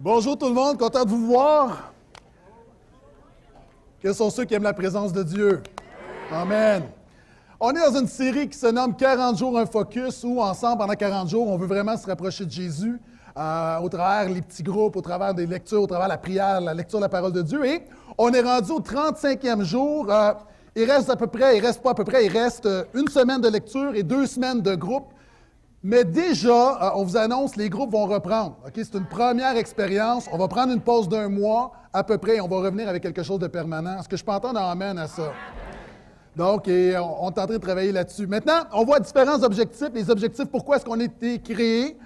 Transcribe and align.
Bonjour 0.00 0.38
tout 0.38 0.46
le 0.46 0.54
monde, 0.54 0.78
content 0.78 1.04
de 1.04 1.10
vous 1.10 1.26
voir. 1.26 1.92
Quels 4.00 4.14
sont 4.14 4.30
ceux 4.30 4.44
qui 4.44 4.54
aiment 4.54 4.62
la 4.62 4.72
présence 4.72 5.12
de 5.12 5.24
Dieu? 5.24 5.60
Amen. 6.30 6.84
On 7.58 7.72
est 7.72 7.84
dans 7.84 7.98
une 7.98 8.06
série 8.06 8.48
qui 8.48 8.56
se 8.56 8.68
nomme 8.68 8.94
40 8.94 9.36
jours 9.36 9.58
un 9.58 9.66
focus 9.66 10.22
où 10.22 10.40
ensemble 10.40 10.78
pendant 10.78 10.94
40 10.94 11.28
jours, 11.28 11.48
on 11.48 11.56
veut 11.56 11.66
vraiment 11.66 11.96
se 11.96 12.06
rapprocher 12.06 12.44
de 12.46 12.50
Jésus 12.52 13.00
euh, 13.36 13.78
au 13.80 13.88
travers 13.88 14.32
les 14.32 14.40
petits 14.40 14.62
groupes, 14.62 14.94
au 14.94 15.00
travers 15.00 15.34
des 15.34 15.46
lectures, 15.46 15.82
au 15.82 15.88
travers 15.88 16.06
la 16.06 16.18
prière, 16.18 16.60
la 16.60 16.74
lecture 16.74 17.00
de 17.00 17.04
la 17.04 17.08
parole 17.08 17.32
de 17.32 17.42
Dieu. 17.42 17.64
Et 17.64 17.82
on 18.18 18.32
est 18.32 18.42
rendu 18.42 18.70
au 18.70 18.80
35e 18.80 19.64
jour. 19.64 20.06
Euh, 20.12 20.32
il 20.76 20.88
reste 20.88 21.10
à 21.10 21.16
peu 21.16 21.26
près, 21.26 21.56
il 21.56 21.66
reste 21.66 21.82
pas 21.82 21.90
à 21.90 21.94
peu 21.94 22.04
près, 22.04 22.24
il 22.24 22.30
reste 22.30 22.66
euh, 22.66 22.84
une 22.94 23.08
semaine 23.08 23.40
de 23.40 23.48
lecture 23.48 23.96
et 23.96 24.04
deux 24.04 24.26
semaines 24.26 24.62
de 24.62 24.76
groupe. 24.76 25.06
Mais 25.82 26.04
déjà, 26.04 26.50
euh, 26.50 26.90
on 26.96 27.04
vous 27.04 27.16
annonce, 27.16 27.54
les 27.56 27.68
groupes 27.68 27.92
vont 27.92 28.06
reprendre. 28.06 28.56
C'est 28.74 28.94
une 28.94 29.06
première 29.06 29.56
expérience. 29.56 30.26
On 30.32 30.38
va 30.38 30.48
prendre 30.48 30.72
une 30.72 30.80
pause 30.80 31.08
d'un 31.08 31.28
mois 31.28 31.72
à 31.92 32.02
peu 32.02 32.18
près 32.18 32.36
et 32.36 32.40
on 32.40 32.48
va 32.48 32.56
revenir 32.56 32.88
avec 32.88 33.02
quelque 33.02 33.22
chose 33.22 33.38
de 33.38 33.46
permanent. 33.46 34.00
Est-ce 34.00 34.08
que 34.08 34.16
je 34.16 34.24
peux 34.24 34.32
entendre 34.32 34.60
amen 34.60 34.98
à 34.98 35.06
ça? 35.06 35.32
Donc, 36.36 36.64
on, 36.66 36.70
on 36.70 37.30
est 37.30 37.38
en 37.38 37.46
train 37.46 37.46
de 37.46 37.58
travailler 37.58 37.92
là-dessus. 37.92 38.26
Maintenant, 38.26 38.60
on 38.72 38.84
voit 38.84 39.00
différents 39.00 39.42
objectifs. 39.42 39.90
Les 39.94 40.10
objectifs, 40.10 40.46
pourquoi 40.46 40.76
est-ce 40.76 40.84
qu'on 40.84 41.00
a 41.00 41.04
été 41.04 41.40
créé? 41.40 41.96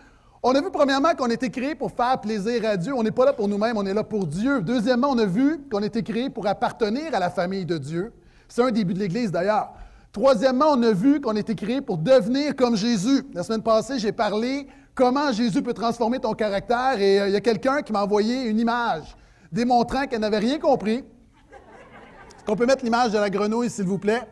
On 0.42 0.54
a 0.54 0.60
vu 0.60 0.70
premièrement 0.70 1.14
qu'on 1.14 1.30
a 1.30 1.34
été 1.34 1.50
créé 1.50 1.74
pour 1.74 1.92
faire 1.92 2.20
plaisir 2.20 2.64
à 2.68 2.76
Dieu. 2.76 2.92
On 2.94 3.02
n'est 3.02 3.10
pas 3.10 3.24
là 3.24 3.32
pour 3.32 3.46
nous-mêmes, 3.46 3.76
on 3.76 3.86
est 3.86 3.94
là 3.94 4.04
pour 4.04 4.26
Dieu. 4.26 4.60
Deuxièmement, 4.60 5.08
on 5.10 5.18
a 5.18 5.24
vu 5.24 5.60
qu'on 5.70 5.82
a 5.82 5.86
été 5.86 6.02
créé 6.02 6.30
pour 6.30 6.46
appartenir 6.46 7.14
à 7.14 7.20
la 7.20 7.30
famille 7.30 7.64
de 7.64 7.78
Dieu. 7.78 8.12
C'est 8.48 8.62
un 8.62 8.70
début 8.70 8.92
de 8.92 8.98
l'Église 8.98 9.30
d'ailleurs. 9.30 9.70
Troisièmement, 10.12 10.72
on 10.72 10.82
a 10.82 10.92
vu 10.92 11.22
qu'on 11.22 11.34
était 11.36 11.54
créé 11.54 11.80
pour 11.80 11.96
devenir 11.96 12.54
comme 12.54 12.76
Jésus. 12.76 13.26
La 13.32 13.42
semaine 13.42 13.62
passée, 13.62 13.98
j'ai 13.98 14.12
parlé 14.12 14.68
comment 14.94 15.32
Jésus 15.32 15.62
peut 15.62 15.72
transformer 15.72 16.18
ton 16.18 16.34
caractère 16.34 17.00
et 17.00 17.18
euh, 17.18 17.28
il 17.28 17.32
y 17.32 17.36
a 17.36 17.40
quelqu'un 17.40 17.80
qui 17.80 17.92
m'a 17.92 18.02
envoyé 18.02 18.44
une 18.44 18.60
image 18.60 19.16
démontrant 19.50 20.06
qu'elle 20.06 20.20
n'avait 20.20 20.38
rien 20.38 20.58
compris. 20.58 20.96
Est-ce 20.96 22.44
qu'on 22.44 22.56
peut 22.56 22.66
mettre 22.66 22.84
l'image 22.84 23.12
de 23.12 23.18
la 23.18 23.30
grenouille, 23.30 23.70
s'il 23.70 23.86
vous 23.86 23.96
plaît? 23.96 24.22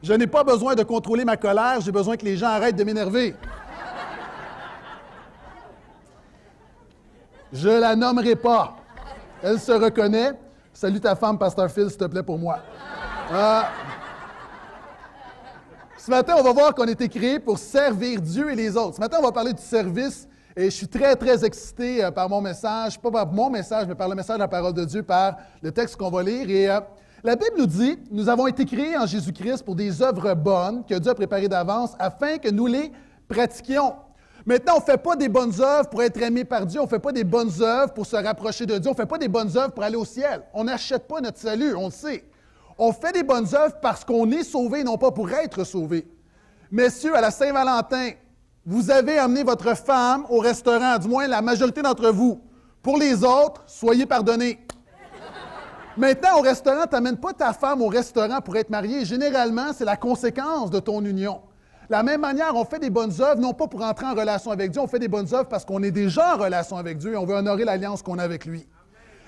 Je 0.00 0.12
n'ai 0.12 0.28
pas 0.28 0.44
besoin 0.44 0.76
de 0.76 0.84
contrôler 0.84 1.24
ma 1.24 1.36
colère, 1.36 1.80
j'ai 1.80 1.90
besoin 1.90 2.16
que 2.16 2.24
les 2.24 2.36
gens 2.36 2.48
arrêtent 2.48 2.76
de 2.76 2.84
m'énerver. 2.84 3.34
Je 7.52 7.68
la 7.68 7.96
nommerai 7.96 8.36
pas. 8.36 8.76
Elle 9.42 9.58
se 9.58 9.72
reconnaît. 9.72 10.32
Salut 10.72 11.00
ta 11.00 11.16
femme, 11.16 11.38
Pasteur 11.38 11.70
Phil, 11.70 11.88
s'il 11.88 11.98
te 11.98 12.04
plaît, 12.04 12.22
pour 12.22 12.38
moi. 12.38 12.58
Euh, 13.32 13.62
ce 16.04 16.10
matin, 16.10 16.34
on 16.38 16.42
va 16.42 16.52
voir 16.52 16.74
qu'on 16.74 16.86
a 16.86 16.90
été 16.90 17.08
créé 17.08 17.38
pour 17.38 17.58
servir 17.58 18.20
Dieu 18.20 18.52
et 18.52 18.54
les 18.54 18.76
autres. 18.76 18.96
Ce 18.96 19.00
matin, 19.00 19.16
on 19.20 19.22
va 19.22 19.32
parler 19.32 19.54
du 19.54 19.62
service 19.62 20.28
et 20.54 20.66
je 20.66 20.70
suis 20.70 20.86
très, 20.86 21.16
très 21.16 21.42
excité 21.46 22.04
euh, 22.04 22.10
par 22.10 22.28
mon 22.28 22.42
message, 22.42 23.00
pas 23.00 23.10
par 23.10 23.32
mon 23.32 23.48
message, 23.48 23.86
mais 23.88 23.94
par 23.94 24.10
le 24.10 24.14
message 24.14 24.36
de 24.36 24.42
la 24.42 24.48
parole 24.48 24.74
de 24.74 24.84
Dieu, 24.84 25.02
par 25.02 25.38
le 25.62 25.72
texte 25.72 25.96
qu'on 25.96 26.10
va 26.10 26.22
lire. 26.22 26.50
Et 26.50 26.68
euh, 26.68 26.80
la 27.22 27.36
Bible 27.36 27.54
nous 27.56 27.66
dit, 27.66 27.98
nous 28.10 28.28
avons 28.28 28.46
été 28.46 28.66
créés 28.66 28.98
en 28.98 29.06
Jésus-Christ 29.06 29.62
pour 29.62 29.76
des 29.76 30.02
œuvres 30.02 30.34
bonnes 30.34 30.84
que 30.84 30.92
Dieu 30.92 31.10
a 31.10 31.14
préparées 31.14 31.48
d'avance 31.48 31.92
afin 31.98 32.36
que 32.36 32.50
nous 32.50 32.66
les 32.66 32.92
pratiquions. 33.26 33.94
Maintenant, 34.44 34.74
on 34.76 34.80
ne 34.80 34.84
fait 34.84 35.02
pas 35.02 35.16
des 35.16 35.30
bonnes 35.30 35.58
œuvres 35.58 35.88
pour 35.88 36.02
être 36.02 36.20
aimé 36.20 36.44
par 36.44 36.66
Dieu, 36.66 36.80
on 36.80 36.84
ne 36.84 36.88
fait 36.90 36.98
pas 36.98 37.12
des 37.12 37.24
bonnes 37.24 37.62
œuvres 37.62 37.94
pour 37.94 38.04
se 38.04 38.16
rapprocher 38.16 38.66
de 38.66 38.76
Dieu, 38.76 38.90
on 38.90 38.92
ne 38.92 38.98
fait 38.98 39.06
pas 39.06 39.16
des 39.16 39.28
bonnes 39.28 39.56
œuvres 39.56 39.72
pour 39.72 39.82
aller 39.82 39.96
au 39.96 40.04
ciel. 40.04 40.42
On 40.52 40.64
n'achète 40.64 41.08
pas 41.08 41.22
notre 41.22 41.38
salut, 41.38 41.74
on 41.74 41.86
le 41.86 41.92
sait. 41.92 42.24
On 42.78 42.92
fait 42.92 43.12
des 43.12 43.22
bonnes 43.22 43.54
œuvres 43.54 43.76
parce 43.80 44.04
qu'on 44.04 44.30
est 44.30 44.44
sauvé, 44.44 44.82
non 44.82 44.98
pas 44.98 45.10
pour 45.10 45.30
être 45.30 45.64
sauvé. 45.64 46.06
Messieurs, 46.70 47.16
à 47.16 47.20
la 47.20 47.30
Saint-Valentin, 47.30 48.10
vous 48.66 48.90
avez 48.90 49.18
amené 49.18 49.44
votre 49.44 49.76
femme 49.76 50.24
au 50.28 50.38
restaurant, 50.38 50.98
du 50.98 51.06
moins 51.06 51.26
la 51.28 51.42
majorité 51.42 51.82
d'entre 51.82 52.10
vous. 52.10 52.40
Pour 52.82 52.98
les 52.98 53.22
autres, 53.22 53.62
soyez 53.66 54.06
pardonnés. 54.06 54.58
Maintenant, 55.96 56.38
au 56.38 56.40
restaurant, 56.40 56.86
tu 56.88 56.94
n'amènes 56.94 57.18
pas 57.18 57.32
ta 57.32 57.52
femme 57.52 57.80
au 57.80 57.86
restaurant 57.86 58.40
pour 58.40 58.56
être 58.56 58.70
mariée. 58.70 59.04
Généralement, 59.04 59.72
c'est 59.72 59.84
la 59.84 59.96
conséquence 59.96 60.70
de 60.70 60.80
ton 60.80 61.04
union. 61.04 61.40
De 61.88 61.92
la 61.92 62.02
même 62.02 62.22
manière, 62.22 62.56
on 62.56 62.64
fait 62.64 62.80
des 62.80 62.90
bonnes 62.90 63.12
œuvres, 63.20 63.40
non 63.40 63.52
pas 63.52 63.68
pour 63.68 63.82
entrer 63.82 64.06
en 64.06 64.14
relation 64.14 64.50
avec 64.50 64.70
Dieu, 64.70 64.80
on 64.80 64.86
fait 64.88 64.98
des 64.98 65.08
bonnes 65.08 65.32
œuvres 65.32 65.48
parce 65.48 65.64
qu'on 65.64 65.82
est 65.82 65.90
déjà 65.90 66.34
en 66.34 66.38
relation 66.38 66.76
avec 66.76 66.98
Dieu 66.98 67.12
et 67.12 67.16
on 67.16 67.26
veut 67.26 67.34
honorer 67.34 67.64
l'alliance 67.64 68.02
qu'on 68.02 68.18
a 68.18 68.24
avec 68.24 68.46
lui. 68.46 68.66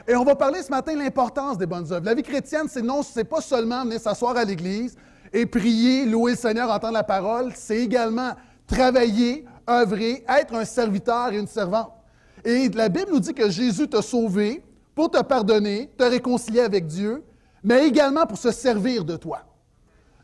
Et 0.08 0.14
on 0.14 0.24
va 0.24 0.36
parler 0.36 0.62
ce 0.62 0.70
matin 0.70 0.94
de 0.94 0.98
l'importance 0.98 1.58
des 1.58 1.66
bonnes 1.66 1.92
œuvres. 1.92 2.04
La 2.04 2.14
vie 2.14 2.22
chrétienne, 2.22 2.66
c'est 2.68 2.82
non, 2.82 3.02
c'est 3.02 3.24
pas 3.24 3.40
seulement 3.40 3.82
venir 3.82 4.00
s'asseoir 4.00 4.36
à 4.36 4.44
l'église 4.44 4.96
et 5.32 5.46
prier, 5.46 6.06
louer 6.06 6.32
le 6.32 6.38
Seigneur, 6.38 6.70
entendre 6.70 6.94
la 6.94 7.02
parole, 7.02 7.52
c'est 7.56 7.78
également 7.78 8.32
travailler, 8.68 9.44
œuvrer, 9.68 10.24
être 10.28 10.54
un 10.54 10.64
serviteur 10.64 11.32
et 11.32 11.38
une 11.38 11.48
servante. 11.48 11.92
Et 12.44 12.68
la 12.68 12.88
Bible 12.88 13.10
nous 13.10 13.20
dit 13.20 13.34
que 13.34 13.50
Jésus 13.50 13.88
t'a 13.88 14.00
sauvé 14.02 14.62
pour 14.94 15.10
te 15.10 15.20
pardonner, 15.22 15.90
te 15.98 16.04
réconcilier 16.04 16.60
avec 16.60 16.86
Dieu, 16.86 17.24
mais 17.64 17.88
également 17.88 18.26
pour 18.26 18.38
se 18.38 18.52
servir 18.52 19.04
de 19.04 19.16
toi. 19.16 19.40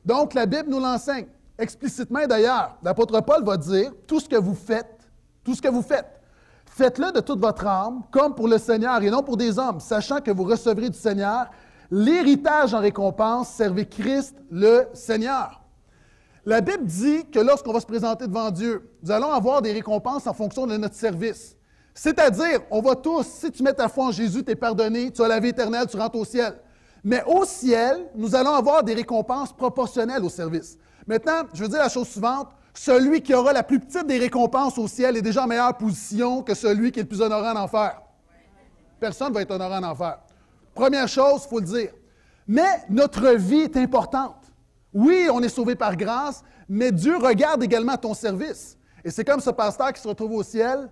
Donc, 0.04 0.34
la 0.34 0.46
Bible 0.46 0.68
nous 0.68 0.78
l'enseigne 0.78 1.26
explicitement 1.58 2.26
d'ailleurs. 2.28 2.76
L'apôtre 2.82 3.20
Paul 3.20 3.44
va 3.44 3.56
dire, 3.56 3.92
tout 4.06 4.20
ce 4.20 4.28
que 4.28 4.36
vous 4.36 4.54
faites, 4.54 5.10
tout 5.42 5.56
ce 5.56 5.62
que 5.62 5.68
vous 5.68 5.82
faites, 5.82 6.21
faites-le 6.74 7.12
de 7.12 7.20
toute 7.20 7.40
votre 7.40 7.66
âme, 7.66 8.02
comme 8.10 8.34
pour 8.34 8.48
le 8.48 8.58
Seigneur 8.58 9.02
et 9.02 9.10
non 9.10 9.22
pour 9.22 9.36
des 9.36 9.58
hommes, 9.58 9.80
sachant 9.80 10.20
que 10.20 10.30
vous 10.30 10.44
recevrez 10.44 10.88
du 10.88 10.98
Seigneur 10.98 11.46
l'héritage 11.90 12.72
en 12.72 12.80
récompense, 12.80 13.50
servez 13.50 13.86
Christ 13.86 14.34
le 14.50 14.86
Seigneur. 14.94 15.60
La 16.44 16.60
Bible 16.60 16.84
dit 16.84 17.26
que 17.30 17.38
lorsqu'on 17.38 17.72
va 17.72 17.80
se 17.80 17.86
présenter 17.86 18.26
devant 18.26 18.50
Dieu, 18.50 18.90
nous 19.02 19.10
allons 19.10 19.30
avoir 19.30 19.62
des 19.62 19.72
récompenses 19.72 20.26
en 20.26 20.32
fonction 20.32 20.66
de 20.66 20.76
notre 20.76 20.94
service. 20.94 21.56
C'est-à-dire, 21.94 22.60
on 22.70 22.80
va 22.80 22.96
tous, 22.96 23.26
si 23.26 23.50
tu 23.52 23.62
mets 23.62 23.74
ta 23.74 23.88
foi 23.88 24.06
en 24.06 24.10
Jésus, 24.10 24.42
tu 24.42 24.50
es 24.50 24.56
pardonné, 24.56 25.12
tu 25.12 25.22
as 25.22 25.28
la 25.28 25.38
vie 25.38 25.50
éternelle, 25.50 25.86
tu 25.86 25.98
rentres 25.98 26.16
au 26.16 26.24
ciel. 26.24 26.54
Mais 27.04 27.22
au 27.26 27.44
ciel, 27.44 28.08
nous 28.14 28.34
allons 28.34 28.54
avoir 28.54 28.82
des 28.82 28.94
récompenses 28.94 29.52
proportionnelles 29.52 30.24
au 30.24 30.30
service. 30.30 30.78
Maintenant, 31.06 31.42
je 31.52 31.62
veux 31.62 31.68
dire 31.68 31.78
la 31.78 31.90
chose 31.90 32.08
suivante. 32.08 32.48
Celui 32.74 33.22
qui 33.22 33.34
aura 33.34 33.52
la 33.52 33.62
plus 33.62 33.80
petite 33.80 34.06
des 34.06 34.18
récompenses 34.18 34.78
au 34.78 34.88
ciel 34.88 35.16
est 35.16 35.22
déjà 35.22 35.44
en 35.44 35.46
meilleure 35.46 35.76
position 35.76 36.42
que 36.42 36.54
celui 36.54 36.90
qui 36.90 37.00
est 37.00 37.02
le 37.02 37.08
plus 37.08 37.20
honoré 37.20 37.48
en 37.48 37.56
enfer. 37.56 38.00
Personne 38.98 39.28
ne 39.28 39.34
va 39.34 39.42
être 39.42 39.50
honoré 39.50 39.76
en 39.76 39.82
enfer. 39.82 40.18
Première 40.74 41.08
chose, 41.08 41.42
il 41.44 41.48
faut 41.48 41.60
le 41.60 41.66
dire. 41.66 41.90
Mais 42.48 42.84
notre 42.88 43.28
vie 43.30 43.60
est 43.60 43.76
importante. 43.76 44.36
Oui, 44.94 45.28
on 45.32 45.42
est 45.42 45.48
sauvé 45.48 45.74
par 45.74 45.96
grâce, 45.96 46.42
mais 46.68 46.92
Dieu 46.92 47.16
regarde 47.16 47.62
également 47.62 47.96
ton 47.96 48.14
service. 48.14 48.76
Et 49.04 49.10
c'est 49.10 49.24
comme 49.24 49.40
ce 49.40 49.50
pasteur 49.50 49.92
qui 49.92 50.00
se 50.00 50.08
retrouve 50.08 50.32
au 50.32 50.42
ciel 50.42 50.88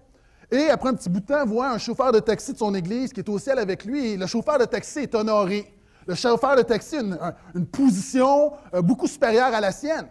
et 0.50 0.68
après 0.68 0.88
un 0.88 0.94
petit 0.94 1.08
bout 1.08 1.20
de 1.20 1.26
temps 1.26 1.46
voit 1.46 1.70
un 1.70 1.78
chauffeur 1.78 2.10
de 2.10 2.18
taxi 2.18 2.52
de 2.52 2.58
son 2.58 2.74
église 2.74 3.12
qui 3.12 3.20
est 3.20 3.28
au 3.28 3.38
ciel 3.38 3.58
avec 3.58 3.84
lui 3.84 4.16
le 4.16 4.26
chauffeur 4.26 4.58
de 4.58 4.64
taxi 4.64 5.00
est 5.00 5.14
honoré. 5.14 5.72
Le 6.06 6.14
chauffeur 6.14 6.56
de 6.56 6.62
taxi 6.62 6.96
a 6.96 7.34
une, 7.54 7.66
position 7.66 8.52
euh, 8.74 8.82
beaucoup 8.82 9.06
supérieure 9.06 9.54
à 9.54 9.60
la 9.60 9.70
sienne. 9.70 10.08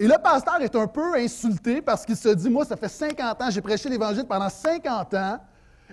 Et 0.00 0.06
le 0.06 0.14
pasteur 0.22 0.60
est 0.60 0.74
un 0.76 0.86
peu 0.86 1.14
insulté 1.16 1.82
parce 1.82 2.04
qu'il 2.04 2.16
se 2.16 2.28
dit, 2.28 2.48
moi, 2.48 2.64
ça 2.64 2.76
fait 2.76 2.88
50 2.88 3.42
ans, 3.42 3.50
j'ai 3.50 3.60
prêché 3.60 3.88
l'Évangile 3.88 4.24
pendant 4.24 4.48
50 4.48 5.14
ans, 5.14 5.38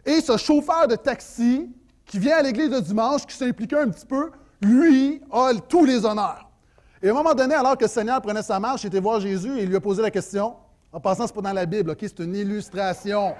et 0.06 0.22
ce 0.22 0.38
chauffeur 0.38 0.88
de 0.88 0.96
taxi 0.96 1.70
qui 2.06 2.20
vient 2.20 2.38
à 2.38 2.42
l'église 2.44 2.70
le 2.70 2.82
dimanche, 2.82 3.26
qui 3.26 3.36
s'est 3.36 3.48
impliqué 3.48 3.76
un 3.78 3.90
petit 3.90 4.06
peu, 4.06 4.32
lui 4.62 5.22
a 5.32 5.52
tous 5.68 5.86
les 5.86 6.06
honneurs. 6.06 6.48
Et 7.02 7.10
à 7.10 7.12
un 7.12 7.16
moment 7.16 7.34
donné, 7.34 7.56
alors 7.56 7.78
que 7.78 7.86
le 7.86 7.90
Seigneur 7.90 8.22
prenait 8.22 8.44
sa 8.44 8.60
marche, 8.60 8.84
il 8.84 8.88
était 8.88 9.00
voir 9.00 9.20
Jésus 9.20 9.58
et 9.58 9.64
il 9.64 9.70
lui 9.70 9.76
a 9.76 9.82
posé 9.82 10.02
la 10.02 10.12
question, 10.12 10.56
en 10.94 11.00
passant, 11.00 11.26
ce 11.26 11.32
n'est 11.32 11.42
pas 11.42 11.50
dans 11.50 11.54
la 11.54 11.66
Bible, 11.66 11.92
OK? 11.92 11.98
C'est 12.02 12.20
une 12.20 12.36
illustration. 12.36 13.36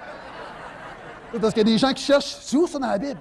Parce 1.40 1.54
qu'il 1.54 1.68
y 1.68 1.72
a 1.72 1.74
des 1.74 1.78
gens 1.78 1.94
qui 1.94 2.04
cherchent, 2.04 2.38
c'est 2.42 2.58
où 2.58 2.66
ça 2.66 2.80
dans 2.80 2.88
la 2.88 2.98
Bible? 2.98 3.20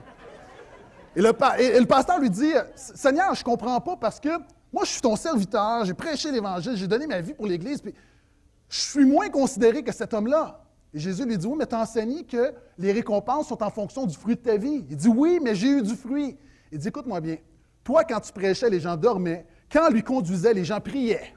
Et 1.16 1.20
le, 1.22 1.86
pasteur 1.86 2.18
lui 2.18 2.30
dit 2.30 2.52
Seigneur, 2.74 3.34
je 3.34 3.44
comprends 3.44 3.80
pas 3.80 3.96
parce 3.96 4.18
que 4.18 4.30
moi, 4.74 4.82
je 4.84 4.90
suis 4.90 5.00
ton 5.00 5.14
serviteur, 5.14 5.84
j'ai 5.84 5.94
prêché 5.94 6.32
l'Évangile, 6.32 6.74
j'ai 6.74 6.88
donné 6.88 7.06
ma 7.06 7.20
vie 7.20 7.32
pour 7.32 7.46
l'Église, 7.46 7.80
puis 7.80 7.94
je 8.68 8.80
suis 8.80 9.04
moins 9.04 9.28
considéré 9.28 9.84
que 9.84 9.92
cet 9.92 10.12
homme-là. 10.12 10.64
Et 10.92 10.98
Jésus 10.98 11.24
lui 11.24 11.38
dit 11.38 11.46
Oui, 11.46 11.54
mais 11.56 11.66
tu 11.66 11.76
enseigné 11.76 12.24
que 12.24 12.52
les 12.76 12.90
récompenses 12.90 13.46
sont 13.46 13.62
en 13.62 13.70
fonction 13.70 14.04
du 14.04 14.16
fruit 14.16 14.34
de 14.34 14.40
ta 14.40 14.56
vie. 14.56 14.84
Il 14.90 14.96
dit 14.96 15.06
Oui, 15.06 15.38
mais 15.40 15.54
j'ai 15.54 15.68
eu 15.68 15.82
du 15.82 15.94
fruit. 15.94 16.36
Il 16.72 16.78
dit 16.78 16.88
Écoute-moi 16.88 17.20
bien, 17.20 17.36
toi, 17.84 18.02
quand 18.02 18.18
tu 18.18 18.32
prêchais, 18.32 18.68
les 18.68 18.80
gens 18.80 18.96
dormaient. 18.96 19.46
Quand 19.70 19.90
lui 19.90 20.02
conduisait, 20.02 20.52
les 20.52 20.64
gens 20.64 20.80
priaient. 20.80 21.32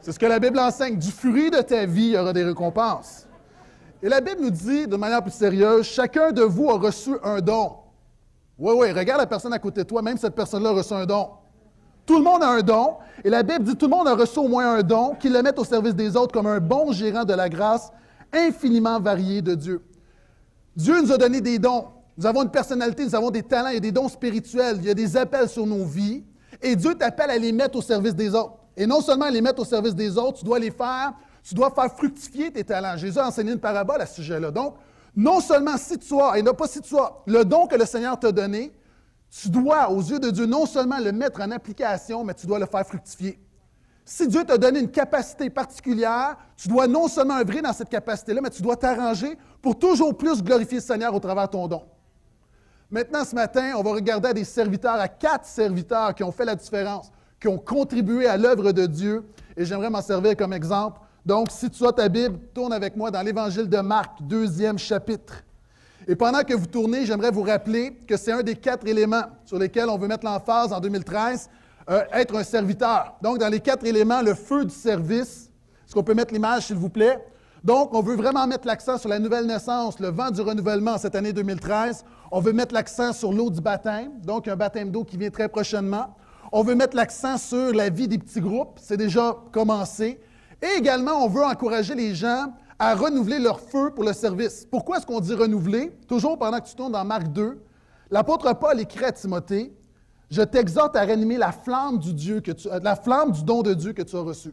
C'est 0.00 0.12
ce 0.12 0.18
que 0.18 0.26
la 0.26 0.38
Bible 0.38 0.60
enseigne. 0.60 0.96
Du 0.96 1.10
fruit 1.10 1.50
de 1.50 1.60
ta 1.60 1.86
vie, 1.86 2.02
il 2.02 2.12
y 2.12 2.18
aura 2.18 2.32
des 2.32 2.44
récompenses. 2.44 3.26
Et 4.04 4.08
la 4.10 4.20
Bible 4.20 4.42
nous 4.42 4.50
dit, 4.50 4.86
de 4.86 4.96
manière 4.96 5.22
plus 5.22 5.32
sérieuse, 5.32 5.86
chacun 5.86 6.30
de 6.30 6.42
vous 6.42 6.68
a 6.68 6.74
reçu 6.74 7.12
un 7.22 7.40
don. 7.40 7.72
Oui, 8.58 8.74
oui, 8.76 8.92
regarde 8.92 9.18
la 9.18 9.26
personne 9.26 9.54
à 9.54 9.58
côté 9.58 9.82
de 9.82 9.88
toi, 9.88 10.02
même 10.02 10.18
cette 10.18 10.34
personne-là 10.34 10.68
a 10.68 10.72
reçu 10.74 10.92
un 10.92 11.06
don. 11.06 11.30
Tout 12.04 12.18
le 12.18 12.22
monde 12.22 12.42
a 12.42 12.50
un 12.50 12.60
don. 12.60 12.96
Et 13.24 13.30
la 13.30 13.42
Bible 13.42 13.64
dit 13.64 13.76
tout 13.76 13.86
le 13.86 13.96
monde 13.96 14.06
a 14.06 14.14
reçu 14.14 14.38
au 14.40 14.46
moins 14.46 14.74
un 14.74 14.82
don, 14.82 15.14
qu'il 15.14 15.32
le 15.32 15.40
mette 15.40 15.58
au 15.58 15.64
service 15.64 15.94
des 15.94 16.18
autres 16.18 16.34
comme 16.34 16.46
un 16.46 16.60
bon 16.60 16.92
gérant 16.92 17.24
de 17.24 17.32
la 17.32 17.48
grâce 17.48 17.90
infiniment 18.30 19.00
variée 19.00 19.40
de 19.40 19.54
Dieu. 19.54 19.80
Dieu 20.76 21.00
nous 21.00 21.10
a 21.10 21.16
donné 21.16 21.40
des 21.40 21.58
dons. 21.58 21.86
Nous 22.18 22.26
avons 22.26 22.42
une 22.42 22.50
personnalité, 22.50 23.06
nous 23.06 23.14
avons 23.14 23.30
des 23.30 23.42
talents, 23.42 23.70
il 23.70 23.74
y 23.74 23.78
a 23.78 23.80
des 23.80 23.92
dons 23.92 24.10
spirituels, 24.10 24.76
il 24.80 24.84
y 24.84 24.90
a 24.90 24.94
des 24.94 25.16
appels 25.16 25.48
sur 25.48 25.66
nos 25.66 25.86
vies. 25.86 26.22
Et 26.60 26.76
Dieu 26.76 26.94
t'appelle 26.94 27.30
à 27.30 27.38
les 27.38 27.52
mettre 27.52 27.78
au 27.78 27.82
service 27.82 28.14
des 28.14 28.34
autres. 28.34 28.52
Et 28.76 28.86
non 28.86 29.00
seulement 29.00 29.30
les 29.30 29.40
mettre 29.40 29.62
au 29.62 29.64
service 29.64 29.94
des 29.94 30.18
autres, 30.18 30.40
tu 30.40 30.44
dois 30.44 30.58
les 30.58 30.70
faire, 30.70 31.14
tu 31.44 31.54
dois 31.54 31.70
faire 31.70 31.92
fructifier 31.92 32.50
tes 32.50 32.64
talents. 32.64 32.96
Jésus 32.96 33.18
a 33.18 33.28
enseigné 33.28 33.52
une 33.52 33.60
parabole 33.60 34.00
à 34.00 34.06
ce 34.06 34.16
sujet-là. 34.16 34.50
Donc, 34.50 34.76
non 35.14 35.40
seulement 35.40 35.76
si 35.76 35.98
tu 35.98 36.18
as, 36.20 36.38
et 36.38 36.42
non 36.42 36.54
pas 36.54 36.66
si 36.66 36.80
tu 36.80 36.96
as, 36.98 37.12
le 37.26 37.44
don 37.44 37.66
que 37.66 37.76
le 37.76 37.84
Seigneur 37.84 38.18
t'a 38.18 38.32
donné, 38.32 38.72
tu 39.30 39.50
dois, 39.50 39.90
aux 39.90 40.00
yeux 40.00 40.18
de 40.18 40.30
Dieu, 40.30 40.46
non 40.46 40.64
seulement 40.64 40.98
le 40.98 41.12
mettre 41.12 41.40
en 41.42 41.50
application, 41.50 42.24
mais 42.24 42.34
tu 42.34 42.46
dois 42.46 42.58
le 42.58 42.66
faire 42.66 42.86
fructifier. 42.86 43.38
Si 44.06 44.26
Dieu 44.26 44.44
t'a 44.44 44.58
donné 44.58 44.80
une 44.80 44.90
capacité 44.90 45.50
particulière, 45.50 46.36
tu 46.56 46.68
dois 46.68 46.86
non 46.86 47.08
seulement 47.08 47.38
œuvrer 47.38 47.62
dans 47.62 47.72
cette 47.72 47.88
capacité-là, 47.88 48.40
mais 48.42 48.50
tu 48.50 48.62
dois 48.62 48.76
t'arranger 48.76 49.36
pour 49.60 49.78
toujours 49.78 50.16
plus 50.16 50.42
glorifier 50.42 50.78
le 50.78 50.82
Seigneur 50.82 51.14
au 51.14 51.20
travers 51.20 51.46
de 51.46 51.52
ton 51.52 51.68
don. 51.68 51.82
Maintenant, 52.90 53.24
ce 53.24 53.34
matin, 53.34 53.72
on 53.76 53.82
va 53.82 53.92
regarder 53.92 54.28
à 54.28 54.32
des 54.32 54.44
serviteurs, 54.44 54.94
à 54.94 55.08
quatre 55.08 55.46
serviteurs 55.46 56.14
qui 56.14 56.22
ont 56.22 56.32
fait 56.32 56.44
la 56.44 56.54
différence, 56.54 57.10
qui 57.40 57.48
ont 57.48 57.58
contribué 57.58 58.26
à 58.26 58.36
l'œuvre 58.36 58.72
de 58.72 58.86
Dieu, 58.86 59.24
et 59.56 59.64
j'aimerais 59.64 59.90
m'en 59.90 60.02
servir 60.02 60.36
comme 60.36 60.52
exemple. 60.52 61.00
Donc, 61.24 61.50
si 61.50 61.70
tu 61.70 61.86
as 61.86 61.92
ta 61.92 62.08
Bible, 62.08 62.38
tourne 62.52 62.72
avec 62.72 62.96
moi 62.96 63.10
dans 63.10 63.22
l'Évangile 63.22 63.66
de 63.68 63.78
Marc, 63.78 64.20
deuxième 64.20 64.78
chapitre. 64.78 65.42
Et 66.06 66.14
pendant 66.16 66.42
que 66.42 66.52
vous 66.52 66.66
tournez, 66.66 67.06
j'aimerais 67.06 67.30
vous 67.30 67.42
rappeler 67.42 67.92
que 68.06 68.18
c'est 68.18 68.32
un 68.32 68.42
des 68.42 68.56
quatre 68.56 68.86
éléments 68.86 69.24
sur 69.46 69.58
lesquels 69.58 69.88
on 69.88 69.96
veut 69.96 70.06
mettre 70.06 70.26
l'emphase 70.26 70.70
en 70.70 70.80
2013, 70.80 71.48
euh, 71.88 72.02
être 72.12 72.36
un 72.36 72.44
serviteur. 72.44 73.14
Donc, 73.22 73.38
dans 73.38 73.48
les 73.48 73.60
quatre 73.60 73.86
éléments, 73.86 74.20
le 74.20 74.34
feu 74.34 74.66
du 74.66 74.74
service. 74.74 75.50
Est-ce 75.86 75.94
qu'on 75.94 76.02
peut 76.02 76.12
mettre 76.12 76.34
l'image, 76.34 76.66
s'il 76.66 76.76
vous 76.76 76.90
plaît? 76.90 77.18
Donc, 77.62 77.94
on 77.94 78.02
veut 78.02 78.16
vraiment 78.16 78.46
mettre 78.46 78.66
l'accent 78.66 78.98
sur 78.98 79.08
la 79.08 79.18
nouvelle 79.18 79.46
naissance, 79.46 79.98
le 80.00 80.08
vent 80.08 80.30
du 80.30 80.42
renouvellement 80.42 80.98
cette 80.98 81.14
année 81.14 81.32
2013. 81.32 82.04
On 82.30 82.40
veut 82.40 82.52
mettre 82.52 82.74
l'accent 82.74 83.14
sur 83.14 83.32
l'eau 83.32 83.48
du 83.48 83.62
baptême, 83.62 84.10
donc 84.22 84.46
un 84.46 84.56
baptême 84.56 84.90
d'eau 84.90 85.04
qui 85.04 85.16
vient 85.16 85.30
très 85.30 85.48
prochainement. 85.48 86.14
On 86.52 86.62
veut 86.62 86.74
mettre 86.74 86.94
l'accent 86.94 87.38
sur 87.38 87.72
la 87.72 87.88
vie 87.88 88.08
des 88.08 88.18
petits 88.18 88.42
groupes, 88.42 88.78
c'est 88.82 88.98
déjà 88.98 89.34
commencé. 89.50 90.20
Et 90.62 90.78
également, 90.78 91.24
on 91.24 91.28
veut 91.28 91.44
encourager 91.44 91.94
les 91.94 92.14
gens 92.14 92.54
à 92.78 92.94
renouveler 92.94 93.38
leur 93.38 93.60
feu 93.60 93.92
pour 93.94 94.04
le 94.04 94.12
service. 94.12 94.66
Pourquoi 94.70 94.98
est-ce 94.98 95.06
qu'on 95.06 95.20
dit 95.20 95.34
renouveler? 95.34 95.90
Toujours 96.08 96.38
pendant 96.38 96.58
que 96.60 96.66
tu 96.66 96.74
tournes 96.74 96.92
dans 96.92 97.04
Marc 97.04 97.28
2, 97.28 97.62
l'apôtre 98.10 98.52
Paul 98.58 98.80
écrit 98.80 99.04
à 99.04 99.12
Timothée, 99.12 99.72
je 100.30 100.42
t'exhorte 100.42 100.96
à 100.96 101.04
ranimer 101.04 101.36
la 101.36 101.52
flamme 101.52 101.98
du 101.98 102.12
Dieu 102.12 102.40
que 102.40 102.52
tu, 102.52 102.68
la 102.82 102.96
flamme 102.96 103.30
du 103.30 103.44
don 103.44 103.62
de 103.62 103.74
Dieu 103.74 103.92
que 103.92 104.02
tu 104.02 104.16
as 104.16 104.20
reçu. 104.20 104.52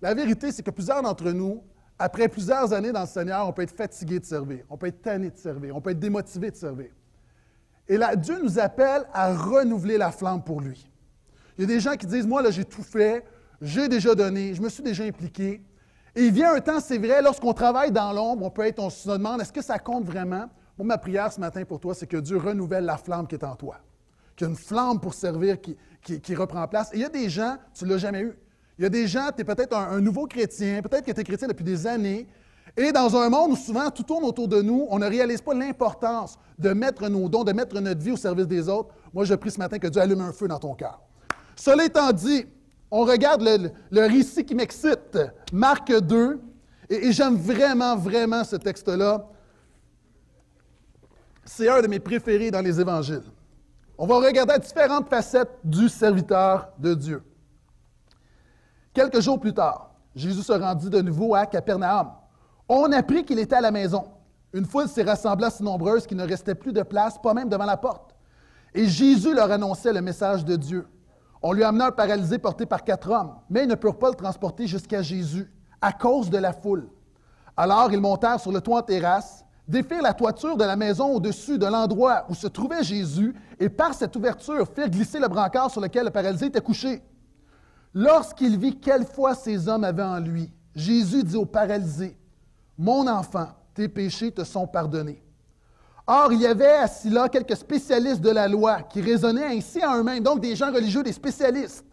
La 0.00 0.14
vérité, 0.14 0.50
c'est 0.50 0.62
que 0.62 0.70
plusieurs 0.70 1.02
d'entre 1.02 1.30
nous, 1.30 1.62
après 1.98 2.28
plusieurs 2.28 2.72
années 2.72 2.92
dans 2.92 3.02
le 3.02 3.06
Seigneur, 3.06 3.46
on 3.46 3.52
peut 3.52 3.62
être 3.62 3.76
fatigué 3.76 4.20
de 4.20 4.24
servir, 4.24 4.64
on 4.70 4.76
peut 4.76 4.86
être 4.86 5.02
tanné 5.02 5.30
de 5.30 5.36
servir, 5.36 5.76
on 5.76 5.80
peut 5.80 5.90
être 5.90 5.98
démotivé 5.98 6.50
de 6.50 6.56
servir. 6.56 6.90
Et 7.88 7.98
Dieu 8.16 8.38
nous 8.42 8.58
appelle 8.58 9.06
à 9.12 9.34
renouveler 9.34 9.98
la 9.98 10.12
flamme 10.12 10.42
pour 10.42 10.60
lui. 10.60 10.88
Il 11.56 11.62
y 11.62 11.64
a 11.64 11.66
des 11.66 11.80
gens 11.80 11.96
qui 11.96 12.06
disent, 12.06 12.26
moi, 12.26 12.42
là, 12.42 12.50
j'ai 12.50 12.64
tout 12.64 12.82
fait, 12.82 13.24
j'ai 13.60 13.88
déjà 13.88 14.14
donné, 14.14 14.54
je 14.54 14.62
me 14.62 14.68
suis 14.68 14.82
déjà 14.82 15.04
impliqué. 15.04 15.62
Et 16.14 16.26
il 16.26 16.32
vient 16.32 16.54
un 16.54 16.60
temps, 16.60 16.80
c'est 16.80 16.98
vrai, 16.98 17.22
lorsqu'on 17.22 17.52
travaille 17.52 17.92
dans 17.92 18.12
l'ombre, 18.12 18.44
on 18.44 18.50
peut 18.50 18.66
être, 18.66 18.78
on 18.78 18.90
se 18.90 19.08
demande, 19.08 19.40
est-ce 19.40 19.52
que 19.52 19.62
ça 19.62 19.78
compte 19.78 20.04
vraiment? 20.04 20.48
Moi, 20.76 20.86
ma 20.86 20.98
prière 20.98 21.32
ce 21.32 21.40
matin 21.40 21.64
pour 21.64 21.80
toi, 21.80 21.94
c'est 21.94 22.06
que 22.06 22.16
Dieu 22.16 22.36
renouvelle 22.36 22.84
la 22.84 22.96
flamme 22.96 23.26
qui 23.26 23.34
est 23.34 23.44
en 23.44 23.56
toi. 23.56 23.76
Qu'il 24.36 24.46
y 24.46 24.48
a 24.48 24.50
une 24.50 24.56
flamme 24.56 25.00
pour 25.00 25.14
servir 25.14 25.60
qui, 25.60 25.76
qui, 26.20 26.34
reprend 26.34 26.66
place. 26.68 26.90
Et 26.92 26.96
il 26.96 27.00
y 27.02 27.04
a 27.04 27.08
des 27.08 27.28
gens, 27.28 27.56
tu 27.74 27.84
ne 27.84 27.90
l'as 27.90 27.98
jamais 27.98 28.20
eu. 28.20 28.32
Il 28.78 28.82
y 28.82 28.86
a 28.86 28.88
des 28.88 29.08
gens, 29.08 29.30
tu 29.34 29.42
es 29.42 29.44
peut-être 29.44 29.76
un, 29.76 30.00
nouveau 30.00 30.26
chrétien, 30.26 30.80
peut-être 30.82 31.04
que 31.04 31.10
tu 31.10 31.20
es 31.20 31.24
chrétien 31.24 31.48
depuis 31.48 31.64
des 31.64 31.86
années, 31.86 32.28
et 32.76 32.92
dans 32.92 33.16
un 33.16 33.28
monde 33.28 33.52
où 33.52 33.56
souvent 33.56 33.90
tout 33.90 34.04
tourne 34.04 34.24
autour 34.24 34.46
de 34.46 34.62
nous, 34.62 34.86
on 34.88 35.00
ne 35.00 35.06
réalise 35.06 35.40
pas 35.40 35.52
l'importance 35.52 36.38
de 36.58 36.72
mettre 36.72 37.08
nos 37.08 37.28
dons, 37.28 37.42
de 37.42 37.52
mettre 37.52 37.80
notre 37.80 38.00
vie 38.00 38.12
au 38.12 38.16
service 38.16 38.46
des 38.46 38.68
autres. 38.68 38.94
Moi, 39.12 39.24
je 39.24 39.34
prie 39.34 39.50
ce 39.50 39.58
matin 39.58 39.78
que 39.78 39.88
Dieu 39.88 40.00
allume 40.00 40.20
un 40.20 40.32
feu 40.32 40.46
dans 40.46 40.60
ton 40.60 40.74
cœur. 40.74 41.00
Cela 41.56 41.84
étant 41.84 42.12
dit, 42.12 42.46
on 42.90 43.04
regarde 43.04 43.42
le, 43.42 44.06
récit 44.06 44.44
qui 44.44 44.54
m'excite, 44.54 45.18
Marc 45.52 45.92
2, 45.92 46.40
et, 46.90 47.12
j'aime 47.12 47.36
vraiment, 47.36 47.96
vraiment 47.96 48.44
ce 48.44 48.56
texte-là. 48.56 49.26
C'est 51.44 51.68
un 51.68 51.82
de 51.82 51.86
mes 51.86 52.00
préférés 52.00 52.50
dans 52.50 52.62
les 52.62 52.80
évangiles. 52.80 53.24
On 53.98 54.06
va 54.06 54.16
regarder 54.16 54.58
différentes 54.58 55.08
facettes 55.08 55.58
du 55.64 55.88
serviteur 55.88 56.68
de 56.78 56.94
Dieu. 56.94 57.22
Quelques 58.94 59.20
jours 59.20 59.38
plus 59.38 59.52
tard, 59.52 59.92
Jésus 60.14 60.42
se 60.42 60.52
rendit 60.52 60.88
de 60.88 61.00
nouveau 61.00 61.34
à 61.34 61.46
Capernaum. 61.46 62.10
On 62.68 62.90
apprit 62.92 63.24
qu'il 63.24 63.38
était 63.38 63.56
à 63.56 63.60
la 63.60 63.70
maison. 63.70 64.04
Une 64.52 64.64
foule 64.64 64.88
s'est 64.88 65.02
rassemblée 65.02 65.50
si 65.50 65.62
nombreuse 65.62 66.06
qu'il 66.06 66.16
ne 66.16 66.26
restait 66.26 66.54
plus 66.54 66.72
de 66.72 66.82
place, 66.82 67.18
pas 67.18 67.34
même 67.34 67.48
devant 67.48 67.66
la 67.66 67.76
porte. 67.76 68.14
Et 68.74 68.86
Jésus 68.86 69.34
leur 69.34 69.50
annonçait 69.50 69.92
le 69.92 70.00
message 70.00 70.44
de 70.44 70.56
Dieu. 70.56 70.86
On 71.42 71.52
lui 71.52 71.62
amena 71.62 71.86
un 71.86 71.92
paralysé 71.92 72.38
porté 72.38 72.66
par 72.66 72.84
quatre 72.84 73.10
hommes, 73.10 73.34
mais 73.48 73.62
ils 73.64 73.68
ne 73.68 73.74
purent 73.74 73.98
pas 73.98 74.08
le 74.08 74.14
transporter 74.14 74.66
jusqu'à 74.66 75.02
Jésus 75.02 75.50
à 75.80 75.92
cause 75.92 76.30
de 76.30 76.38
la 76.38 76.52
foule. 76.52 76.88
Alors 77.56 77.92
ils 77.92 78.00
montèrent 78.00 78.40
sur 78.40 78.52
le 78.52 78.60
toit 78.60 78.78
en 78.78 78.82
terrasse, 78.82 79.44
défirent 79.66 80.02
la 80.02 80.14
toiture 80.14 80.56
de 80.56 80.64
la 80.64 80.76
maison 80.76 81.14
au-dessus 81.14 81.58
de 81.58 81.66
l'endroit 81.66 82.24
où 82.28 82.34
se 82.34 82.46
trouvait 82.46 82.82
Jésus 82.82 83.34
et 83.60 83.68
par 83.68 83.94
cette 83.94 84.16
ouverture 84.16 84.66
firent 84.74 84.90
glisser 84.90 85.20
le 85.20 85.28
brancard 85.28 85.70
sur 85.70 85.80
lequel 85.80 86.06
le 86.06 86.10
paralysé 86.10 86.46
était 86.46 86.60
couché. 86.60 87.02
Lorsqu'il 87.94 88.58
vit 88.58 88.78
quelle 88.78 89.04
foi 89.04 89.34
ces 89.34 89.68
hommes 89.68 89.84
avaient 89.84 90.02
en 90.02 90.20
lui, 90.20 90.52
Jésus 90.74 91.22
dit 91.22 91.36
au 91.36 91.46
paralysé, 91.46 92.16
Mon 92.76 93.06
enfant, 93.06 93.48
tes 93.74 93.88
péchés 93.88 94.32
te 94.32 94.44
sont 94.44 94.66
pardonnés. 94.66 95.22
Or, 96.10 96.32
il 96.32 96.40
y 96.40 96.46
avait 96.46 96.64
assis 96.64 97.10
là 97.10 97.28
quelques 97.28 97.54
spécialistes 97.54 98.22
de 98.22 98.30
la 98.30 98.48
loi 98.48 98.80
qui 98.80 99.02
raisonnaient 99.02 99.44
ainsi 99.44 99.82
à 99.82 99.94
eux-mêmes, 99.94 100.22
donc 100.22 100.40
des 100.40 100.56
gens 100.56 100.72
religieux, 100.72 101.02
des 101.02 101.12
spécialistes. 101.12 101.84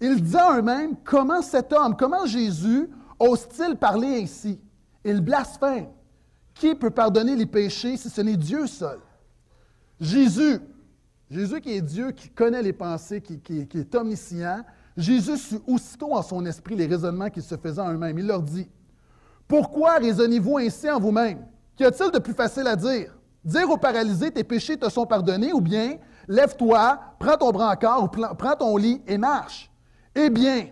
Ils 0.00 0.22
disaient 0.22 0.38
à 0.38 0.56
eux-mêmes, 0.56 0.94
comment 1.02 1.42
cet 1.42 1.72
homme, 1.72 1.96
comment 1.96 2.26
Jésus 2.26 2.88
ose-t-il 3.18 3.74
parler 3.74 4.22
ainsi? 4.22 4.60
Il 5.04 5.20
blasphème. 5.20 5.88
Qui 6.54 6.76
peut 6.76 6.90
pardonner 6.90 7.34
les 7.34 7.46
péchés 7.46 7.96
si 7.96 8.08
ce 8.08 8.20
n'est 8.20 8.36
Dieu 8.36 8.68
seul? 8.68 9.00
Jésus, 10.00 10.60
Jésus 11.28 11.60
qui 11.60 11.72
est 11.72 11.82
Dieu, 11.82 12.12
qui 12.12 12.28
connaît 12.28 12.62
les 12.62 12.72
pensées, 12.72 13.20
qui, 13.20 13.42
est 13.58 13.94
omniscient, 13.96 14.64
Jésus 14.96 15.38
sut 15.38 15.62
aussitôt 15.66 16.14
en 16.14 16.22
son 16.22 16.46
esprit 16.46 16.76
les 16.76 16.86
raisonnements 16.86 17.30
qu'ils 17.30 17.42
se 17.42 17.56
faisaient 17.56 17.80
en 17.80 17.92
eux-mêmes. 17.92 18.20
Il 18.20 18.28
leur 18.28 18.42
dit, 18.42 18.68
Pourquoi 19.48 19.94
raisonnez-vous 19.94 20.58
ainsi 20.58 20.88
en 20.88 21.00
vous-mêmes? 21.00 21.44
Qu'y 21.78 21.84
a-t-il 21.84 22.10
de 22.10 22.18
plus 22.18 22.34
facile 22.34 22.66
à 22.66 22.74
dire? 22.74 23.14
Dire 23.44 23.70
au 23.70 23.76
paralysé, 23.76 24.32
tes 24.32 24.42
péchés 24.42 24.76
te 24.76 24.90
sont 24.90 25.06
pardonnés, 25.06 25.52
ou 25.52 25.60
bien, 25.60 25.96
lève-toi, 26.26 26.98
prends 27.20 27.36
ton 27.36 27.52
brancard, 27.52 28.02
ou 28.02 28.08
prends 28.08 28.56
ton 28.58 28.76
lit 28.76 29.00
et 29.06 29.16
marche. 29.16 29.70
Eh 30.12 30.28
bien, 30.28 30.66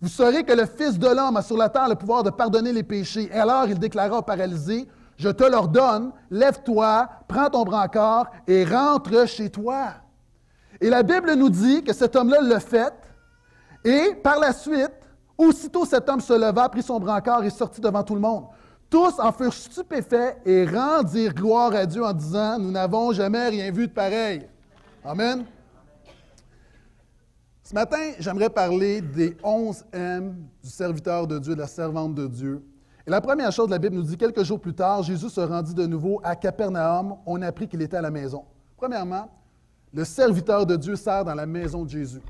vous 0.00 0.08
saurez 0.08 0.42
que 0.42 0.52
le 0.52 0.66
Fils 0.66 0.98
de 0.98 1.06
l'homme 1.06 1.36
a 1.36 1.42
sur 1.42 1.56
la 1.56 1.68
terre 1.68 1.88
le 1.88 1.94
pouvoir 1.94 2.24
de 2.24 2.30
pardonner 2.30 2.72
les 2.72 2.82
péchés. 2.82 3.30
Et 3.32 3.38
alors 3.38 3.66
il 3.68 3.78
déclara 3.78 4.18
au 4.18 4.22
paralysé, 4.22 4.88
je 5.16 5.28
te 5.28 5.44
l'ordonne, 5.44 6.10
lève-toi, 6.28 7.08
prends 7.28 7.50
ton 7.50 7.62
brancard 7.62 8.28
et 8.48 8.64
rentre 8.64 9.28
chez 9.28 9.50
toi. 9.50 9.90
Et 10.80 10.90
la 10.90 11.04
Bible 11.04 11.34
nous 11.34 11.50
dit 11.50 11.84
que 11.84 11.92
cet 11.92 12.16
homme-là 12.16 12.40
l'a 12.40 12.60
fait, 12.60 12.94
et 13.84 14.16
par 14.24 14.40
la 14.40 14.52
suite, 14.52 14.90
aussitôt 15.36 15.84
cet 15.84 16.08
homme 16.08 16.20
se 16.20 16.32
leva, 16.32 16.68
prit 16.68 16.82
son 16.82 16.98
brancard 16.98 17.44
et 17.44 17.50
sortit 17.50 17.80
devant 17.80 18.02
tout 18.02 18.16
le 18.16 18.20
monde. 18.20 18.46
Tous 18.90 19.18
en 19.18 19.32
furent 19.32 19.52
stupéfaits 19.52 20.38
et 20.46 20.64
rendirent 20.64 21.34
gloire 21.34 21.74
à 21.74 21.84
Dieu 21.84 22.02
en 22.04 22.12
disant, 22.12 22.58
Nous 22.58 22.70
n'avons 22.70 23.12
jamais 23.12 23.48
rien 23.48 23.70
vu 23.70 23.86
de 23.86 23.92
pareil. 23.92 24.48
Amen. 25.04 25.44
Ce 27.62 27.74
matin, 27.74 28.12
j'aimerais 28.18 28.48
parler 28.48 29.02
des 29.02 29.36
11 29.42 29.84
M 29.92 30.36
du 30.62 30.70
serviteur 30.70 31.26
de 31.26 31.38
Dieu, 31.38 31.54
de 31.54 31.60
la 31.60 31.66
servante 31.66 32.14
de 32.14 32.26
Dieu. 32.26 32.64
Et 33.06 33.10
la 33.10 33.20
première 33.20 33.52
chose, 33.52 33.68
la 33.68 33.78
Bible 33.78 33.96
nous 33.96 34.02
dit, 34.02 34.16
quelques 34.16 34.42
jours 34.42 34.58
plus 34.58 34.74
tard, 34.74 35.02
Jésus 35.02 35.28
se 35.28 35.40
rendit 35.40 35.74
de 35.74 35.84
nouveau 35.84 36.18
à 36.24 36.34
Capernaum. 36.34 37.16
On 37.26 37.42
apprit 37.42 37.68
qu'il 37.68 37.82
était 37.82 37.98
à 37.98 38.02
la 38.02 38.10
maison. 38.10 38.46
Premièrement, 38.74 39.30
le 39.92 40.04
serviteur 40.04 40.64
de 40.64 40.76
Dieu 40.76 40.96
sert 40.96 41.26
dans 41.26 41.34
la 41.34 41.44
maison 41.44 41.84
de 41.84 41.90
Jésus. 41.90 42.22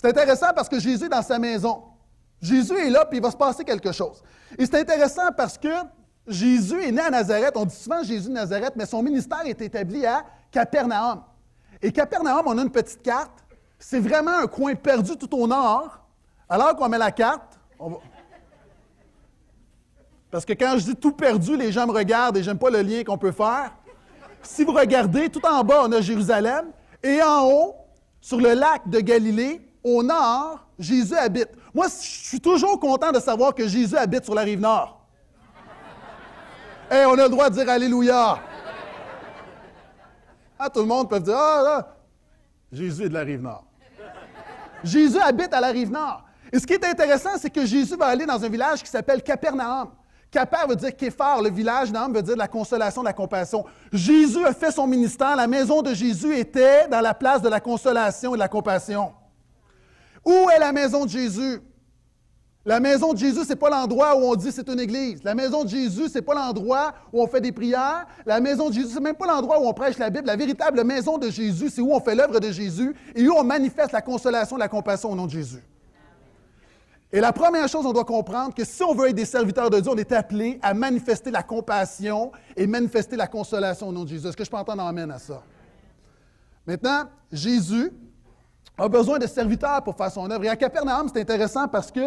C'est 0.00 0.08
intéressant 0.08 0.52
parce 0.54 0.68
que 0.68 0.78
Jésus 0.78 1.06
est 1.06 1.08
dans 1.08 1.22
sa 1.22 1.40
maison. 1.40 1.82
Jésus 2.40 2.74
est 2.74 2.90
là, 2.90 3.04
puis 3.04 3.18
il 3.18 3.22
va 3.22 3.30
se 3.30 3.36
passer 3.36 3.64
quelque 3.64 3.90
chose. 3.90 4.22
Et 4.58 4.66
c'est 4.66 4.78
intéressant 4.78 5.32
parce 5.36 5.58
que 5.58 5.68
Jésus 6.26 6.82
est 6.82 6.92
né 6.92 7.00
à 7.00 7.10
Nazareth. 7.10 7.56
On 7.56 7.64
dit 7.64 7.74
souvent 7.74 8.02
Jésus 8.02 8.28
de 8.28 8.34
Nazareth, 8.34 8.74
mais 8.76 8.86
son 8.86 9.02
ministère 9.02 9.42
est 9.44 9.60
établi 9.60 10.06
à 10.06 10.24
Capernaum. 10.50 11.22
Et 11.82 11.92
Capernaum, 11.92 12.42
on 12.46 12.58
a 12.58 12.62
une 12.62 12.70
petite 12.70 13.02
carte. 13.02 13.44
C'est 13.78 14.00
vraiment 14.00 14.38
un 14.38 14.46
coin 14.46 14.74
perdu 14.74 15.16
tout 15.16 15.34
au 15.36 15.46
nord. 15.46 16.00
Alors 16.48 16.76
qu'on 16.76 16.88
met 16.88 16.98
la 16.98 17.10
carte, 17.10 17.58
parce 20.30 20.44
que 20.44 20.52
quand 20.52 20.74
je 20.78 20.84
dis 20.84 20.96
tout 20.96 21.12
perdu, 21.12 21.56
les 21.56 21.70
gens 21.70 21.86
me 21.86 21.92
regardent 21.92 22.36
et 22.36 22.42
j'aime 22.42 22.58
pas 22.58 22.70
le 22.70 22.82
lien 22.82 23.04
qu'on 23.04 23.16
peut 23.16 23.32
faire. 23.32 23.72
Si 24.42 24.64
vous 24.64 24.72
regardez, 24.72 25.28
tout 25.30 25.44
en 25.46 25.62
bas, 25.62 25.82
on 25.84 25.92
a 25.92 26.00
Jérusalem. 26.00 26.66
Et 27.02 27.22
en 27.22 27.46
haut, 27.46 27.76
sur 28.20 28.40
le 28.40 28.52
lac 28.52 28.88
de 28.88 29.00
Galilée, 29.00 29.60
au 29.84 30.02
nord, 30.02 30.66
Jésus 30.78 31.16
habite. 31.16 31.50
Moi, 31.72 31.86
je 31.86 32.28
suis 32.28 32.40
toujours 32.40 32.80
content 32.80 33.12
de 33.12 33.20
savoir 33.20 33.54
que 33.54 33.68
Jésus 33.68 33.96
habite 33.96 34.24
sur 34.24 34.34
la 34.34 34.42
rive 34.42 34.60
nord. 34.60 35.03
Hey, 36.90 37.06
on 37.06 37.18
a 37.18 37.24
le 37.24 37.28
droit 37.28 37.48
de 37.50 37.54
dire 37.54 37.68
Alléluia. 37.68 38.38
Ah, 40.58 40.70
tout 40.70 40.80
le 40.80 40.86
monde 40.86 41.08
peut 41.08 41.20
dire 41.20 41.36
Ah, 41.36 41.88
Jésus 42.72 43.04
est 43.04 43.08
de 43.08 43.14
la 43.14 43.20
rive 43.20 43.42
nord. 43.42 43.64
Jésus 44.82 45.18
habite 45.18 45.52
à 45.54 45.60
la 45.60 45.68
rive 45.68 45.90
nord. 45.90 46.24
Et 46.52 46.58
ce 46.58 46.66
qui 46.66 46.74
est 46.74 46.84
intéressant, 46.84 47.30
c'est 47.38 47.50
que 47.50 47.64
Jésus 47.64 47.96
va 47.96 48.06
aller 48.06 48.26
dans 48.26 48.42
un 48.42 48.48
village 48.48 48.82
qui 48.82 48.90
s'appelle 48.90 49.22
Capernaum. 49.22 49.90
Caper 50.34 50.66
veut 50.68 50.74
dire 50.74 50.96
Képhar, 50.96 51.40
le 51.40 51.50
village, 51.50 51.92
Naam 51.92 52.12
veut 52.12 52.22
dire 52.22 52.36
la 52.36 52.48
consolation, 52.48 53.02
de 53.02 53.06
la 53.06 53.12
compassion. 53.12 53.64
Jésus 53.92 54.44
a 54.44 54.52
fait 54.52 54.72
son 54.72 54.86
ministère, 54.86 55.36
la 55.36 55.46
maison 55.46 55.80
de 55.80 55.94
Jésus 55.94 56.36
était 56.36 56.88
dans 56.88 57.00
la 57.00 57.14
place 57.14 57.40
de 57.40 57.48
la 57.48 57.60
consolation 57.60 58.32
et 58.34 58.36
de 58.36 58.40
la 58.40 58.48
compassion. 58.48 59.12
Où 60.24 60.50
est 60.50 60.58
la 60.58 60.72
maison 60.72 61.04
de 61.04 61.10
Jésus? 61.10 61.60
La 62.66 62.80
maison 62.80 63.12
de 63.12 63.18
Jésus, 63.18 63.44
ce 63.44 63.50
n'est 63.50 63.56
pas 63.56 63.68
l'endroit 63.68 64.16
où 64.16 64.22
on 64.22 64.34
dit 64.36 64.50
c'est 64.50 64.68
une 64.68 64.80
église. 64.80 65.22
La 65.22 65.34
maison 65.34 65.64
de 65.64 65.68
Jésus, 65.68 66.08
ce 66.08 66.14
n'est 66.14 66.22
pas 66.22 66.34
l'endroit 66.34 66.94
où 67.12 67.22
on 67.22 67.26
fait 67.26 67.42
des 67.42 67.52
prières. 67.52 68.06
La 68.24 68.40
maison 68.40 68.70
de 68.70 68.74
Jésus, 68.74 68.88
ce 68.88 68.94
n'est 68.94 69.00
même 69.02 69.16
pas 69.16 69.26
l'endroit 69.26 69.60
où 69.60 69.66
on 69.66 69.74
prêche 69.74 69.98
la 69.98 70.08
Bible. 70.08 70.26
La 70.26 70.36
véritable 70.36 70.82
maison 70.82 71.18
de 71.18 71.28
Jésus, 71.28 71.68
c'est 71.68 71.82
où 71.82 71.92
on 71.92 72.00
fait 72.00 72.14
l'œuvre 72.14 72.40
de 72.40 72.50
Jésus 72.50 72.94
et 73.14 73.28
où 73.28 73.34
on 73.36 73.44
manifeste 73.44 73.92
la 73.92 74.00
consolation, 74.00 74.56
la 74.56 74.68
compassion 74.68 75.12
au 75.12 75.14
nom 75.14 75.26
de 75.26 75.32
Jésus. 75.32 75.62
Et 77.12 77.20
la 77.20 77.32
première 77.32 77.68
chose, 77.68 77.84
on 77.84 77.92
doit 77.92 78.04
comprendre 78.04 78.54
que 78.54 78.64
si 78.64 78.82
on 78.82 78.94
veut 78.94 79.08
être 79.08 79.14
des 79.14 79.26
serviteurs 79.26 79.68
de 79.68 79.78
Dieu, 79.78 79.92
on 79.92 79.96
est 79.96 80.12
appelé 80.12 80.58
à 80.62 80.72
manifester 80.72 81.30
la 81.30 81.42
compassion 81.42 82.32
et 82.56 82.66
manifester 82.66 83.14
la 83.14 83.26
consolation 83.26 83.88
au 83.88 83.92
nom 83.92 84.04
de 84.04 84.08
Jésus. 84.08 84.26
Est-ce 84.26 84.36
que 84.36 84.44
je 84.44 84.50
peux 84.50 84.56
entendre 84.56 84.82
amène 84.82 85.10
à 85.10 85.18
ça? 85.18 85.42
Maintenant, 86.66 87.04
Jésus 87.30 87.92
a 88.78 88.88
besoin 88.88 89.18
de 89.18 89.26
serviteurs 89.26 89.84
pour 89.84 89.94
faire 89.94 90.10
son 90.10 90.28
œuvre. 90.30 90.44
Et 90.44 90.48
à 90.48 90.56
Capernaum, 90.56 91.08
c'est 91.12 91.20
intéressant 91.20 91.68
parce 91.68 91.92
que 91.92 92.00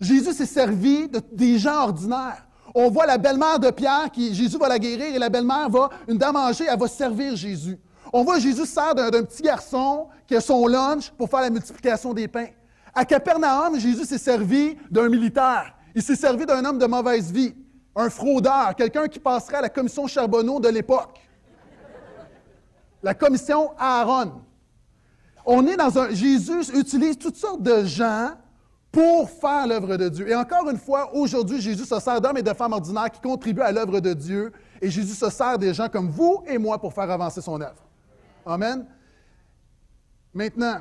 Jésus 0.00 0.32
s'est 0.32 0.46
servi 0.46 1.08
de, 1.08 1.20
des 1.32 1.58
gens 1.58 1.84
ordinaires. 1.84 2.46
On 2.74 2.90
voit 2.90 3.06
la 3.06 3.18
belle-mère 3.18 3.58
de 3.58 3.70
Pierre, 3.70 4.10
qui, 4.12 4.34
Jésus 4.34 4.58
va 4.58 4.68
la 4.68 4.78
guérir, 4.78 5.14
et 5.14 5.18
la 5.18 5.28
belle-mère 5.28 5.68
va, 5.68 5.88
une 6.06 6.18
dame 6.18 6.36
âgée, 6.36 6.66
elle 6.70 6.78
va 6.78 6.86
servir 6.86 7.34
Jésus. 7.34 7.78
On 8.12 8.24
voit 8.24 8.38
Jésus 8.38 8.66
sert 8.66 8.94
d'un 8.94 9.22
petit 9.22 9.42
garçon 9.42 10.08
qui 10.26 10.36
a 10.36 10.40
son 10.40 10.66
lunch 10.66 11.10
pour 11.10 11.28
faire 11.28 11.40
la 11.40 11.50
multiplication 11.50 12.14
des 12.14 12.28
pains. 12.28 12.48
À 12.94 13.04
Capernaum, 13.04 13.78
Jésus 13.78 14.04
s'est 14.04 14.18
servi 14.18 14.76
d'un 14.90 15.08
militaire. 15.08 15.74
Il 15.94 16.02
s'est 16.02 16.16
servi 16.16 16.46
d'un 16.46 16.64
homme 16.64 16.78
de 16.78 16.86
mauvaise 16.86 17.30
vie, 17.32 17.54
un 17.94 18.08
fraudeur, 18.08 18.74
quelqu'un 18.76 19.08
qui 19.08 19.18
passerait 19.18 19.56
à 19.56 19.62
la 19.62 19.68
commission 19.68 20.06
Charbonneau 20.06 20.60
de 20.60 20.68
l'époque. 20.68 21.20
La 23.02 23.14
commission 23.14 23.72
Aaron. 23.78 24.42
On 25.44 25.66
est 25.66 25.76
dans 25.76 25.98
un. 25.98 26.10
Jésus 26.10 26.74
utilise 26.74 27.18
toutes 27.18 27.36
sortes 27.36 27.62
de 27.62 27.84
gens 27.84 28.32
pour 28.98 29.30
faire 29.30 29.64
l'œuvre 29.68 29.96
de 29.96 30.08
Dieu. 30.08 30.28
Et 30.28 30.34
encore 30.34 30.68
une 30.68 30.76
fois, 30.76 31.14
aujourd'hui, 31.14 31.60
Jésus 31.60 31.84
se 31.84 32.00
sert 32.00 32.20
d'hommes 32.20 32.38
et 32.38 32.42
de 32.42 32.52
femmes 32.52 32.72
ordinaires 32.72 33.12
qui 33.12 33.20
contribuent 33.20 33.62
à 33.62 33.70
l'œuvre 33.70 34.00
de 34.00 34.12
Dieu. 34.12 34.50
Et 34.82 34.90
Jésus 34.90 35.14
se 35.14 35.30
sert 35.30 35.56
des 35.56 35.72
gens 35.72 35.88
comme 35.88 36.08
vous 36.08 36.42
et 36.48 36.58
moi 36.58 36.80
pour 36.80 36.92
faire 36.92 37.08
avancer 37.08 37.40
son 37.40 37.60
œuvre. 37.60 37.80
Amen. 38.44 38.84
Maintenant, 40.34 40.80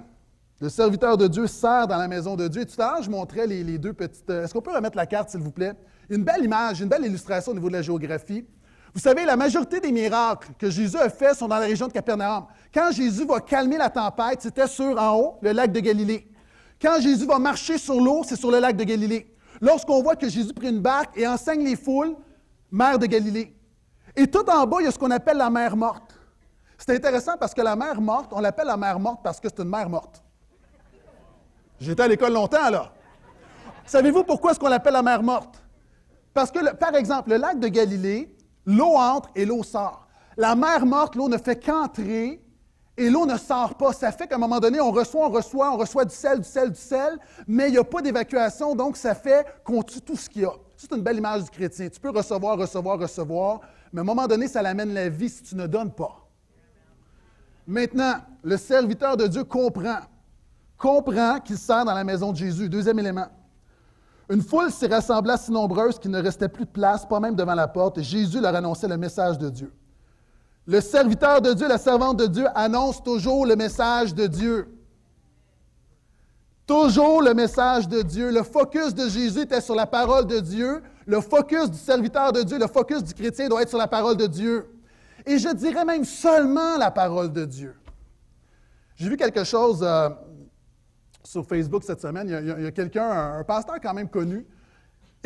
le 0.59 0.67
serviteur 0.69 1.15
de 1.15 1.27
Dieu 1.27 1.45
sert 1.45 1.85
dans 1.85 1.97
la 1.97 2.07
maison 2.07 2.35
de 2.35 2.47
Dieu. 2.47 2.63
Et 2.63 2.65
tout 2.65 2.81
à 2.81 2.93
l'heure, 2.93 3.03
je 3.03 3.11
montrais 3.11 3.45
les, 3.45 3.77
deux 3.77 3.93
petites. 3.93 4.27
Est-ce 4.27 4.51
qu'on 4.51 4.61
peut 4.61 4.73
remettre 4.73 4.97
la 4.97 5.05
carte, 5.05 5.29
s'il 5.29 5.41
vous 5.41 5.51
plaît? 5.51 5.73
Une 6.09 6.23
belle 6.23 6.43
image, 6.43 6.81
une 6.81 6.89
belle 6.89 7.05
illustration 7.05 7.51
au 7.51 7.55
niveau 7.55 7.67
de 7.67 7.73
la 7.73 7.83
géographie. 7.83 8.47
Vous 8.95 8.99
savez, 8.99 9.25
la 9.25 9.35
majorité 9.35 9.79
des 9.79 9.91
miracles 9.91 10.53
que 10.57 10.71
Jésus 10.71 10.97
a 10.97 11.07
faits 11.11 11.35
sont 11.35 11.47
dans 11.47 11.59
la 11.59 11.67
région 11.67 11.87
de 11.87 11.93
Capernaum. 11.93 12.47
Quand 12.73 12.91
Jésus 12.91 13.25
va 13.25 13.41
calmer 13.41 13.77
la 13.77 13.91
tempête, 13.91 14.41
c'était 14.41 14.65
sur 14.65 14.99
en 14.99 15.19
haut, 15.19 15.37
le 15.43 15.51
lac 15.51 15.71
de 15.71 15.81
Galilée. 15.81 16.27
Quand 16.81 16.99
Jésus 17.01 17.25
va 17.25 17.39
marcher 17.39 17.77
sur 17.77 17.99
l'eau, 17.99 18.23
c'est 18.25 18.35
sur 18.35 18.51
le 18.51 18.59
lac 18.59 18.75
de 18.75 18.83
Galilée. 18.83 19.33
Lorsqu'on 19.61 20.01
voit 20.03 20.15
que 20.15 20.29
Jésus 20.29 20.53
prit 20.53 20.69
une 20.69 20.79
barque 20.79 21.17
et 21.17 21.27
enseigne 21.27 21.63
les 21.63 21.75
foules, 21.75 22.15
mer 22.71 22.99
de 22.99 23.05
Galilée. 23.07 23.55
Et 24.15 24.27
tout 24.27 24.47
en 24.49 24.65
bas, 24.65 24.77
il 24.79 24.85
y 24.85 24.87
a 24.87 24.91
ce 24.91 24.99
qu'on 24.99 25.11
appelle 25.11 25.37
la 25.37 25.49
mer 25.49 25.75
morte. 25.75 26.19
C'est 26.77 26.95
intéressant 26.95 27.37
parce 27.39 27.53
que 27.53 27.61
la 27.61 27.75
mer 27.75 27.99
morte, 27.99 28.31
on 28.31 28.39
l'appelle 28.39 28.67
la 28.67 28.77
mer 28.77 28.99
morte 28.99 29.21
parce 29.23 29.39
que 29.39 29.47
c'est 29.49 29.63
une 29.63 29.69
mer 29.69 29.89
morte. 29.89 30.23
J'étais 31.79 32.03
à 32.03 32.07
l'école 32.07 32.33
longtemps, 32.33 32.69
là. 32.69 32.91
Savez-vous 33.85 34.23
pourquoi 34.23 34.51
est-ce 34.51 34.59
qu'on 34.59 34.69
l'appelle 34.69 34.93
la 34.93 35.01
mer 35.01 35.23
morte? 35.23 35.63
Parce 36.33 36.51
que, 36.51 36.73
par 36.75 36.93
exemple, 36.95 37.31
le 37.31 37.37
lac 37.37 37.59
de 37.59 37.67
Galilée, 37.67 38.35
l'eau 38.65 38.95
entre 38.95 39.29
et 39.35 39.45
l'eau 39.45 39.63
sort. 39.63 40.07
La 40.35 40.55
mer 40.55 40.85
morte, 40.85 41.15
l'eau 41.15 41.29
ne 41.29 41.37
fait 41.37 41.63
qu'entrer 41.63 42.43
et 42.97 43.09
l'eau 43.09 43.25
ne 43.25 43.37
sort 43.37 43.75
pas. 43.75 43.93
Ça 43.93 44.11
fait 44.11 44.27
qu'à 44.27 44.35
un 44.35 44.39
moment 44.39 44.59
donné, 44.59 44.81
on 44.81 44.91
reçoit, 44.91 45.27
on 45.27 45.29
reçoit, 45.29 45.71
on 45.71 45.77
reçoit 45.77 46.03
du 46.03 46.15
sel, 46.15 46.39
du 46.39 46.47
sel, 46.47 46.71
du 46.71 46.79
sel, 46.79 47.17
mais 47.47 47.67
il 47.67 47.73
n'y 47.73 47.77
a 47.77 47.83
pas 47.83 48.01
d'évacuation, 48.01 48.75
donc 48.75 48.97
ça 48.97 49.13
fait 49.13 49.45
qu'on 49.63 49.83
tue 49.83 50.01
tout 50.01 50.15
ce 50.15 50.27
qu'il 50.27 50.41
y 50.41 50.45
a. 50.45 50.53
C'est 50.75 50.91
une 50.91 51.01
belle 51.01 51.17
image 51.17 51.43
du 51.43 51.49
chrétien. 51.49 51.89
Tu 51.89 51.99
peux 51.99 52.09
recevoir, 52.09 52.57
recevoir, 52.57 52.99
recevoir, 52.99 53.61
mais 53.93 53.99
à 53.99 54.01
un 54.01 54.05
moment 54.05 54.27
donné, 54.27 54.47
ça 54.47 54.61
l'amène 54.61 54.93
la 54.93 55.09
vie 55.09 55.29
si 55.29 55.43
tu 55.43 55.55
ne 55.55 55.67
donnes 55.67 55.91
pas. 55.91 56.27
Maintenant, 57.67 58.15
le 58.43 58.57
serviteur 58.57 59.17
de 59.17 59.27
Dieu 59.27 59.43
comprend, 59.43 59.99
comprend 60.77 61.39
qu'il 61.39 61.57
sert 61.57 61.85
dans 61.85 61.93
la 61.93 62.03
maison 62.03 62.31
de 62.31 62.37
Jésus. 62.37 62.69
Deuxième 62.69 62.97
élément. 62.99 63.27
Une 64.29 64.41
foule 64.41 64.71
s'est 64.71 64.87
rassemblée 64.87 65.35
si 65.37 65.51
nombreuse 65.51 65.99
qu'il 65.99 66.11
ne 66.11 66.21
restait 66.21 66.49
plus 66.49 66.65
de 66.65 66.69
place, 66.69 67.05
pas 67.05 67.19
même 67.19 67.35
devant 67.35 67.55
la 67.55 67.67
porte, 67.67 68.01
Jésus 68.01 68.41
leur 68.41 68.55
annonçait 68.55 68.87
le 68.87 68.97
message 68.97 69.37
de 69.37 69.49
Dieu. 69.49 69.71
Le 70.67 70.81
serviteur 70.81 71.41
de 71.41 71.53
Dieu, 71.53 71.67
la 71.67 71.77
servante 71.77 72.19
de 72.19 72.27
Dieu 72.27 72.45
annonce 72.53 73.01
toujours 73.01 73.45
le 73.45 73.55
message 73.55 74.13
de 74.13 74.27
Dieu. 74.27 74.67
Toujours 76.65 77.21
le 77.21 77.33
message 77.33 77.87
de 77.87 78.01
Dieu. 78.01 78.29
Le 78.31 78.43
focus 78.43 78.93
de 78.93 79.07
Jésus 79.07 79.39
était 79.39 79.61
sur 79.61 79.75
la 79.75 79.87
parole 79.87 80.27
de 80.27 80.41
Dieu. 80.41 80.83
Le 81.05 81.21
focus 81.21 81.71
du 81.71 81.77
serviteur 81.77 82.33
de 82.33 82.43
Dieu, 82.43 82.59
le 82.59 82.67
focus 82.67 83.01
du 83.01 83.13
chrétien 83.13 83.47
doit 83.47 83.61
être 83.61 83.69
sur 83.69 83.77
la 83.77 83.87
parole 83.87 84.17
de 84.17 84.27
Dieu. 84.27 84.69
Et 85.25 85.39
je 85.39 85.47
dirais 85.53 85.85
même 85.85 86.03
seulement 86.03 86.75
la 86.77 86.91
parole 86.91 87.31
de 87.31 87.45
Dieu. 87.45 87.73
J'ai 88.95 89.07
vu 89.07 89.15
quelque 89.15 89.45
chose 89.45 89.79
euh, 89.83 90.09
sur 91.23 91.45
Facebook 91.45 91.83
cette 91.85 92.01
semaine. 92.01 92.27
Il 92.27 92.63
y 92.63 92.67
a, 92.67 92.71
quelqu'un, 92.71 93.37
un 93.39 93.43
pasteur 93.45 93.77
quand 93.81 93.93
même 93.93 94.09
connu, 94.09 94.45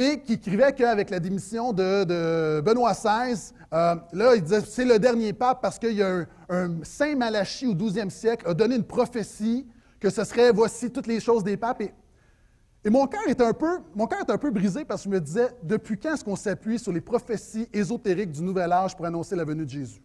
et 0.02 0.20
qui 0.20 0.34
écrivait 0.34 0.74
qu'avec 0.74 1.10
la 1.10 1.20
démission 1.20 1.74
de, 1.74 2.60
Benoît 2.62 2.94
XVI, 2.94 3.54
euh, 3.74 3.96
là, 4.14 4.36
il 4.36 4.42
disait 4.42 4.62
c'est 4.62 4.86
le 4.86 4.98
dernier 5.00 5.34
pape 5.34 5.62
parce 5.62 5.78
qu'il 5.78 5.94
y 5.94 6.02
a 6.02 6.26
un, 6.50 6.84
Saint 6.84 7.16
Malachie 7.16 7.68
au 7.68 7.76
12e 7.76 8.10
siècle 8.10 8.48
a 8.50 8.54
donné 8.54 8.76
une 8.76 8.84
prophétie 8.84 9.68
que 10.00 10.10
ce 10.10 10.24
serait 10.24 10.52
voici 10.52 10.92
toutes 10.92 11.08
les 11.08 11.20
choses 11.20 11.44
des 11.44 11.56
papes. 11.56 11.82
Et, 11.82 12.90
mon 12.90 13.06
cœur 13.06 13.22
est 13.28 13.40
un 13.40 13.54
peu, 13.54 13.80
mon 13.94 14.08
cœur 14.08 14.24
un 14.28 14.38
peu 14.38 14.50
brisé 14.50 14.84
parce 14.84 15.04
que 15.04 15.10
je 15.10 15.14
me 15.14 15.22
disais 15.22 15.50
depuis 15.62 16.00
quand 16.00 16.16
est-ce 16.16 16.26
qu'on 16.26 16.36
s'appuie 16.36 16.80
sur 16.80 16.92
les 16.92 17.02
prophéties 17.02 17.70
ésotériques 17.72 18.32
du 18.32 18.42
Nouvel 18.42 18.72
Âge 18.72 18.96
pour 18.96 19.06
annoncer 19.06 19.36
la 19.36 19.44
venue 19.44 19.66
de 19.66 19.70
Jésus? 19.70 20.02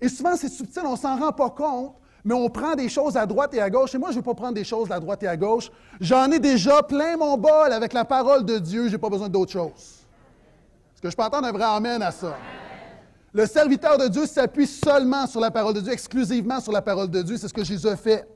Et 0.00 0.08
souvent, 0.08 0.34
c'est 0.36 0.48
subtil, 0.48 0.82
on 0.86 0.92
ne 0.92 0.96
s'en 0.96 1.18
rend 1.18 1.32
pas 1.32 1.50
compte, 1.50 1.96
mais 2.24 2.34
on 2.34 2.48
prend 2.48 2.74
des 2.74 2.88
choses 2.88 3.16
à 3.16 3.26
droite 3.26 3.54
et 3.54 3.60
à 3.60 3.70
gauche. 3.70 3.94
Et 3.94 3.98
moi, 3.98 4.10
je 4.10 4.16
ne 4.16 4.18
veux 4.18 4.24
pas 4.24 4.34
prendre 4.34 4.54
des 4.54 4.64
choses 4.64 4.90
à 4.90 5.00
droite 5.00 5.22
et 5.22 5.28
à 5.28 5.36
gauche. 5.36 5.70
J'en 6.00 6.30
ai 6.30 6.38
déjà 6.38 6.82
plein 6.82 7.16
mon 7.16 7.36
bol 7.36 7.72
avec 7.72 7.92
la 7.92 8.04
parole 8.04 8.44
de 8.44 8.58
Dieu. 8.58 8.88
Je 8.88 8.92
n'ai 8.92 8.98
pas 8.98 9.08
besoin 9.08 9.28
d'autre 9.28 9.52
chose. 9.52 9.70
Est-ce 10.94 11.02
que 11.02 11.10
je 11.10 11.16
peux 11.16 11.22
entendre 11.22 11.48
un 11.48 11.52
vrai 11.52 11.64
Amen 11.64 12.02
à 12.02 12.10
ça? 12.10 12.36
Le 13.32 13.46
serviteur 13.46 13.96
de 13.96 14.08
Dieu 14.08 14.26
s'appuie 14.26 14.66
seulement 14.66 15.26
sur 15.26 15.40
la 15.40 15.50
parole 15.50 15.74
de 15.74 15.80
Dieu, 15.80 15.92
exclusivement 15.92 16.60
sur 16.60 16.72
la 16.72 16.82
parole 16.82 17.08
de 17.08 17.22
Dieu. 17.22 17.36
C'est 17.36 17.48
ce 17.48 17.54
que 17.54 17.64
Jésus 17.64 17.88
a 17.88 17.96
fait. 17.96 18.28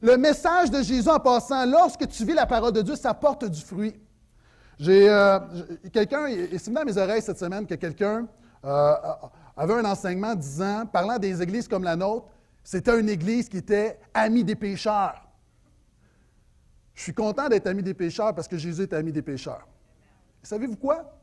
Le 0.00 0.16
message 0.16 0.70
de 0.70 0.82
Jésus 0.82 1.08
en 1.08 1.18
passant, 1.18 1.66
lorsque 1.66 2.06
tu 2.08 2.24
vis 2.24 2.34
la 2.34 2.46
parole 2.46 2.72
de 2.72 2.82
Dieu, 2.82 2.96
ça 2.96 3.14
porte 3.14 3.44
du 3.46 3.60
fruit. 3.60 3.94
J'ai 4.78 5.08
euh, 5.08 5.38
quelqu'un, 5.92 6.26
et 6.26 6.58
c'est 6.58 6.70
venu 6.70 6.84
mes 6.84 6.98
oreilles 6.98 7.22
cette 7.22 7.38
semaine 7.38 7.66
que 7.66 7.74
quelqu'un 7.74 8.26
euh, 8.64 8.94
avait 9.56 9.74
un 9.74 9.84
enseignement 9.86 10.34
disant, 10.34 10.84
parlant 10.86 11.18
des 11.18 11.42
églises 11.42 11.66
comme 11.66 11.82
la 11.82 11.96
nôtre, 11.96 12.26
c'était 12.66 12.98
une 12.98 13.08
église 13.08 13.48
qui 13.48 13.58
était 13.58 13.96
amie 14.12 14.42
des 14.42 14.56
pécheurs. 14.56 15.24
Je 16.94 17.02
suis 17.02 17.14
content 17.14 17.48
d'être 17.48 17.68
ami 17.68 17.80
des 17.80 17.94
pécheurs 17.94 18.34
parce 18.34 18.48
que 18.48 18.58
Jésus 18.58 18.82
est 18.82 18.92
ami 18.92 19.12
des 19.12 19.22
pécheurs. 19.22 19.68
Savez-vous 20.42 20.74
quoi? 20.74 21.16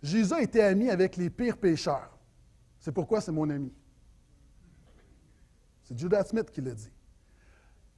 Jésus 0.00 0.32
été 0.40 0.62
ami 0.62 0.88
avec 0.88 1.16
les 1.16 1.28
pires 1.28 1.56
pécheurs. 1.56 2.16
C'est 2.78 2.92
pourquoi 2.92 3.20
c'est 3.20 3.32
mon 3.32 3.50
ami. 3.50 3.72
C'est 5.82 5.98
Judas 5.98 6.22
Smith 6.22 6.52
qui 6.52 6.60
l'a 6.60 6.74
dit. 6.74 6.92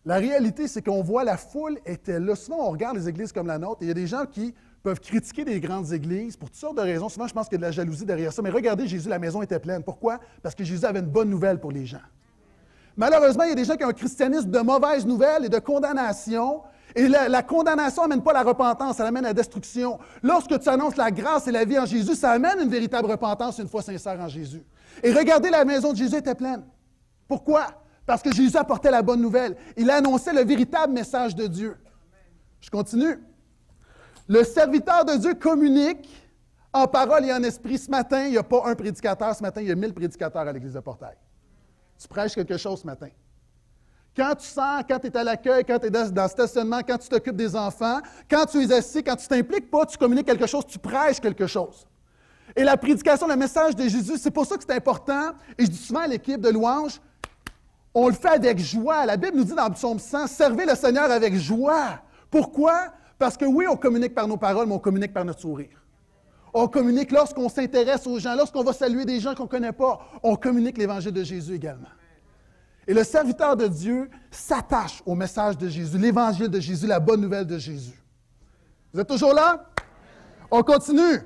La 0.06 0.16
réalité, 0.16 0.66
c'est 0.66 0.80
qu'on 0.80 1.02
voit 1.02 1.24
la 1.24 1.36
foule 1.36 1.78
était 1.84 2.18
là. 2.18 2.34
Souvent, 2.34 2.68
on 2.68 2.70
regarde 2.70 2.96
les 2.96 3.06
églises 3.06 3.32
comme 3.32 3.48
la 3.48 3.58
nôtre 3.58 3.82
et 3.82 3.84
il 3.84 3.88
y 3.88 3.90
a 3.90 3.94
des 3.94 4.06
gens 4.06 4.24
qui 4.24 4.54
peuvent 4.82 5.00
critiquer 5.00 5.44
des 5.44 5.60
grandes 5.60 5.92
églises 5.92 6.38
pour 6.38 6.48
toutes 6.48 6.58
sortes 6.58 6.78
de 6.78 6.82
raisons. 6.82 7.10
Souvent, 7.10 7.26
je 7.26 7.34
pense 7.34 7.50
qu'il 7.50 7.56
y 7.56 7.58
a 7.58 7.58
de 7.58 7.66
la 7.66 7.70
jalousie 7.70 8.06
derrière 8.06 8.32
ça. 8.32 8.40
Mais 8.40 8.48
regardez, 8.48 8.88
Jésus, 8.88 9.10
la 9.10 9.18
maison 9.18 9.42
était 9.42 9.60
pleine. 9.60 9.82
Pourquoi? 9.82 10.20
Parce 10.42 10.54
que 10.54 10.64
Jésus 10.64 10.86
avait 10.86 11.00
une 11.00 11.10
bonne 11.10 11.28
nouvelle 11.28 11.60
pour 11.60 11.70
les 11.70 11.84
gens. 11.84 12.00
Malheureusement, 12.96 13.44
il 13.44 13.50
y 13.50 13.52
a 13.52 13.56
des 13.56 13.64
gens 13.64 13.76
qui 13.76 13.84
ont 13.84 13.88
un 13.88 13.92
christianisme 13.92 14.50
de 14.50 14.58
mauvaises 14.60 15.06
nouvelles 15.06 15.46
et 15.46 15.48
de 15.48 15.58
condamnation. 15.58 16.62
Et 16.94 17.08
la, 17.08 17.42
condamnation 17.42 18.02
n'amène 18.02 18.22
pas 18.22 18.34
la 18.34 18.42
repentance, 18.42 19.00
elle 19.00 19.06
amène 19.06 19.22
la 19.22 19.32
destruction. 19.32 19.98
Lorsque 20.22 20.58
tu 20.60 20.68
annonces 20.68 20.96
la 20.96 21.10
grâce 21.10 21.46
et 21.46 21.52
la 21.52 21.64
vie 21.64 21.78
en 21.78 21.86
Jésus, 21.86 22.14
ça 22.14 22.32
amène 22.32 22.60
une 22.60 22.68
véritable 22.68 23.10
repentance 23.10 23.58
une 23.58 23.68
fois 23.68 23.80
sincère 23.80 24.20
en 24.20 24.28
Jésus. 24.28 24.62
Et 25.02 25.12
regardez, 25.12 25.48
la 25.48 25.64
maison 25.64 25.92
de 25.92 25.96
Jésus 25.96 26.16
était 26.16 26.34
pleine. 26.34 26.62
Pourquoi? 27.26 27.66
Parce 28.04 28.20
que 28.20 28.32
Jésus 28.32 28.56
apportait 28.56 28.90
la 28.90 29.00
bonne 29.00 29.22
nouvelle. 29.22 29.56
Il 29.76 29.90
annonçait 29.90 30.34
le 30.34 30.44
véritable 30.44 30.92
message 30.92 31.34
de 31.34 31.46
Dieu. 31.46 31.76
Je 32.60 32.68
continue. 32.68 33.18
Le 34.28 34.44
serviteur 34.44 35.04
de 35.04 35.16
Dieu 35.16 35.34
communique 35.34 36.08
en 36.72 36.86
parole 36.86 37.24
et 37.24 37.32
en 37.32 37.42
esprit. 37.42 37.78
Ce 37.78 37.90
matin, 37.90 38.24
il 38.24 38.32
n'y 38.32 38.38
a 38.38 38.42
pas 38.42 38.62
un 38.66 38.74
prédicateur. 38.74 39.34
Ce 39.34 39.42
matin, 39.42 39.62
il 39.62 39.68
y 39.68 39.72
a 39.72 39.74
mille 39.74 39.94
prédicateurs 39.94 40.42
à 40.42 40.52
l'Église 40.52 40.74
de 40.74 40.80
Portail. 40.80 41.16
Tu 42.02 42.08
prêches 42.08 42.34
quelque 42.34 42.56
chose 42.56 42.80
ce 42.80 42.86
matin. 42.86 43.06
Quand 44.16 44.34
tu 44.34 44.46
sors, 44.46 44.84
quand 44.88 44.98
tu 44.98 45.06
es 45.06 45.16
à 45.16 45.22
l'accueil, 45.22 45.64
quand 45.64 45.78
tu 45.78 45.86
es 45.86 45.90
dans, 45.90 46.10
le 46.12 46.28
stationnement, 46.28 46.80
quand 46.86 46.98
tu 46.98 47.08
t'occupes 47.08 47.36
des 47.36 47.54
enfants, 47.54 48.00
quand 48.28 48.44
tu 48.44 48.60
es 48.60 48.72
assis, 48.72 49.04
quand 49.04 49.14
tu 49.14 49.28
t'impliques 49.28 49.70
pas, 49.70 49.86
tu 49.86 49.96
communiques 49.96 50.26
quelque 50.26 50.46
chose, 50.46 50.66
tu 50.66 50.80
prêches 50.80 51.20
quelque 51.20 51.46
chose. 51.46 51.86
Et 52.56 52.64
la 52.64 52.76
prédication, 52.76 53.28
le 53.28 53.36
message 53.36 53.76
de 53.76 53.84
Jésus, 53.84 54.18
c'est 54.18 54.32
pour 54.32 54.44
ça 54.46 54.56
que 54.56 54.64
c'est 54.66 54.74
important. 54.74 55.30
Et 55.56 55.64
je 55.64 55.70
dis 55.70 55.78
souvent 55.78 56.00
à 56.00 56.08
l'équipe 56.08 56.40
de 56.40 56.48
louange, 56.48 57.00
on 57.94 58.08
le 58.08 58.14
fait 58.14 58.28
avec 58.28 58.58
joie. 58.58 59.06
La 59.06 59.16
Bible 59.16 59.36
nous 59.36 59.44
dit 59.44 59.54
dans 59.54 59.68
le 59.68 59.74
psaume 59.74 60.00
100, 60.00 60.26
servez 60.26 60.66
le 60.66 60.74
Seigneur 60.74 61.08
avec 61.08 61.36
joie. 61.36 62.00
Pourquoi? 62.30 62.88
Parce 63.16 63.36
que 63.36 63.44
oui, 63.44 63.66
on 63.70 63.76
communique 63.76 64.14
par 64.14 64.26
nos 64.26 64.36
paroles, 64.36 64.66
mais 64.66 64.74
on 64.74 64.80
communique 64.80 65.12
par 65.12 65.24
notre 65.24 65.40
sourire. 65.40 65.81
On 66.54 66.68
communique 66.68 67.10
lorsqu'on 67.10 67.48
s'intéresse 67.48 68.06
aux 68.06 68.18
gens, 68.18 68.34
lorsqu'on 68.34 68.62
va 68.62 68.72
saluer 68.72 69.04
des 69.04 69.20
gens 69.20 69.34
qu'on 69.34 69.44
ne 69.44 69.48
connaît 69.48 69.72
pas. 69.72 70.00
On 70.22 70.36
communique 70.36 70.76
l'Évangile 70.76 71.12
de 71.12 71.24
Jésus 71.24 71.54
également. 71.54 71.88
Et 72.86 72.94
le 72.94 73.04
serviteur 73.04 73.56
de 73.56 73.68
Dieu 73.68 74.10
s'attache 74.30 75.02
au 75.06 75.14
message 75.14 75.56
de 75.56 75.68
Jésus, 75.68 75.96
l'Évangile 75.96 76.48
de 76.48 76.60
Jésus, 76.60 76.86
la 76.86 77.00
bonne 77.00 77.20
nouvelle 77.20 77.46
de 77.46 77.58
Jésus. 77.58 78.02
Vous 78.92 79.00
êtes 79.00 79.08
toujours 79.08 79.32
là? 79.32 79.64
On 80.50 80.62
continue. 80.62 81.20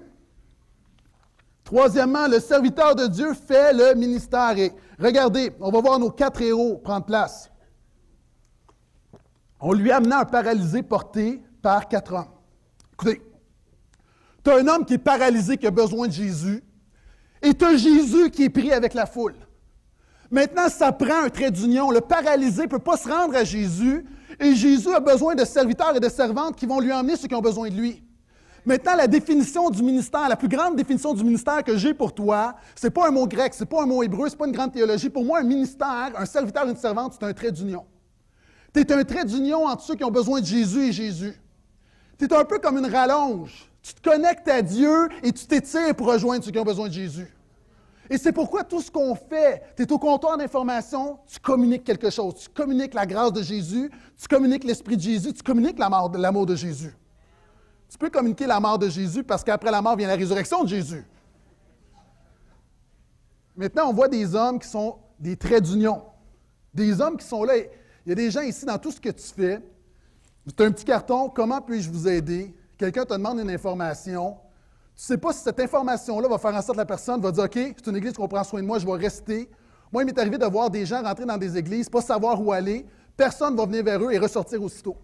Troisièmement, 1.65 2.29
le 2.29 2.39
serviteur 2.39 2.95
de 2.95 3.09
Dieu 3.09 3.35
fait 3.35 3.73
le 3.73 3.95
ministère. 3.95 4.57
Et 4.57 4.73
regardez, 5.01 5.53
on 5.59 5.71
va 5.73 5.81
voir 5.81 5.99
nos 5.99 6.11
quatre 6.11 6.41
héros 6.41 6.77
prendre 6.77 7.07
place. 7.07 7.51
On 9.59 9.73
lui 9.73 9.91
amena 9.91 10.21
un 10.21 10.25
paralysé 10.25 10.85
porté 10.85 11.43
par 11.63 11.89
quatre 11.89 12.13
hommes. 12.13 12.29
Écoutez, 12.93 13.21
tu 14.47 14.53
as 14.53 14.59
un 14.59 14.69
homme 14.69 14.85
qui 14.85 14.95
est 14.95 14.99
paralysé, 14.99 15.57
qui 15.57 15.67
a 15.67 15.73
besoin 15.73 16.07
de 16.07 16.13
Jésus, 16.13 16.63
et 17.43 17.53
tu 17.53 17.65
as 17.65 17.77
Jésus 17.77 18.31
qui 18.31 18.45
est 18.45 18.49
pris 18.49 18.73
avec 18.73 18.95
la 18.95 19.05
foule. 19.05 19.35
Maintenant, 20.31 20.69
ça 20.69 20.93
prend 20.93 21.25
un 21.25 21.29
trait 21.31 21.51
d'union. 21.51 21.91
Le 21.91 22.01
paralysé 22.01 22.63
ne 22.63 22.69
peut 22.69 22.79
pas 22.79 22.97
se 22.97 23.09
rendre 23.09 23.35
à 23.35 23.43
Jésus, 23.43 24.07
et 24.39 24.55
Jésus 24.55 24.95
a 24.95 25.01
besoin 25.01 25.35
de 25.35 25.45
serviteurs 25.45 25.97
et 25.97 26.01
de 26.01 26.09
servantes 26.09 26.55
qui 26.55 26.65
vont 26.65 26.79
lui 26.79 26.93
emmener 26.93 27.17
ceux 27.17 27.27
qui 27.27 27.35
ont 27.35 27.41
besoin 27.41 27.71
de 27.71 27.75
lui. 27.75 28.05
Maintenant, 28.65 28.95
la 28.95 29.09
définition 29.09 29.69
du 29.69 29.83
ministère, 29.83 30.29
la 30.29 30.37
plus 30.37 30.49
grande 30.49 30.77
définition 30.77 31.13
du 31.13 31.25
ministère 31.25 31.65
que 31.65 31.77
j'ai 31.77 31.93
pour 31.93 32.15
toi, 32.15 32.55
ce 32.77 32.87
n'est 32.87 32.93
pas 32.93 33.09
un 33.09 33.11
mot 33.11 33.27
grec, 33.27 33.53
ce 33.53 33.65
n'est 33.65 33.69
pas 33.69 33.83
un 33.83 33.87
mot 33.87 34.05
hébreu, 34.05 34.29
ce 34.29 34.35
n'est 34.35 34.39
pas 34.39 34.47
une 34.47 34.53
grande 34.53 34.73
théologie. 34.73 35.11
Pour 35.11 35.25
moi, 35.25 35.41
un 35.41 35.45
ministère, 35.45 36.13
un 36.17 36.25
serviteur, 36.25 36.69
une 36.69 36.77
servante, 36.77 37.17
c'est 37.19 37.27
un 37.27 37.33
trait 37.33 37.51
d'union. 37.51 37.85
Tu 38.73 38.81
es 38.81 38.93
un 38.93 39.03
trait 39.03 39.25
d'union 39.25 39.67
entre 39.67 39.83
ceux 39.83 39.97
qui 39.97 40.05
ont 40.05 40.11
besoin 40.11 40.41
de 40.41 40.47
Jésus 40.47 40.89
et 40.89 40.93
Jésus. 40.93 41.35
Tu 42.17 42.27
es 42.27 42.33
un 42.33 42.45
peu 42.45 42.61
comme 42.61 42.79
une 42.79 42.87
rallonge. 42.87 43.71
Tu 43.87 43.95
te 43.95 44.01
connectes 44.01 44.49
à 44.49 44.63
Dieu 44.63 45.09
et 45.23 45.31
tu 45.31 45.47
t'étires 45.47 45.95
pour 45.95 46.09
rejoindre 46.09 46.45
ceux 46.45 46.51
qui 46.51 46.59
ont 46.59 46.65
besoin 46.65 46.89
de 46.89 46.93
Jésus. 46.93 47.33
Et 48.11 48.19
c'est 48.19 48.33
pourquoi 48.33 48.65
tout 48.65 48.81
ce 48.81 48.91
qu'on 48.91 49.15
fait, 49.15 49.63
tu 49.77 49.85
es 49.85 49.93
au 49.93 49.99
comptoir 50.01 50.37
d'information, 50.37 51.21
tu 51.29 51.39
communiques 51.39 51.85
quelque 51.85 52.11
chose. 52.11 52.35
Tu 52.35 52.49
communiques 52.49 52.95
la 52.95 53.07
grâce 53.07 53.33
de 53.33 53.45
Jésus, 53.45 53.89
tu 54.19 54.27
communiques 54.27 54.65
l'Esprit 54.65 54.97
de 54.97 55.03
Jésus, 55.03 55.33
tu 55.33 55.43
communiques 55.45 55.79
l'amour 55.79 56.47
de 56.47 56.57
Jésus. 56.57 56.97
Tu 57.89 57.97
peux 57.97 58.11
communiquer 58.11 58.49
la 58.49 58.59
mort 58.59 58.77
de 58.77 58.89
Jésus 58.89 59.23
parce 59.23 59.45
qu'après 59.45 59.71
la 59.71 59.81
mort 59.81 59.95
vient 59.95 60.09
la 60.09 60.17
résurrection 60.17 60.65
de 60.65 60.69
Jésus. 60.69 61.05
Maintenant, 63.57 63.91
on 63.91 63.93
voit 63.93 64.09
des 64.09 64.35
hommes 64.35 64.59
qui 64.59 64.69
sont 64.69 64.99
des 65.21 65.37
traits 65.37 65.63
d'union. 65.63 66.03
Des 66.75 67.01
hommes 67.01 67.17
qui 67.17 67.27
sont 67.27 67.45
là. 67.45 67.57
Il 67.57 68.09
y 68.09 68.13
a 68.13 68.17
des 68.17 68.33
gens 68.33 68.43
ici 68.43 68.67
dans 68.67 68.79
tout 68.79 68.91
ce 68.91 69.01
que 69.01 69.11
tu 69.11 69.23
fais. 69.23 69.63
As 70.59 70.63
un 70.65 70.73
petit 70.73 70.85
carton, 70.85 71.29
comment 71.29 71.61
puis-je 71.61 71.89
vous 71.89 72.09
aider? 72.09 72.53
Quelqu'un 72.79 73.05
te 73.05 73.15
demande 73.15 73.41
une 73.41 73.51
information. 73.51 74.37
Tu 74.95 75.03
ne 75.03 75.07
sais 75.07 75.19
pas 75.19 75.33
si 75.33 75.41
cette 75.41 75.61
information-là 75.61 76.29
va 76.29 76.39
faire 76.39 76.55
en 76.55 76.63
sorte 76.63 76.73
que 76.73 76.79
la 76.79 76.87
personne 76.87 77.21
va 77.21 77.31
dire 77.31 77.45
OK, 77.45 77.55
c'est 77.55 77.87
une 77.87 77.97
église 77.97 78.15
qu'on 78.15 78.29
prend 78.29 78.45
soin 78.45 78.61
de 78.61 78.67
moi, 78.67 78.79
je 78.79 78.87
vais 78.87 78.93
rester. 78.93 79.51
Moi, 79.93 80.03
il 80.03 80.07
m'est 80.07 80.19
arrivé 80.19 80.39
de 80.39 80.47
voir 80.47 80.71
des 80.71 80.85
gens 80.85 81.03
rentrer 81.03 81.25
dans 81.25 81.37
des 81.37 81.57
églises, 81.57 81.89
pas 81.89 82.01
savoir 82.01 82.41
où 82.43 82.53
aller. 82.53 82.87
Personne 83.17 83.55
ne 83.55 83.59
va 83.59 83.67
venir 83.67 83.85
vers 83.85 84.03
eux 84.03 84.13
et 84.13 84.19
ressortir 84.19 84.63
aussitôt. 84.63 84.97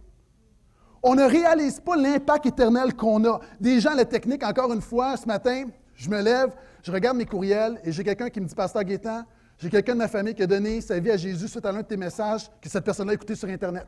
On 1.03 1.15
ne 1.15 1.25
réalise 1.25 1.81
pas 1.81 1.97
l'impact 1.97 2.47
éternel 2.47 2.95
qu'on 2.95 3.25
a. 3.25 3.41
Des 3.61 3.81
gens, 3.81 3.95
la 3.95 4.05
technique, 4.05 4.45
encore 4.45 4.73
une 4.73 4.83
fois, 4.83 5.17
ce 5.17 5.27
matin, 5.27 5.65
je 5.95 6.09
me 6.09 6.21
lève, 6.21 6.55
je 6.83 6.93
regarde 6.93 7.17
mes 7.17 7.27
courriels 7.27 7.81
et 7.85 7.93
j'ai 7.93 8.05
quelqu'un 8.05 8.29
qui 8.29 8.41
me 8.41 8.47
dit 8.47 8.55
Pasteur 8.55 8.85
Guétan, 8.85 9.25
j'ai 9.59 9.71
quelqu'un 9.71 9.95
de 9.95 9.99
ma 9.99 10.09
famille 10.09 10.35
qui 10.35 10.43
a 10.43 10.47
donné 10.47 10.81
sa 10.81 10.99
vie 10.99 11.11
à 11.11 11.17
Jésus 11.17 11.49
suite 11.49 11.65
à 11.65 11.73
l'un 11.73 11.83
de 11.83 11.87
tes 11.87 11.97
messages 11.97 12.51
que 12.61 12.69
cette 12.69 12.85
personne-là 12.85 13.13
a 13.13 13.15
écouté 13.15 13.35
sur 13.35 13.49
Internet. 13.49 13.87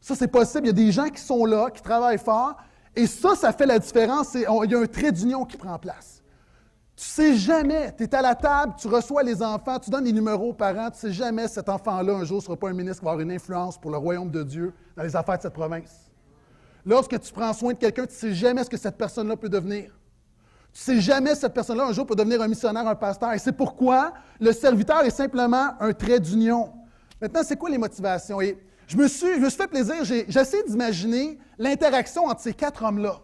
Ça, 0.00 0.14
c'est 0.14 0.28
possible. 0.28 0.64
Il 0.64 0.68
y 0.68 0.70
a 0.70 0.84
des 0.84 0.92
gens 0.92 1.08
qui 1.08 1.20
sont 1.20 1.44
là, 1.44 1.70
qui 1.70 1.82
travaillent 1.82 2.18
fort, 2.18 2.56
et 2.94 3.06
ça, 3.06 3.34
ça 3.34 3.52
fait 3.52 3.66
la 3.66 3.78
différence. 3.78 4.34
il 4.34 4.40
y 4.42 4.74
a 4.74 4.78
un 4.78 4.86
trait 4.86 5.12
d'union 5.12 5.44
qui 5.44 5.56
prend 5.56 5.78
place. 5.78 6.22
Tu 6.96 7.06
sais 7.06 7.34
jamais, 7.36 7.94
tu 7.96 8.02
es 8.04 8.14
à 8.14 8.20
la 8.20 8.34
table, 8.34 8.74
tu 8.78 8.86
reçois 8.86 9.22
les 9.22 9.42
enfants, 9.42 9.78
tu 9.78 9.88
donnes 9.88 10.04
des 10.04 10.12
numéros 10.12 10.50
aux 10.50 10.52
parents, 10.52 10.90
tu 10.90 10.98
sais 10.98 11.12
jamais 11.12 11.48
cet 11.48 11.70
enfant-là, 11.70 12.12
un 12.12 12.24
jour, 12.24 12.38
ne 12.38 12.42
sera 12.42 12.56
pas 12.56 12.68
un 12.68 12.74
ministre 12.74 12.98
qui 13.00 13.04
va 13.06 13.12
avoir 13.12 13.24
une 13.24 13.32
influence 13.32 13.78
pour 13.78 13.90
le 13.90 13.96
royaume 13.96 14.30
de 14.30 14.42
Dieu 14.42 14.74
dans 14.96 15.02
les 15.02 15.16
affaires 15.16 15.38
de 15.38 15.42
cette 15.42 15.54
province. 15.54 16.10
Lorsque 16.84 17.18
tu 17.18 17.32
prends 17.32 17.54
soin 17.54 17.72
de 17.72 17.78
quelqu'un, 17.78 18.04
tu 18.04 18.12
ne 18.12 18.18
sais 18.18 18.34
jamais 18.34 18.64
ce 18.64 18.70
que 18.70 18.76
cette 18.76 18.98
personne-là 18.98 19.36
peut 19.36 19.48
devenir. 19.48 19.84
Tu 20.72 20.90
ne 20.90 20.96
sais 20.96 21.00
jamais 21.00 21.34
cette 21.34 21.54
personne-là, 21.54 21.86
un 21.86 21.92
jour, 21.92 22.06
peut 22.06 22.14
devenir 22.14 22.42
un 22.42 22.48
missionnaire, 22.48 22.86
un 22.86 22.94
pasteur. 22.94 23.32
Et 23.32 23.38
c'est 23.38 23.52
pourquoi 23.52 24.12
le 24.38 24.52
serviteur 24.52 25.02
est 25.02 25.10
simplement 25.10 25.70
un 25.80 25.92
trait 25.94 26.20
d'union. 26.20 26.70
Maintenant, 27.20 27.40
c'est 27.44 27.56
quoi 27.56 27.70
les 27.70 27.78
motivations? 27.78 28.40
Je 28.90 28.96
me 28.96 29.08
suis, 29.08 29.34
je 29.34 29.40
me 29.40 29.48
suis 29.48 29.56
fait 29.56 29.68
plaisir, 29.68 30.04
j'ai 30.04 30.26
essayé 30.28 30.62
d'imaginer 30.64 31.38
l'interaction 31.58 32.26
entre 32.26 32.40
ces 32.40 32.54
quatre 32.54 32.82
hommes-là. 32.82 33.20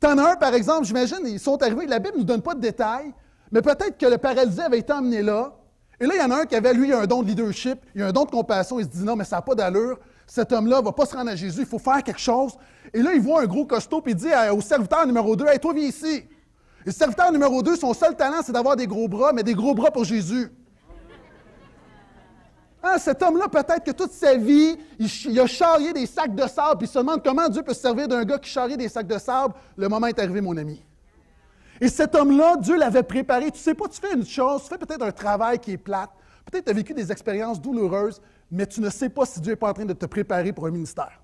Tu 0.00 0.06
en 0.06 0.16
as 0.18 0.32
un, 0.32 0.36
par 0.36 0.54
exemple, 0.54 0.86
j'imagine, 0.86 1.18
ils 1.24 1.40
sont 1.40 1.62
arrivés, 1.62 1.86
la 1.86 1.98
Bible 1.98 2.14
ne 2.14 2.18
nous 2.20 2.24
donne 2.24 2.42
pas 2.42 2.54
de 2.54 2.60
détails, 2.60 3.12
mais 3.50 3.62
peut-être 3.62 3.98
que 3.98 4.06
le 4.06 4.18
paralysé 4.18 4.62
avait 4.62 4.78
été 4.78 4.92
emmené 4.92 5.22
là. 5.22 5.54
Et 6.00 6.06
là, 6.06 6.14
il 6.14 6.20
y 6.20 6.24
en 6.24 6.30
a 6.30 6.42
un 6.42 6.46
qui 6.46 6.54
avait, 6.54 6.72
lui, 6.72 6.92
un 6.92 7.06
don 7.06 7.22
de 7.22 7.28
leadership, 7.28 7.78
il 7.94 8.02
a 8.02 8.06
un 8.06 8.12
don 8.12 8.24
de 8.24 8.30
compassion, 8.30 8.78
il 8.78 8.84
se 8.84 8.90
dit 8.90 9.04
non, 9.04 9.16
mais 9.16 9.24
ça 9.24 9.36
n'a 9.36 9.42
pas 9.42 9.54
d'allure 9.54 9.98
cet 10.28 10.52
homme-là 10.52 10.80
ne 10.80 10.84
va 10.84 10.92
pas 10.92 11.06
se 11.06 11.16
rendre 11.16 11.30
à 11.30 11.36
Jésus, 11.36 11.60
il 11.60 11.66
faut 11.66 11.78
faire 11.78 12.02
quelque 12.02 12.20
chose. 12.20 12.52
Et 12.92 13.02
là, 13.02 13.14
il 13.14 13.20
voit 13.20 13.42
un 13.42 13.46
gros 13.46 13.64
costaud, 13.64 14.02
puis 14.02 14.12
il 14.12 14.16
dit 14.16 14.28
au 14.52 14.60
serviteur 14.60 15.06
numéro 15.06 15.34
2, 15.34 15.46
Hey, 15.46 15.58
toi, 15.58 15.72
viens 15.74 15.86
ici. 15.88 16.16
Et 16.16 16.86
le 16.86 16.92
serviteur 16.92 17.32
numéro 17.32 17.62
2, 17.62 17.76
son 17.76 17.94
seul 17.94 18.14
talent, 18.14 18.42
c'est 18.44 18.52
d'avoir 18.52 18.76
des 18.76 18.86
gros 18.86 19.08
bras, 19.08 19.32
mais 19.32 19.42
des 19.42 19.54
gros 19.54 19.74
bras 19.74 19.90
pour 19.90 20.04
Jésus. 20.04 20.52
Hein, 22.88 22.98
cet 22.98 23.22
homme-là, 23.22 23.48
peut-être 23.48 23.84
que 23.84 23.90
toute 23.90 24.12
sa 24.12 24.36
vie, 24.36 24.78
il, 24.98 25.40
a 25.40 25.46
charrié 25.46 25.92
des 25.92 26.06
sacs 26.06 26.34
de 26.34 26.46
sable, 26.46 26.78
puis 26.78 26.86
il 26.86 26.90
se 26.90 26.98
demande 26.98 27.22
comment 27.22 27.48
Dieu 27.48 27.62
peut 27.62 27.74
se 27.74 27.80
servir 27.80 28.08
d'un 28.08 28.24
gars 28.24 28.38
qui 28.38 28.48
charrie 28.48 28.76
des 28.76 28.88
sacs 28.88 29.06
de 29.06 29.18
sable. 29.18 29.54
Le 29.76 29.88
moment 29.88 30.06
est 30.06 30.18
arrivé, 30.18 30.40
mon 30.40 30.56
ami. 30.56 30.82
Et 31.80 31.88
cet 31.88 32.14
homme-là, 32.14 32.56
Dieu 32.56 32.76
l'avait 32.76 33.02
préparé. 33.02 33.50
Tu 33.50 33.58
sais 33.58 33.74
pas, 33.74 33.88
tu 33.88 34.00
fais 34.00 34.14
une 34.14 34.24
chose, 34.24 34.62
tu 34.62 34.68
fais 34.68 34.78
peut-être 34.78 35.02
un 35.02 35.12
travail 35.12 35.58
qui 35.58 35.72
est 35.72 35.78
plate, 35.78 36.10
peut-être 36.50 36.64
tu 36.64 36.70
as 36.70 36.74
vécu 36.74 36.94
des 36.94 37.12
expériences 37.12 37.60
douloureuses, 37.60 38.20
mais 38.50 38.66
tu 38.66 38.80
ne 38.80 38.90
sais 38.90 39.10
pas 39.10 39.26
si 39.26 39.40
Dieu 39.40 39.52
n'est 39.52 39.56
pas 39.56 39.70
en 39.70 39.74
train 39.74 39.84
de 39.84 39.92
te 39.92 40.06
préparer 40.06 40.52
pour 40.52 40.66
un 40.66 40.70
ministère. 40.70 41.20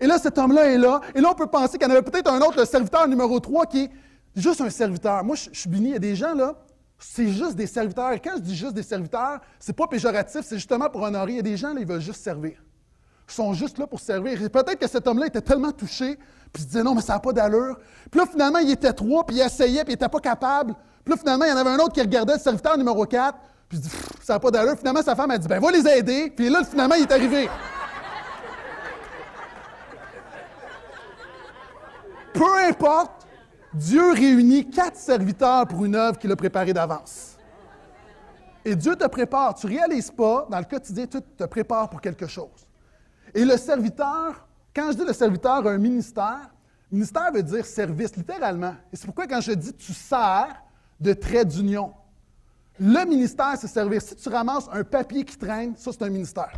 Et 0.00 0.06
là, 0.06 0.18
cet 0.18 0.38
homme-là 0.38 0.66
est 0.66 0.78
là. 0.78 1.00
Et 1.14 1.20
là, 1.20 1.30
on 1.32 1.34
peut 1.34 1.46
penser 1.46 1.78
qu'il 1.78 1.86
y 1.86 1.90
en 1.90 1.94
avait 1.94 2.02
peut-être 2.02 2.30
un 2.30 2.40
autre, 2.40 2.58
le 2.58 2.64
serviteur 2.64 3.08
numéro 3.08 3.40
3, 3.40 3.66
qui 3.66 3.84
est 3.84 3.90
juste 4.36 4.60
un 4.60 4.70
serviteur. 4.70 5.24
Moi, 5.24 5.36
je, 5.36 5.50
suis 5.52 5.68
béni. 5.68 5.88
Il 5.88 5.92
y 5.92 5.96
a 5.96 6.00
des 6.00 6.16
gens, 6.16 6.34
là, 6.34 6.54
c'est 6.98 7.28
juste 7.28 7.56
des 7.56 7.66
serviteurs. 7.66 8.12
Et 8.12 8.20
quand 8.20 8.36
je 8.36 8.42
dis 8.42 8.56
juste 8.56 8.74
des 8.74 8.82
serviteurs, 8.82 9.40
c'est 9.58 9.74
pas 9.74 9.86
péjoratif, 9.86 10.42
c'est 10.44 10.56
justement 10.56 10.88
pour 10.88 11.02
honorer. 11.02 11.32
Il 11.32 11.36
y 11.36 11.40
a 11.40 11.42
des 11.42 11.56
gens, 11.56 11.72
là, 11.74 11.80
ils 11.80 11.86
veulent 11.86 12.00
juste 12.00 12.22
servir. 12.22 12.62
Ils 13.28 13.32
sont 13.32 13.52
juste 13.54 13.78
là 13.78 13.86
pour 13.86 14.00
servir. 14.00 14.38
Peut-être 14.50 14.78
que 14.78 14.86
cet 14.88 15.06
homme-là 15.06 15.26
était 15.26 15.40
tellement 15.40 15.72
touché, 15.72 16.16
puis 16.52 16.56
il 16.56 16.60
se 16.62 16.66
disait 16.66 16.82
non, 16.82 16.94
mais 16.94 17.00
ça 17.00 17.14
n'a 17.14 17.20
pas 17.20 17.32
d'allure. 17.32 17.78
Puis 18.10 18.20
là, 18.20 18.26
finalement, 18.26 18.58
il 18.58 18.70
était 18.70 18.92
trois, 18.92 19.24
puis 19.24 19.36
il 19.36 19.40
essayait, 19.40 19.82
puis 19.84 19.92
il 19.92 19.96
n'était 19.96 20.08
pas 20.08 20.20
capable. 20.20 20.74
Puis 21.04 21.12
là, 21.12 21.16
finalement, 21.16 21.44
il 21.44 21.50
y 21.50 21.52
en 21.52 21.56
avait 21.56 21.70
un 21.70 21.78
autre 21.78 21.92
qui 21.92 22.00
regardait 22.00 22.34
le 22.34 22.40
serviteur 22.40 22.76
numéro 22.76 23.04
4, 23.04 23.38
puis 23.68 23.78
il 23.78 23.80
dit, 23.80 23.90
ça 24.22 24.34
n'a 24.34 24.40
pas 24.40 24.50
d'allure. 24.50 24.76
Finalement, 24.76 25.02
sa 25.02 25.16
femme 25.16 25.30
a 25.30 25.38
dit, 25.38 25.48
ben, 25.48 25.60
va 25.60 25.70
les 25.70 25.86
aider. 25.88 26.30
Puis 26.34 26.48
là, 26.48 26.62
finalement, 26.64 26.94
il 26.96 27.02
est 27.02 27.12
arrivé. 27.12 27.48
Peu 32.32 32.58
importe, 32.68 33.23
Dieu 33.74 34.12
réunit 34.12 34.70
quatre 34.70 34.96
serviteurs 34.96 35.66
pour 35.66 35.84
une 35.84 35.96
œuvre 35.96 36.18
qu'il 36.18 36.30
a 36.30 36.36
préparée 36.36 36.72
d'avance. 36.72 37.36
Et 38.64 38.76
Dieu 38.76 38.94
te 38.96 39.06
prépare. 39.06 39.54
Tu 39.54 39.66
ne 39.66 39.72
réalises 39.72 40.10
pas, 40.10 40.46
dans 40.48 40.58
le 40.58 40.64
quotidien, 40.64 41.06
tu 41.06 41.20
te 41.20 41.44
prépares 41.44 41.90
pour 41.90 42.00
quelque 42.00 42.26
chose. 42.26 42.66
Et 43.34 43.44
le 43.44 43.56
serviteur, 43.56 44.46
quand 44.74 44.92
je 44.92 44.98
dis 44.98 45.04
le 45.04 45.12
serviteur 45.12 45.66
a 45.66 45.70
un 45.70 45.78
ministère, 45.78 46.54
ministère 46.90 47.32
veut 47.32 47.42
dire 47.42 47.66
service, 47.66 48.16
littéralement. 48.16 48.74
Et 48.92 48.96
c'est 48.96 49.06
pourquoi 49.06 49.26
quand 49.26 49.40
je 49.40 49.52
dis 49.52 49.72
tu 49.74 49.92
sers 49.92 50.62
de 51.00 51.12
trait 51.12 51.44
d'union, 51.44 51.92
le 52.78 53.04
ministère, 53.06 53.54
c'est 53.56 53.68
servir. 53.68 54.02
Si 54.02 54.16
tu 54.16 54.28
ramasses 54.28 54.68
un 54.72 54.82
papier 54.82 55.24
qui 55.24 55.36
traîne, 55.36 55.76
ça, 55.76 55.92
c'est 55.92 56.02
un 56.02 56.10
ministère. 56.10 56.52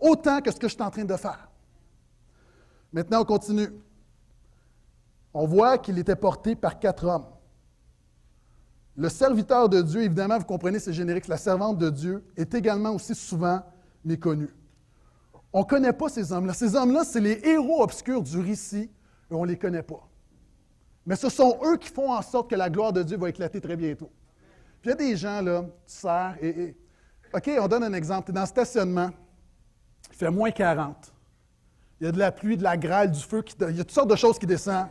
Autant 0.00 0.40
que 0.40 0.50
ce 0.50 0.56
que 0.56 0.68
je 0.68 0.74
suis 0.74 0.82
en 0.82 0.90
train 0.90 1.04
de 1.04 1.16
faire. 1.16 1.48
Maintenant, 2.92 3.20
on 3.20 3.24
continue. 3.24 3.68
On 5.36 5.46
voit 5.46 5.78
qu'il 5.78 5.98
était 5.98 6.16
porté 6.16 6.54
par 6.54 6.78
quatre 6.78 7.04
hommes. 7.04 7.26
Le 8.96 9.08
serviteur 9.08 9.68
de 9.68 9.82
Dieu, 9.82 10.02
évidemment, 10.02 10.38
vous 10.38 10.44
comprenez, 10.44 10.78
c'est 10.78 10.92
générique, 10.92 11.28
la 11.28 11.36
servante 11.36 11.78
de 11.78 11.90
Dieu 11.90 12.24
est 12.36 12.54
également 12.54 12.90
aussi 12.90 13.14
souvent 13.14 13.60
méconnue. 14.04 14.50
On 15.52 15.60
ne 15.60 15.64
connaît 15.64 15.92
pas 15.92 16.08
ces 16.08 16.32
hommes-là. 16.32 16.54
Ces 16.54 16.74
hommes-là, 16.74 17.04
c'est 17.04 17.20
les 17.20 17.40
héros 17.46 17.82
obscurs 17.82 18.22
du 18.22 18.40
récit 18.40 18.90
et 19.30 19.34
on 19.34 19.42
ne 19.42 19.48
les 19.48 19.58
connaît 19.58 19.82
pas. 19.82 20.08
Mais 21.04 21.16
ce 21.16 21.28
sont 21.28 21.58
eux 21.64 21.76
qui 21.76 21.88
font 21.88 22.12
en 22.12 22.22
sorte 22.22 22.50
que 22.50 22.56
la 22.56 22.70
gloire 22.70 22.92
de 22.92 23.02
Dieu 23.02 23.16
va 23.16 23.28
éclater 23.28 23.60
très 23.60 23.76
bientôt 23.76 24.10
il 24.86 24.90
y 24.90 24.92
a 24.92 24.94
des 24.94 25.16
gens, 25.16 25.42
là, 25.42 25.64
tu 25.86 25.94
sers, 25.94 26.36
et, 26.40 26.76
OK, 27.34 27.50
on 27.60 27.66
donne 27.66 27.82
un 27.82 27.92
exemple. 27.92 28.26
Tu 28.26 28.32
dans 28.32 28.42
le 28.42 28.46
stationnement. 28.46 29.10
Il 30.12 30.16
fait 30.16 30.30
moins 30.30 30.52
40. 30.52 31.12
Il 32.00 32.04
y 32.04 32.08
a 32.08 32.12
de 32.12 32.18
la 32.18 32.30
pluie, 32.30 32.56
de 32.56 32.62
la 32.62 32.76
grêle, 32.76 33.10
du 33.10 33.20
feu. 33.20 33.42
il 33.68 33.76
y 33.76 33.80
a 33.80 33.84
toutes 33.84 33.90
sortes 33.90 34.10
de 34.10 34.16
choses 34.16 34.38
qui 34.38 34.46
descendent. 34.46 34.88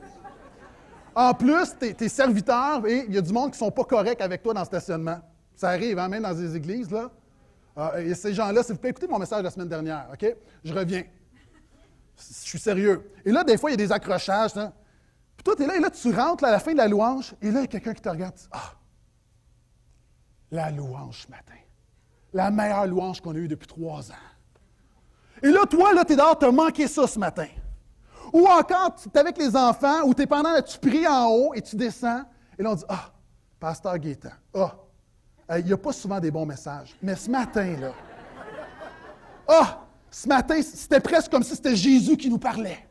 En 1.15 1.33
plus, 1.33 1.75
tu 1.79 2.03
es, 2.03 2.09
serviteur 2.09 2.85
et 2.85 3.05
il 3.07 3.13
y 3.13 3.17
a 3.17 3.21
du 3.21 3.31
monde 3.31 3.51
qui 3.51 3.55
ne 3.55 3.65
sont 3.65 3.71
pas 3.71 3.85
corrects 3.85 4.19
avec 4.19 4.43
toi 4.43 4.53
dans 4.53 4.61
le 4.61 4.65
stationnement. 4.65 5.19
Ça 5.55 5.69
arrive, 5.69 5.97
hein, 5.97 6.09
même 6.09 6.23
dans 6.23 6.33
des 6.33 6.55
églises. 6.55 6.91
Là. 6.91 7.09
Ah, 7.75 8.01
et 8.01 8.13
ces 8.13 8.33
gens-là, 8.33 8.63
s'il 8.63 8.75
vous 8.75 8.81
plaît, 8.81 8.89
écoutez 8.89 9.07
mon 9.07 9.17
message 9.17 9.39
de 9.39 9.45
la 9.45 9.51
semaine 9.51 9.69
dernière, 9.69 10.07
OK? 10.11 10.35
Je 10.63 10.73
reviens. 10.73 11.03
Je 12.17 12.47
suis 12.47 12.59
sérieux. 12.59 13.09
Et 13.23 13.31
là, 13.31 13.43
des 13.43 13.57
fois, 13.57 13.69
il 13.69 13.73
y 13.73 13.81
a 13.81 13.85
des 13.87 13.91
accrochages. 13.91 14.57
Hein. 14.57 14.73
Puis 15.37 15.43
toi, 15.43 15.55
tu 15.55 15.63
es 15.63 15.67
là, 15.67 15.77
et 15.77 15.79
là, 15.79 15.89
tu 15.89 16.13
rentres 16.13 16.43
à 16.43 16.51
la 16.51 16.59
fin 16.59 16.73
de 16.73 16.77
la 16.77 16.87
louange, 16.87 17.33
et 17.41 17.51
là, 17.51 17.59
il 17.59 17.63
y 17.63 17.65
a 17.65 17.67
quelqu'un 17.67 17.93
qui 17.93 18.01
te 18.01 18.09
regarde. 18.09 18.35
Ah, 18.51 18.73
la 20.51 20.71
louange 20.71 21.23
ce 21.23 21.31
matin. 21.31 21.59
La 22.33 22.51
meilleure 22.51 22.87
louange 22.87 23.21
qu'on 23.21 23.33
a 23.35 23.37
eue 23.37 23.47
depuis 23.47 23.67
trois 23.67 24.11
ans. 24.11 24.25
Et 25.41 25.49
là, 25.49 25.65
toi, 25.65 25.93
là, 25.93 26.03
tu 26.03 26.13
es 26.13 26.15
dehors, 26.15 26.37
tu 26.37 26.45
as 26.45 26.51
manqué 26.51 26.87
ça 26.87 27.07
ce 27.07 27.19
matin. 27.19 27.47
Ou 28.33 28.47
encore, 28.47 28.95
tu 28.95 29.09
es 29.13 29.17
avec 29.17 29.37
les 29.37 29.55
enfants, 29.55 30.03
ou 30.05 30.13
tu 30.13 30.23
es 30.23 30.27
pendant, 30.27 30.61
tu 30.61 30.77
pries 30.79 31.07
en 31.07 31.27
haut 31.27 31.53
et 31.53 31.61
tu 31.61 31.75
descends, 31.75 32.23
et 32.57 32.63
là, 32.63 32.71
on 32.71 32.75
dit 32.75 32.83
Ah, 32.87 33.11
Pasteur 33.59 33.97
Gaétan, 33.97 34.29
ah, 34.53 35.59
il 35.59 35.65
n'y 35.65 35.73
a 35.73 35.77
pas 35.77 35.93
souvent 35.93 36.19
des 36.19 36.31
bons 36.31 36.45
messages, 36.45 36.95
mais 37.01 37.15
ce 37.15 37.29
matin, 37.29 37.75
là, 37.79 37.91
ah, 39.47 39.85
ce 40.09 40.27
matin, 40.27 40.59
c'était 40.61 40.99
presque 40.99 41.29
comme 41.29 41.43
si 41.43 41.55
c'était 41.55 41.75
Jésus 41.75 42.17
qui 42.17 42.29
nous 42.29 42.37
parlait. 42.37 42.87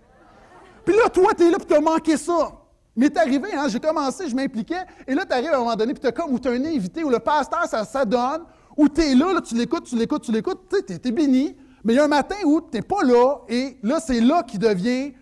Puis 0.84 0.94
là, 0.94 1.08
toi, 1.08 1.32
tu 1.34 1.44
es 1.44 1.50
là, 1.50 1.56
puis 1.56 1.66
tu 1.66 1.74
as 1.74 1.80
manqué 1.80 2.16
ça. 2.16 2.52
Mais 2.96 3.10
t'es 3.10 3.18
arrivé, 3.18 3.48
hein, 3.54 3.66
j'ai 3.68 3.80
commencé, 3.80 4.28
je 4.28 4.36
m'impliquais, 4.36 4.84
et 5.06 5.14
là, 5.14 5.24
tu 5.26 5.32
arrives 5.32 5.50
à 5.50 5.56
un 5.56 5.60
moment 5.60 5.74
donné, 5.74 5.94
puis 5.94 6.02
tu 6.02 6.12
comme, 6.12 6.32
ou 6.32 6.38
tu 6.38 6.46
as 6.48 6.52
un 6.52 6.64
invité, 6.64 7.02
ou 7.02 7.10
le 7.10 7.18
pasteur, 7.18 7.64
ça, 7.66 8.04
donne, 8.04 8.44
ou 8.76 8.88
tu 8.88 9.00
es 9.00 9.14
là, 9.14 9.32
là, 9.32 9.40
tu 9.40 9.56
l'écoutes, 9.56 9.84
tu 9.84 9.96
l'écoutes, 9.96 10.22
tu 10.22 10.30
l'écoutes, 10.30 10.68
tu 10.68 10.92
es, 10.92 11.00
es 11.02 11.10
béni, 11.10 11.56
mais 11.82 11.94
il 11.94 11.96
y 11.96 11.98
a 11.98 12.04
un 12.04 12.08
matin 12.08 12.36
où 12.44 12.60
tu 12.60 12.76
n'es 12.76 12.82
pas 12.82 13.02
là, 13.02 13.38
et 13.48 13.78
là, 13.82 13.98
c'est 13.98 14.20
là 14.20 14.44
qu'il 14.44 14.60
devient 14.60 15.12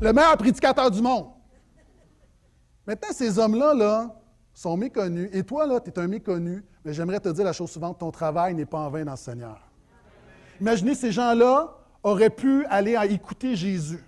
le 0.00 0.12
meilleur 0.12 0.36
prédicateur 0.36 0.90
du 0.90 1.02
monde. 1.02 1.26
Maintenant, 2.86 3.08
ces 3.12 3.38
hommes-là, 3.38 3.74
là, 3.74 4.16
sont 4.52 4.76
méconnus, 4.76 5.30
et 5.32 5.42
toi, 5.42 5.66
là, 5.66 5.80
tu 5.80 5.90
es 5.90 5.98
un 5.98 6.08
méconnu, 6.08 6.64
mais 6.84 6.92
j'aimerais 6.92 7.20
te 7.20 7.28
dire 7.28 7.44
la 7.44 7.52
chose 7.52 7.70
suivante, 7.70 7.98
ton 7.98 8.10
travail 8.10 8.54
n'est 8.54 8.66
pas 8.66 8.78
en 8.78 8.90
vain 8.90 9.04
dans 9.04 9.12
le 9.12 9.16
Seigneur. 9.16 9.60
Imaginez, 10.60 10.94
ces 10.94 11.12
gens-là 11.12 11.76
auraient 12.02 12.30
pu 12.30 12.64
aller 12.66 12.96
à 12.96 13.06
écouter 13.06 13.54
Jésus. 13.54 14.04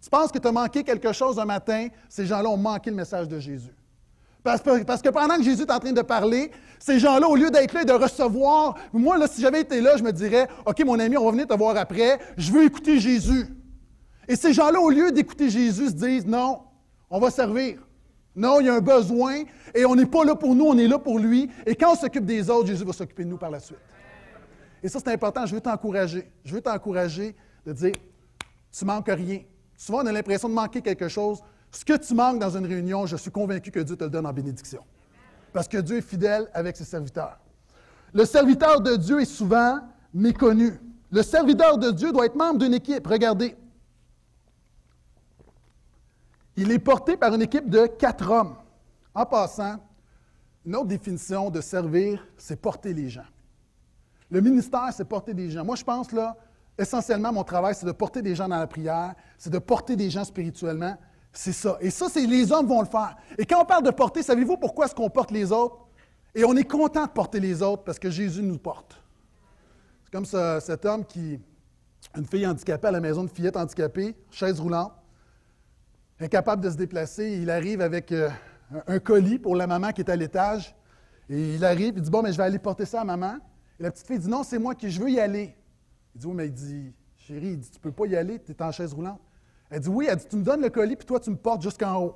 Tu 0.00 0.10
penses 0.10 0.30
que 0.30 0.38
tu 0.38 0.46
as 0.46 0.52
manqué 0.52 0.84
quelque 0.84 1.12
chose 1.12 1.38
un 1.38 1.44
matin, 1.44 1.88
ces 2.08 2.26
gens-là 2.26 2.48
ont 2.48 2.56
manqué 2.56 2.90
le 2.90 2.96
message 2.96 3.28
de 3.28 3.38
Jésus. 3.38 3.74
Parce, 4.42 4.62
que 4.62 5.08
pendant 5.10 5.36
que 5.36 5.42
Jésus 5.42 5.62
est 5.62 5.70
en 5.70 5.78
train 5.78 5.92
de 5.92 6.02
parler, 6.02 6.50
ces 6.78 6.98
gens-là, 6.98 7.28
au 7.28 7.36
lieu 7.36 7.50
d'être 7.50 7.72
là 7.72 7.82
et 7.82 7.84
de 7.84 7.92
recevoir, 7.92 8.76
moi, 8.92 9.26
si 9.26 9.42
j'avais 9.42 9.60
été 9.60 9.80
là, 9.80 9.96
je 9.96 10.02
me 10.02 10.12
dirais, 10.12 10.48
OK, 10.64 10.82
mon 10.84 10.98
ami, 10.98 11.16
on 11.16 11.24
va 11.24 11.32
venir 11.32 11.46
te 11.46 11.54
voir 11.54 11.76
après, 11.76 12.18
je 12.36 12.52
veux 12.52 12.64
écouter 12.64 13.00
Jésus. 13.00 13.46
Et 14.28 14.36
ces 14.36 14.52
gens-là, 14.52 14.78
au 14.78 14.90
lieu 14.90 15.10
d'écouter 15.10 15.48
Jésus, 15.48 15.86
se 15.86 15.92
disent, 15.92 16.26
non, 16.26 16.60
on 17.08 17.18
va 17.18 17.30
servir. 17.30 17.78
Non, 18.36 18.60
il 18.60 18.66
y 18.66 18.68
a 18.68 18.74
un 18.74 18.80
besoin 18.80 19.42
et 19.74 19.84
on 19.84 19.96
n'est 19.96 20.06
pas 20.06 20.24
là 20.24 20.36
pour 20.36 20.54
nous, 20.54 20.66
on 20.66 20.78
est 20.78 20.86
là 20.86 20.98
pour 20.98 21.18
lui. 21.18 21.50
Et 21.66 21.74
quand 21.74 21.92
on 21.92 21.96
s'occupe 21.96 22.24
des 22.24 22.48
autres, 22.50 22.68
Jésus 22.68 22.84
va 22.84 22.92
s'occuper 22.92 23.24
de 23.24 23.30
nous 23.30 23.38
par 23.38 23.50
la 23.50 23.58
suite. 23.58 23.78
Et 24.82 24.88
ça, 24.88 25.00
c'est 25.02 25.12
important. 25.12 25.44
Je 25.46 25.54
veux 25.54 25.60
t'encourager. 25.60 26.30
Je 26.44 26.54
veux 26.54 26.60
t'encourager 26.60 27.34
de 27.66 27.72
dire, 27.72 27.92
tu 28.70 28.84
manques 28.84 29.08
rien. 29.08 29.40
Souvent, 29.76 30.02
on 30.02 30.06
a 30.06 30.12
l'impression 30.12 30.48
de 30.48 30.54
manquer 30.54 30.82
quelque 30.82 31.08
chose. 31.08 31.42
Ce 31.72 31.84
que 31.84 31.96
tu 31.96 32.14
manques 32.14 32.38
dans 32.38 32.56
une 32.56 32.66
réunion, 32.66 33.06
je 33.06 33.16
suis 33.16 33.30
convaincu 33.30 33.70
que 33.70 33.80
Dieu 33.80 33.96
te 33.96 34.04
le 34.04 34.10
donne 34.10 34.26
en 34.26 34.32
bénédiction. 34.32 34.82
Parce 35.52 35.66
que 35.66 35.78
Dieu 35.78 35.96
est 35.96 36.02
fidèle 36.02 36.48
avec 36.54 36.76
ses 36.76 36.84
serviteurs. 36.84 37.38
Le 38.12 38.24
serviteur 38.24 38.80
de 38.80 38.96
Dieu 38.96 39.20
est 39.20 39.24
souvent 39.24 39.80
méconnu. 40.14 40.78
Le 41.10 41.22
serviteur 41.22 41.78
de 41.78 41.90
Dieu 41.90 42.12
doit 42.12 42.26
être 42.26 42.36
membre 42.36 42.58
d'une 42.58 42.74
équipe. 42.74 43.06
Regardez. 43.06 43.56
Il 46.60 46.72
est 46.72 46.80
porté 46.80 47.16
par 47.16 47.32
une 47.32 47.42
équipe 47.42 47.70
de 47.70 47.86
quatre 47.86 48.28
hommes. 48.28 48.56
En 49.14 49.24
passant, 49.24 49.76
une 50.66 50.74
autre 50.74 50.88
définition 50.88 51.50
de 51.50 51.60
servir, 51.60 52.26
c'est 52.36 52.60
porter 52.60 52.92
les 52.92 53.08
gens. 53.08 53.26
Le 54.28 54.40
ministère, 54.40 54.88
c'est 54.92 55.04
porter 55.04 55.34
des 55.34 55.50
gens. 55.50 55.64
Moi, 55.64 55.76
je 55.76 55.84
pense, 55.84 56.10
là, 56.10 56.36
essentiellement, 56.76 57.32
mon 57.32 57.44
travail, 57.44 57.76
c'est 57.76 57.86
de 57.86 57.92
porter 57.92 58.22
des 58.22 58.34
gens 58.34 58.48
dans 58.48 58.58
la 58.58 58.66
prière, 58.66 59.14
c'est 59.38 59.50
de 59.50 59.58
porter 59.60 59.94
des 59.94 60.10
gens 60.10 60.24
spirituellement. 60.24 60.96
C'est 61.32 61.52
ça. 61.52 61.78
Et 61.80 61.90
ça, 61.90 62.08
c'est 62.08 62.26
les 62.26 62.50
hommes 62.50 62.66
vont 62.66 62.80
le 62.80 62.88
faire. 62.88 63.16
Et 63.38 63.46
quand 63.46 63.62
on 63.62 63.64
parle 63.64 63.84
de 63.84 63.92
porter, 63.92 64.24
savez-vous 64.24 64.56
pourquoi 64.56 64.86
est-ce 64.86 64.96
qu'on 64.96 65.10
porte 65.10 65.30
les 65.30 65.52
autres? 65.52 65.86
Et 66.34 66.44
on 66.44 66.56
est 66.56 66.68
content 66.68 67.04
de 67.04 67.10
porter 67.10 67.38
les 67.38 67.62
autres 67.62 67.84
parce 67.84 68.00
que 68.00 68.10
Jésus 68.10 68.42
nous 68.42 68.58
porte. 68.58 69.00
C'est 70.02 70.10
comme 70.10 70.24
cet 70.24 70.84
homme 70.84 71.04
qui, 71.04 71.38
une 72.16 72.26
fille 72.26 72.48
handicapée 72.48 72.88
à 72.88 72.90
la 72.90 73.00
maison 73.00 73.22
de 73.22 73.30
fillette 73.30 73.56
handicapée, 73.56 74.16
chaise 74.32 74.58
roulante, 74.58 74.92
incapable 76.20 76.62
de 76.62 76.70
se 76.70 76.76
déplacer. 76.76 77.38
Il 77.40 77.50
arrive 77.50 77.80
avec 77.80 78.12
euh, 78.12 78.30
un 78.86 78.98
colis 78.98 79.38
pour 79.38 79.56
la 79.56 79.66
maman 79.66 79.92
qui 79.92 80.00
est 80.00 80.10
à 80.10 80.16
l'étage. 80.16 80.74
Et 81.28 81.54
il 81.54 81.64
arrive, 81.64 81.94
il 81.96 82.02
dit 82.02 82.10
Bon, 82.10 82.22
mais 82.22 82.32
je 82.32 82.38
vais 82.38 82.44
aller 82.44 82.58
porter 82.58 82.84
ça 82.84 83.00
à 83.00 83.04
maman. 83.04 83.36
Et 83.78 83.82
la 83.82 83.90
petite 83.90 84.06
fille 84.06 84.18
dit 84.18 84.28
Non, 84.28 84.42
c'est 84.42 84.58
moi 84.58 84.74
qui 84.74 84.90
je 84.90 85.00
veux 85.00 85.10
y 85.10 85.20
aller. 85.20 85.54
Il 86.14 86.20
dit 86.20 86.26
Oui, 86.26 86.34
mais 86.34 86.46
il 86.46 86.52
dit 86.52 86.94
Chérie, 87.16 87.48
il 87.48 87.58
dit, 87.58 87.70
tu 87.70 87.76
ne 87.78 87.82
peux 87.82 87.92
pas 87.92 88.06
y 88.06 88.16
aller, 88.16 88.40
tu 88.40 88.52
es 88.52 88.62
en 88.62 88.72
chaise 88.72 88.94
roulante. 88.94 89.20
Elle 89.70 89.80
dit 89.80 89.88
Oui, 89.88 90.06
elle 90.08 90.16
dit 90.16 90.26
Tu 90.26 90.36
me 90.36 90.42
donnes 90.42 90.62
le 90.62 90.70
colis, 90.70 90.96
puis 90.96 91.06
toi, 91.06 91.20
tu 91.20 91.30
me 91.30 91.36
portes 91.36 91.62
jusqu'en 91.62 92.02
haut. 92.02 92.14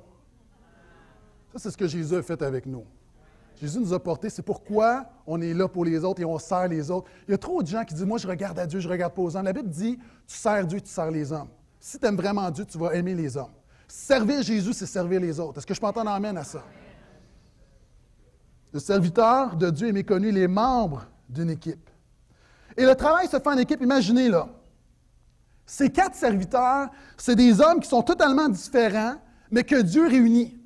Ça, 1.53 1.59
c'est 1.59 1.71
ce 1.71 1.77
que 1.77 1.87
Jésus 1.87 2.15
a 2.15 2.23
fait 2.23 2.41
avec 2.41 2.65
nous. 2.65 2.83
Jésus 3.61 3.79
nous 3.79 3.93
a 3.93 4.01
portés. 4.01 4.29
C'est 4.29 4.41
pourquoi 4.41 5.05
on 5.27 5.39
est 5.39 5.53
là 5.53 5.67
pour 5.67 5.85
les 5.85 6.03
autres 6.03 6.21
et 6.21 6.25
on 6.25 6.39
sert 6.39 6.67
les 6.67 6.89
autres. 6.89 7.09
Il 7.27 7.31
y 7.31 7.33
a 7.35 7.37
trop 7.37 7.61
de 7.61 7.67
gens 7.67 7.85
qui 7.85 7.93
disent 7.93 8.05
Moi, 8.05 8.17
je 8.17 8.27
regarde 8.27 8.57
à 8.57 8.65
Dieu, 8.65 8.79
je 8.79 8.89
regarde 8.89 9.13
pas 9.13 9.21
aux 9.21 9.35
hommes. 9.37 9.45
La 9.45 9.53
Bible 9.53 9.69
dit 9.69 9.99
Tu 10.27 10.35
sers 10.35 10.65
Dieu, 10.65 10.81
tu 10.81 10.89
sers 10.89 11.11
les 11.11 11.31
hommes. 11.31 11.49
Si 11.79 11.99
tu 11.99 12.05
aimes 12.07 12.15
vraiment 12.15 12.49
Dieu, 12.49 12.65
tu 12.65 12.77
vas 12.77 12.95
aimer 12.95 13.13
les 13.13 13.37
hommes. 13.37 13.53
Servir 13.95 14.41
Jésus, 14.41 14.73
c'est 14.73 14.87
servir 14.87 15.19
les 15.21 15.39
autres. 15.39 15.59
Est-ce 15.59 15.67
que 15.67 15.73
je 15.75 15.79
peux 15.79 15.85
entendre 15.85 16.09
amène 16.09 16.35
à 16.35 16.43
ça? 16.43 16.63
Le 18.73 18.79
serviteur 18.79 19.55
de 19.55 19.69
Dieu 19.69 19.87
est 19.87 19.91
méconnu, 19.91 20.31
les 20.31 20.47
membres 20.47 21.05
d'une 21.29 21.51
équipe. 21.51 21.91
Et 22.75 22.85
le 22.87 22.95
travail 22.95 23.27
se 23.27 23.37
fait 23.37 23.47
en 23.47 23.57
équipe. 23.57 23.79
Imaginez 23.83 24.29
là. 24.29 24.49
Ces 25.67 25.91
quatre 25.91 26.15
serviteurs, 26.15 26.87
c'est 27.17 27.35
des 27.35 27.61
hommes 27.61 27.79
qui 27.79 27.87
sont 27.87 28.01
totalement 28.01 28.49
différents, 28.49 29.13
mais 29.51 29.63
que 29.63 29.79
Dieu 29.79 30.07
réunit 30.07 30.57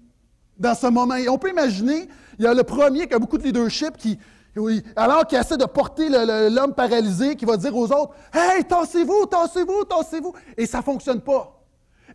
dans 0.57 0.73
ce 0.73 0.87
moment. 0.87 1.15
Et 1.15 1.27
on 1.27 1.37
peut 1.37 1.49
imaginer, 1.49 2.07
il 2.39 2.45
y 2.45 2.47
a 2.47 2.53
le 2.53 2.63
premier 2.63 3.09
qui 3.09 3.13
a 3.13 3.19
beaucoup 3.19 3.37
de 3.37 3.43
leadership, 3.43 3.97
qui, 3.97 4.17
alors 4.95 5.27
qu'il 5.27 5.37
essaie 5.37 5.57
de 5.57 5.65
porter 5.65 6.07
l'homme 6.49 6.73
paralysé, 6.73 7.35
qui 7.35 7.43
va 7.43 7.57
dire 7.57 7.75
aux 7.75 7.91
autres 7.91 8.15
Hey, 8.33 8.63
tassez-vous, 8.63 9.25
tassez-vous, 9.25 9.83
tassez-vous. 9.83 10.33
Et 10.55 10.65
ça 10.65 10.77
ne 10.77 10.83
fonctionne 10.83 11.19
pas. 11.19 11.56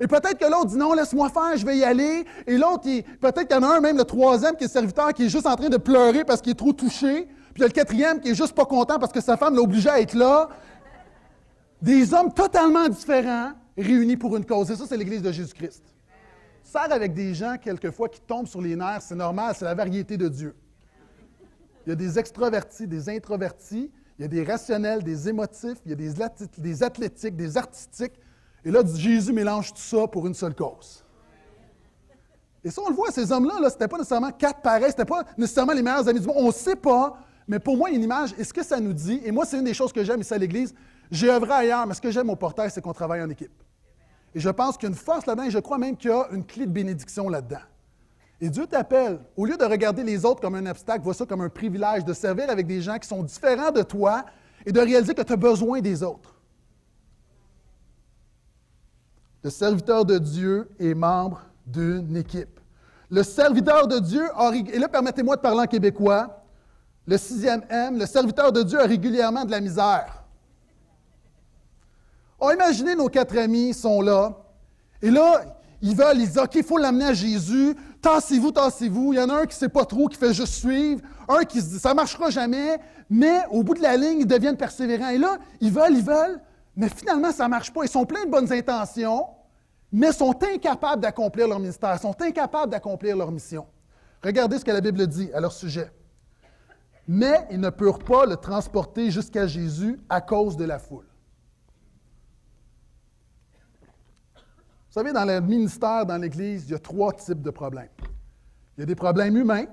Et 0.02 0.08
peut-être 0.08 0.36
que 0.36 0.50
l'autre 0.50 0.66
dit 0.66 0.76
non, 0.76 0.94
laisse-moi 0.94 1.28
faire, 1.28 1.56
je 1.56 1.64
vais 1.64 1.76
y 1.78 1.84
aller. 1.84 2.24
Et 2.48 2.58
l'autre, 2.58 2.82
peut-être 3.20 3.46
qu'il 3.46 3.56
y 3.56 3.58
en 3.60 3.62
a 3.62 3.76
un, 3.76 3.80
même 3.80 3.96
le 3.96 4.02
troisième, 4.02 4.56
qui 4.56 4.64
est 4.64 4.68
serviteur, 4.68 5.12
qui 5.12 5.26
est 5.26 5.28
juste 5.28 5.46
en 5.46 5.54
train 5.54 5.68
de 5.68 5.76
pleurer 5.76 6.24
parce 6.24 6.42
qu'il 6.42 6.50
est 6.50 6.56
trop 6.56 6.72
touché. 6.72 7.26
Puis 7.54 7.58
il 7.58 7.60
y 7.60 7.64
a 7.64 7.68
le 7.68 7.72
quatrième 7.72 8.18
qui 8.18 8.30
est 8.30 8.34
juste 8.34 8.52
pas 8.52 8.64
content 8.64 8.98
parce 8.98 9.12
que 9.12 9.20
sa 9.20 9.36
femme 9.36 9.54
l'a 9.54 9.62
obligé 9.62 9.88
à 9.88 10.00
être 10.00 10.14
là. 10.14 10.48
Des 11.80 12.12
hommes 12.12 12.34
totalement 12.34 12.88
différents 12.88 13.52
réunis 13.78 14.16
pour 14.16 14.36
une 14.36 14.44
cause. 14.44 14.72
Et 14.72 14.76
ça, 14.76 14.86
c'est 14.88 14.96
l'Église 14.96 15.22
de 15.22 15.30
Jésus-Christ. 15.30 15.84
Sert 16.64 16.92
avec 16.92 17.14
des 17.14 17.32
gens, 17.32 17.54
quelquefois, 17.62 18.08
qui 18.08 18.22
tombent 18.22 18.48
sur 18.48 18.60
les 18.60 18.74
nerfs, 18.74 19.02
c'est 19.02 19.14
normal, 19.14 19.54
c'est 19.56 19.66
la 19.66 19.74
variété 19.74 20.16
de 20.16 20.26
Dieu. 20.26 20.56
Il 21.86 21.90
y 21.90 21.92
a 21.92 21.96
des 21.96 22.18
extrovertis, 22.18 22.88
des 22.88 23.08
introvertis, 23.08 23.88
il 24.18 24.22
y 24.22 24.24
a 24.24 24.28
des 24.28 24.42
rationnels, 24.42 25.04
des 25.04 25.28
émotifs, 25.28 25.78
il 25.86 25.90
y 25.90 25.94
a 25.94 26.50
des 26.58 26.82
athlétiques, 26.82 27.36
des 27.36 27.56
artistiques. 27.56 28.14
Et 28.64 28.70
là, 28.70 28.83
Jésus 28.94 29.33
mélange 29.33 29.72
tout 29.72 29.81
ça 29.81 30.07
pour 30.07 30.27
une 30.27 30.35
seule 30.35 30.55
cause. 30.55 31.05
Et 32.64 32.70
ça, 32.70 32.81
on 32.85 32.90
le 32.90 32.94
voit, 32.94 33.11
ces 33.11 33.33
hommes-là, 33.33 33.55
-là, 33.61 33.68
ce 33.68 33.75
n'était 33.75 33.88
pas 33.88 33.98
nécessairement 33.98 34.31
quatre 34.31 34.61
pareils, 34.61 34.83
ce 34.83 34.88
n'était 34.88 35.05
pas 35.05 35.25
nécessairement 35.37 35.72
les 35.72 35.83
meilleurs 35.83 36.09
amis 36.09 36.20
du 36.20 36.27
monde. 36.27 36.37
On 36.38 36.46
ne 36.46 36.53
sait 36.53 36.77
pas, 36.77 37.18
mais 37.48 37.59
pour 37.59 37.77
moi, 37.77 37.90
une 37.90 38.03
image, 38.03 38.35
et 38.38 38.44
ce 38.44 38.53
que 38.53 38.62
ça 38.62 38.79
nous 38.79 38.92
dit, 38.92 39.20
et 39.25 39.33
moi, 39.33 39.44
c'est 39.44 39.59
une 39.59 39.64
des 39.64 39.75
choses 39.75 39.92
que 39.92 40.05
j'aime 40.05 40.20
ici 40.20 40.33
à 40.33 40.38
l'Église, 40.38 40.72
j'ai 41.11 41.29
œuvré 41.29 41.53
ailleurs, 41.53 41.87
mais 41.87 41.94
ce 41.94 42.01
que 42.01 42.11
j'aime 42.11 42.31
au 42.31 42.37
portail, 42.37 42.70
c'est 42.70 42.81
qu'on 42.81 42.92
travaille 42.92 43.20
en 43.20 43.31
équipe. 43.31 43.62
Et 44.35 44.40
je 44.40 44.48
pense 44.48 44.77
qu'il 44.77 44.88
y 44.88 44.92
a 44.92 44.94
une 44.94 44.98
force 44.98 45.27
là-dedans, 45.27 45.46
et 45.46 45.51
je 45.51 45.59
crois 45.59 45.79
même 45.79 45.96
qu'il 45.96 46.11
y 46.11 46.12
a 46.12 46.29
une 46.31 46.44
clé 46.44 46.66
de 46.66 46.70
bénédiction 46.70 47.29
là-dedans. 47.29 47.66
Et 48.40 48.48
Dieu 48.48 48.66
t'appelle, 48.66 49.20
au 49.37 49.44
lieu 49.44 49.57
de 49.57 49.64
regarder 49.64 50.03
les 50.03 50.25
autres 50.25 50.40
comme 50.40 50.55
un 50.55 50.66
obstacle, 50.66 51.05
vois 51.05 51.14
ça 51.14 51.27
comme 51.27 51.42
un 51.42 51.48
privilège 51.48 52.05
de 52.05 52.12
servir 52.12 52.48
avec 52.51 52.66
des 52.66 52.81
gens 52.81 52.98
qui 52.98 53.09
sont 53.09 53.22
différents 53.22 53.70
de 53.70 53.83
toi 53.83 54.25
et 54.64 54.72
de 54.72 54.81
réaliser 54.81 55.14
que 55.14 55.22
tu 55.22 55.33
as 55.33 55.37
besoin 55.37 55.81
des 55.81 56.03
autres. 56.03 56.31
Le 59.42 59.50
serviteur 59.50 60.05
de 60.05 60.18
Dieu 60.18 60.68
est 60.78 60.94
membre 60.94 61.42
d'une 61.66 62.16
équipe. 62.16 62.61
Le 63.11 63.22
serviteur 63.22 63.88
de 63.88 63.98
Dieu, 63.98 64.24
et 64.72 64.78
là 64.78 64.88
permettez-moi 64.88 65.37
de 65.37 65.40
parler 65.40 65.61
en 65.61 65.66
québécois, 65.66 66.44
le 67.07 67.18
sixième 67.18 67.62
M, 67.68 67.98
le 67.98 68.07
serviteur 68.07 68.52
de 68.52 68.62
Dieu 68.62 68.81
a 68.81 68.87
régulièrement 68.87 69.44
de 69.44 69.50
la 69.50 69.61
misère. 69.61 70.24
Oh, 72.40 72.50
imaginez 72.52 72.94
nos 72.94 73.09
quatre 73.09 73.37
amis 73.37 73.74
sont 73.74 74.00
là, 74.00 74.42
et 75.02 75.11
là, 75.11 75.42
ils 75.83 75.96
veulent, 75.96 76.18
ils 76.18 76.28
disent 76.28 76.38
OK, 76.38 76.55
il 76.55 76.62
faut 76.62 76.78
l'amener 76.78 77.07
à 77.07 77.12
Jésus. 77.12 77.74
tassez-vous, 78.00 78.52
tassez-vous. 78.52 79.12
Il 79.12 79.16
y 79.16 79.20
en 79.20 79.28
a 79.28 79.35
un 79.35 79.42
qui 79.42 79.57
ne 79.57 79.59
sait 79.59 79.68
pas 79.68 79.85
trop, 79.85 80.07
qui 80.07 80.16
fait 80.16 80.33
juste 80.33 80.55
suivre. 80.55 81.00
Un 81.28 81.42
qui 81.44 81.61
se 81.61 81.70
dit, 81.70 81.78
ça 81.81 81.90
ne 81.90 81.94
marchera 81.94 82.31
jamais. 82.31 82.78
Mais 83.11 83.40
au 83.50 83.64
bout 83.64 83.74
de 83.74 83.83
la 83.83 83.96
ligne, 83.96 84.20
ils 84.20 84.26
deviennent 84.26 84.57
persévérants. 84.57 85.09
Et 85.09 85.18
là, 85.18 85.38
ils 85.61 85.72
veulent, 85.72 85.96
ils 85.96 86.05
veulent, 86.05 86.40
mais 86.76 86.88
finalement, 86.88 87.32
ça 87.32 87.44
ne 87.44 87.50
marche 87.50 87.72
pas. 87.72 87.85
Ils 87.85 87.90
sont 87.90 88.06
pleins 88.06 88.24
de 88.24 88.30
bonnes 88.30 88.52
intentions, 88.52 89.26
mais 89.90 90.12
sont 90.12 90.35
incapables 90.42 91.02
d'accomplir 91.02 91.46
leur 91.48 91.58
ministère, 91.58 91.98
sont 92.00 92.20
incapables 92.20 92.70
d'accomplir 92.70 93.16
leur 93.16 93.30
mission. 93.30 93.66
Regardez 94.22 94.58
ce 94.58 94.64
que 94.64 94.70
la 94.70 94.80
Bible 94.80 95.06
dit 95.06 95.30
à 95.32 95.40
leur 95.40 95.52
sujet. 95.52 95.92
Mais 97.06 97.46
ils 97.50 97.61
ne 97.61 97.70
purent 97.70 97.98
pas 97.98 98.24
le 98.24 98.37
transporter 98.37 99.11
jusqu'à 99.11 99.46
Jésus 99.46 100.00
à 100.08 100.20
cause 100.20 100.56
de 100.56 100.64
la 100.64 100.78
foule. 100.78 101.06
Vous 104.35 105.00
savez, 105.00 105.12
dans 105.12 105.24
le 105.24 105.40
ministère, 105.40 106.06
dans 106.06 106.18
l'Église, 106.18 106.66
il 106.66 106.72
y 106.72 106.74
a 106.74 106.78
trois 106.78 107.12
types 107.12 107.42
de 107.42 107.50
problèmes. 107.50 107.88
Il 108.76 108.80
y 108.80 108.82
a 108.82 108.87
des 108.87 108.94
problèmes 108.94 109.37
humains, 109.37 109.66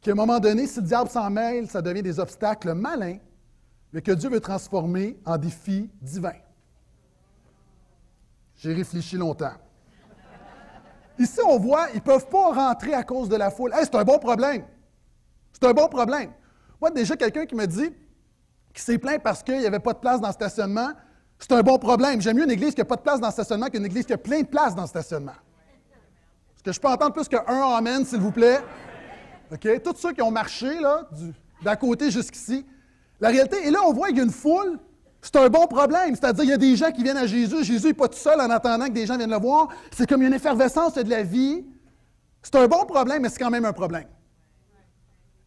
qui 0.00 0.10
à 0.10 0.12
un 0.12 0.16
moment 0.16 0.38
donné, 0.38 0.66
si 0.66 0.80
le 0.80 0.86
diable 0.86 1.10
s'en 1.10 1.28
mêle, 1.30 1.68
ça 1.68 1.82
devient 1.82 2.02
des 2.02 2.20
obstacles 2.20 2.74
malins, 2.74 3.18
mais 3.92 4.02
que 4.02 4.12
Dieu 4.12 4.28
veut 4.28 4.40
transformer 4.40 5.18
en 5.24 5.36
défis 5.36 5.90
divins. 6.00 6.32
J'ai 8.56 8.74
réfléchi 8.74 9.16
longtemps. 9.16 9.54
Ici, 11.18 11.40
on 11.46 11.58
voit, 11.58 11.88
ils 11.90 11.96
ne 11.96 12.00
peuvent 12.00 12.28
pas 12.28 12.52
rentrer 12.52 12.94
à 12.94 13.02
cause 13.02 13.28
de 13.28 13.36
la 13.36 13.50
foule. 13.50 13.72
c'est 13.74 13.94
un 13.94 14.04
bon 14.04 14.18
problème. 14.18 14.64
C'est 15.52 15.64
un 15.64 15.72
bon 15.72 15.88
problème. 15.88 16.32
Moi, 16.80 16.90
déjà, 16.90 17.16
quelqu'un 17.16 17.44
qui 17.46 17.54
me 17.54 17.66
dit 17.66 17.92
qu'il 18.72 18.82
s'est 18.82 18.98
plaint 18.98 19.20
parce 19.22 19.42
qu'il 19.42 19.58
n'y 19.58 19.66
avait 19.66 19.80
pas 19.80 19.92
de 19.92 19.98
place 19.98 20.20
dans 20.20 20.28
le 20.28 20.32
stationnement, 20.32 20.90
c'est 21.38 21.52
un 21.52 21.62
bon 21.62 21.78
problème. 21.78 22.20
J'aime 22.20 22.36
mieux 22.36 22.44
une 22.44 22.50
église 22.50 22.74
qui 22.74 22.80
n'a 22.80 22.84
pas 22.84 22.96
de 22.96 23.00
place 23.00 23.20
dans 23.20 23.28
le 23.28 23.32
stationnement 23.32 23.66
qu'une 23.66 23.84
église 23.84 24.06
qui 24.06 24.12
a 24.12 24.18
plein 24.18 24.42
de 24.42 24.46
places 24.46 24.74
dans 24.74 24.82
le 24.82 24.88
stationnement. 24.88 25.32
Est-ce 26.54 26.62
que 26.62 26.72
je 26.72 26.80
peux 26.80 26.88
entendre 26.88 27.12
plus 27.12 27.28
qu'un 27.28 27.44
Amen, 27.46 28.04
s'il 28.04 28.20
vous 28.20 28.32
plaît? 28.32 28.60
OK? 29.52 29.82
Tous 29.82 29.96
ceux 29.96 30.12
qui 30.12 30.22
ont 30.22 30.30
marché, 30.30 30.80
là, 30.80 31.08
d'à 31.62 31.76
côté 31.76 32.10
jusqu'ici. 32.10 32.66
La 33.20 33.28
réalité, 33.28 33.66
et 33.66 33.70
là, 33.70 33.80
on 33.86 33.92
voit 33.92 34.08
qu'il 34.08 34.18
y 34.18 34.20
a 34.20 34.24
une 34.24 34.30
foule. 34.30 34.78
C'est 35.20 35.36
un 35.36 35.48
bon 35.48 35.66
problème. 35.66 36.14
C'est-à-dire, 36.14 36.44
il 36.44 36.50
y 36.50 36.52
a 36.52 36.58
des 36.58 36.76
gens 36.76 36.92
qui 36.92 37.02
viennent 37.02 37.16
à 37.16 37.26
Jésus. 37.26 37.64
Jésus 37.64 37.88
n'est 37.88 37.94
pas 37.94 38.08
tout 38.08 38.18
seul 38.18 38.40
en 38.40 38.50
attendant 38.50 38.86
que 38.86 38.92
des 38.92 39.06
gens 39.06 39.16
viennent 39.16 39.30
le 39.30 39.38
voir. 39.38 39.68
C'est 39.90 40.08
comme 40.08 40.22
une 40.22 40.32
effervescence 40.32 40.94
de 40.94 41.10
la 41.10 41.22
vie. 41.22 41.64
C'est 42.42 42.54
un 42.54 42.68
bon 42.68 42.84
problème, 42.84 43.22
mais 43.22 43.28
c'est 43.28 43.38
quand 43.40 43.50
même 43.50 43.64
un 43.64 43.72
problème. 43.72 44.06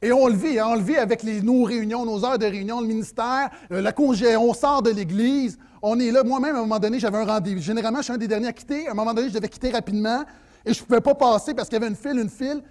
Et 0.02 0.12
on 0.12 0.28
le 0.28 0.34
vit, 0.34 0.60
hein, 0.60 0.66
on 0.68 0.76
le 0.76 0.82
vit 0.82 0.98
avec 0.98 1.24
nos 1.24 1.64
réunions, 1.64 2.06
nos 2.06 2.26
heures 2.26 2.40
de 2.40 2.46
réunion, 2.46 2.82
le 2.82 2.88
ministère, 2.88 3.52
euh, 3.72 3.82
la 3.82 3.92
congé, 3.92 4.36
on 4.36 4.52
sort 4.52 4.82
de 4.82 4.90
l'Église, 4.90 5.60
on 5.84 6.00
est 6.00 6.10
là. 6.10 6.24
Moi-même, 6.24 6.56
à 6.56 6.60
un 6.60 6.62
moment 6.62 6.80
donné, 6.80 7.00
j'avais 7.00 7.20
un 7.20 7.26
rendez-vous. 7.26 7.62
Généralement, 7.62 8.00
je 8.00 8.06
suis 8.06 8.14
un 8.14 8.18
des 8.18 8.28
derniers 8.28 8.48
à 8.48 8.54
quitter. 8.54 8.88
À 8.88 8.92
un 8.92 8.94
moment 8.96 9.14
donné, 9.14 9.30
je 9.30 9.36
devais 9.36 9.48
quitter 9.48 9.70
rapidement 9.70 10.24
et 10.66 10.74
je 10.74 10.82
ne 10.82 10.86
pouvais 10.86 11.02
pas 11.02 11.14
passer 11.14 11.54
parce 11.54 11.70
qu'il 11.70 11.80
y 11.80 11.82
avait 11.82 11.90
une 11.90 11.96
file, 11.96 12.18
une 12.20 12.30
file. 12.30 12.64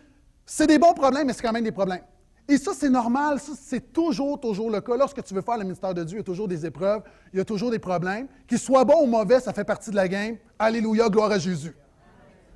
C'est 0.44 0.66
des 0.66 0.78
bons 0.78 0.92
problèmes, 0.92 1.28
mais 1.28 1.32
c'est 1.32 1.42
quand 1.42 1.52
même 1.52 1.64
des 1.64 1.72
problèmes. 1.72 2.02
Et 2.50 2.58
ça, 2.58 2.72
c'est 2.76 2.90
normal, 2.90 3.38
ça, 3.38 3.52
c'est 3.56 3.92
toujours, 3.92 4.40
toujours 4.40 4.70
le 4.70 4.80
cas. 4.80 4.96
Lorsque 4.96 5.22
tu 5.22 5.34
veux 5.34 5.40
faire 5.40 5.56
le 5.56 5.62
ministère 5.62 5.94
de 5.94 6.02
Dieu, 6.02 6.16
il 6.16 6.18
y 6.18 6.22
a 6.22 6.24
toujours 6.24 6.48
des 6.48 6.66
épreuves, 6.66 7.02
il 7.32 7.38
y 7.38 7.40
a 7.40 7.44
toujours 7.44 7.70
des 7.70 7.78
problèmes. 7.78 8.26
Qu'ils 8.48 8.58
soient 8.58 8.84
bons 8.84 9.04
ou 9.04 9.06
mauvais, 9.06 9.38
ça 9.38 9.52
fait 9.52 9.62
partie 9.62 9.90
de 9.90 9.94
la 9.94 10.08
game. 10.08 10.36
Alléluia, 10.58 11.08
gloire 11.08 11.30
à 11.30 11.38
Jésus. 11.38 11.76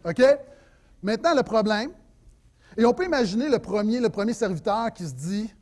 OK? 0.04 0.20
Maintenant, 1.00 1.33
le 1.37 1.44
problème, 1.44 1.92
et 2.76 2.85
on 2.85 2.92
peut 2.92 3.04
imaginer 3.04 3.48
le 3.48 3.61
premier, 3.61 4.00
le 4.00 4.09
premier 4.09 4.33
serviteur 4.33 4.92
qui 4.92 5.07
se 5.07 5.14
dit 5.14 5.54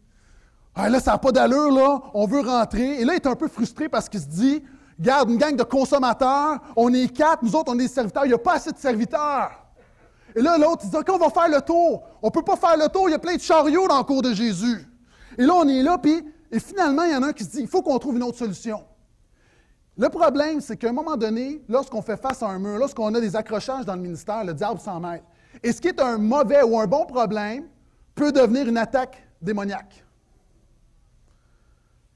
Ah 0.74 0.88
là, 0.88 0.98
ça 0.98 1.12
n'a 1.12 1.18
pas 1.18 1.30
d'allure, 1.30 1.70
là, 1.70 2.00
on 2.14 2.26
veut 2.26 2.40
rentrer. 2.40 3.02
Et 3.02 3.04
là, 3.04 3.12
il 3.12 3.16
est 3.16 3.26
un 3.26 3.36
peu 3.36 3.48
frustré 3.48 3.90
parce 3.90 4.08
qu'il 4.08 4.20
se 4.20 4.28
dit 4.28 4.62
Garde, 4.98 5.28
une 5.28 5.36
gang 5.36 5.54
de 5.54 5.62
consommateurs, 5.62 6.58
on 6.74 6.90
est 6.94 7.14
quatre, 7.14 7.42
nous 7.42 7.54
autres, 7.54 7.70
on 7.70 7.74
est 7.74 7.82
des 7.82 7.88
serviteurs, 7.88 8.24
il 8.24 8.28
n'y 8.28 8.34
a 8.34 8.38
pas 8.38 8.54
assez 8.54 8.72
de 8.72 8.78
serviteurs. 8.78 9.61
Et 10.34 10.42
là, 10.42 10.56
l'autre, 10.58 10.82
il 10.84 10.90
dit 10.90 10.96
OK, 10.96 11.08
on 11.10 11.18
va 11.18 11.30
faire 11.30 11.48
le 11.48 11.60
tour. 11.60 12.02
On 12.22 12.26
ne 12.28 12.32
peut 12.32 12.42
pas 12.42 12.56
faire 12.56 12.76
le 12.76 12.88
tour, 12.88 13.08
il 13.08 13.12
y 13.12 13.14
a 13.14 13.18
plein 13.18 13.36
de 13.36 13.40
chariots 13.40 13.88
dans 13.88 13.98
le 13.98 14.04
cours 14.04 14.22
de 14.22 14.32
Jésus. 14.32 14.86
Et 15.38 15.42
là, 15.44 15.54
on 15.56 15.68
est 15.68 15.82
là, 15.82 15.98
puis, 15.98 16.22
et 16.50 16.60
finalement, 16.60 17.04
il 17.04 17.12
y 17.12 17.16
en 17.16 17.22
a 17.22 17.28
un 17.28 17.32
qui 17.32 17.44
se 17.44 17.50
dit 17.50 17.60
Il 17.60 17.68
faut 17.68 17.82
qu'on 17.82 17.98
trouve 17.98 18.16
une 18.16 18.22
autre 18.22 18.38
solution. 18.38 18.82
Le 19.96 20.08
problème, 20.08 20.60
c'est 20.60 20.76
qu'à 20.76 20.88
un 20.88 20.92
moment 20.92 21.16
donné, 21.16 21.62
lorsqu'on 21.68 22.00
fait 22.00 22.16
face 22.16 22.42
à 22.42 22.48
un 22.48 22.58
mur, 22.58 22.78
lorsqu'on 22.78 23.14
a 23.14 23.20
des 23.20 23.36
accrochages 23.36 23.84
dans 23.84 23.94
le 23.94 24.00
ministère, 24.00 24.42
le 24.44 24.54
diable 24.54 24.80
s'en 24.80 25.00
mêle. 25.00 25.22
Et 25.62 25.72
ce 25.72 25.80
qui 25.80 25.88
est 25.88 26.00
un 26.00 26.16
mauvais 26.16 26.62
ou 26.62 26.78
un 26.78 26.86
bon 26.86 27.04
problème 27.04 27.64
peut 28.14 28.32
devenir 28.32 28.66
une 28.68 28.78
attaque 28.78 29.22
démoniaque. 29.40 30.02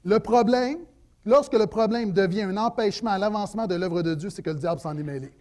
Le 0.03 0.19
problème, 0.19 0.79
lorsque 1.25 1.53
le 1.53 1.67
problème 1.67 2.13
devient 2.13 2.43
un 2.43 2.57
empêchement 2.57 3.11
à 3.11 3.17
l'avancement 3.17 3.67
de 3.67 3.75
l'œuvre 3.75 4.01
de 4.01 4.15
Dieu, 4.15 4.29
c'est 4.29 4.41
que 4.41 4.49
le 4.49 4.59
diable 4.59 4.79
s'en 4.79 4.97
est 4.97 5.03
mêlé. 5.03 5.31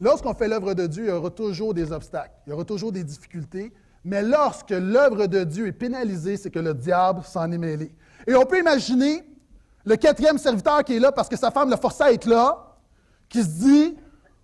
Lorsqu'on 0.00 0.34
fait 0.34 0.48
l'œuvre 0.48 0.74
de 0.74 0.86
Dieu, 0.86 1.04
il 1.04 1.08
y 1.08 1.12
aura 1.12 1.30
toujours 1.30 1.74
des 1.74 1.92
obstacles, 1.92 2.34
il 2.46 2.50
y 2.50 2.52
aura 2.52 2.64
toujours 2.64 2.92
des 2.92 3.04
difficultés, 3.04 3.72
mais 4.04 4.22
lorsque 4.22 4.70
l'œuvre 4.70 5.26
de 5.26 5.44
Dieu 5.44 5.66
est 5.66 5.72
pénalisée, 5.72 6.36
c'est 6.36 6.50
que 6.50 6.58
le 6.58 6.72
diable 6.72 7.22
s'en 7.24 7.50
est 7.52 7.58
mêlé. 7.58 7.92
Et 8.26 8.34
on 8.34 8.46
peut 8.46 8.58
imaginer 8.58 9.24
le 9.84 9.96
quatrième 9.96 10.38
serviteur 10.38 10.84
qui 10.84 10.96
est 10.96 11.00
là 11.00 11.12
parce 11.12 11.28
que 11.28 11.36
sa 11.36 11.50
femme 11.50 11.70
le 11.70 11.76
forçait 11.76 12.04
à 12.04 12.12
être 12.12 12.26
là, 12.26 12.76
qui 13.28 13.42
se 13.42 13.48
dit 13.48 13.96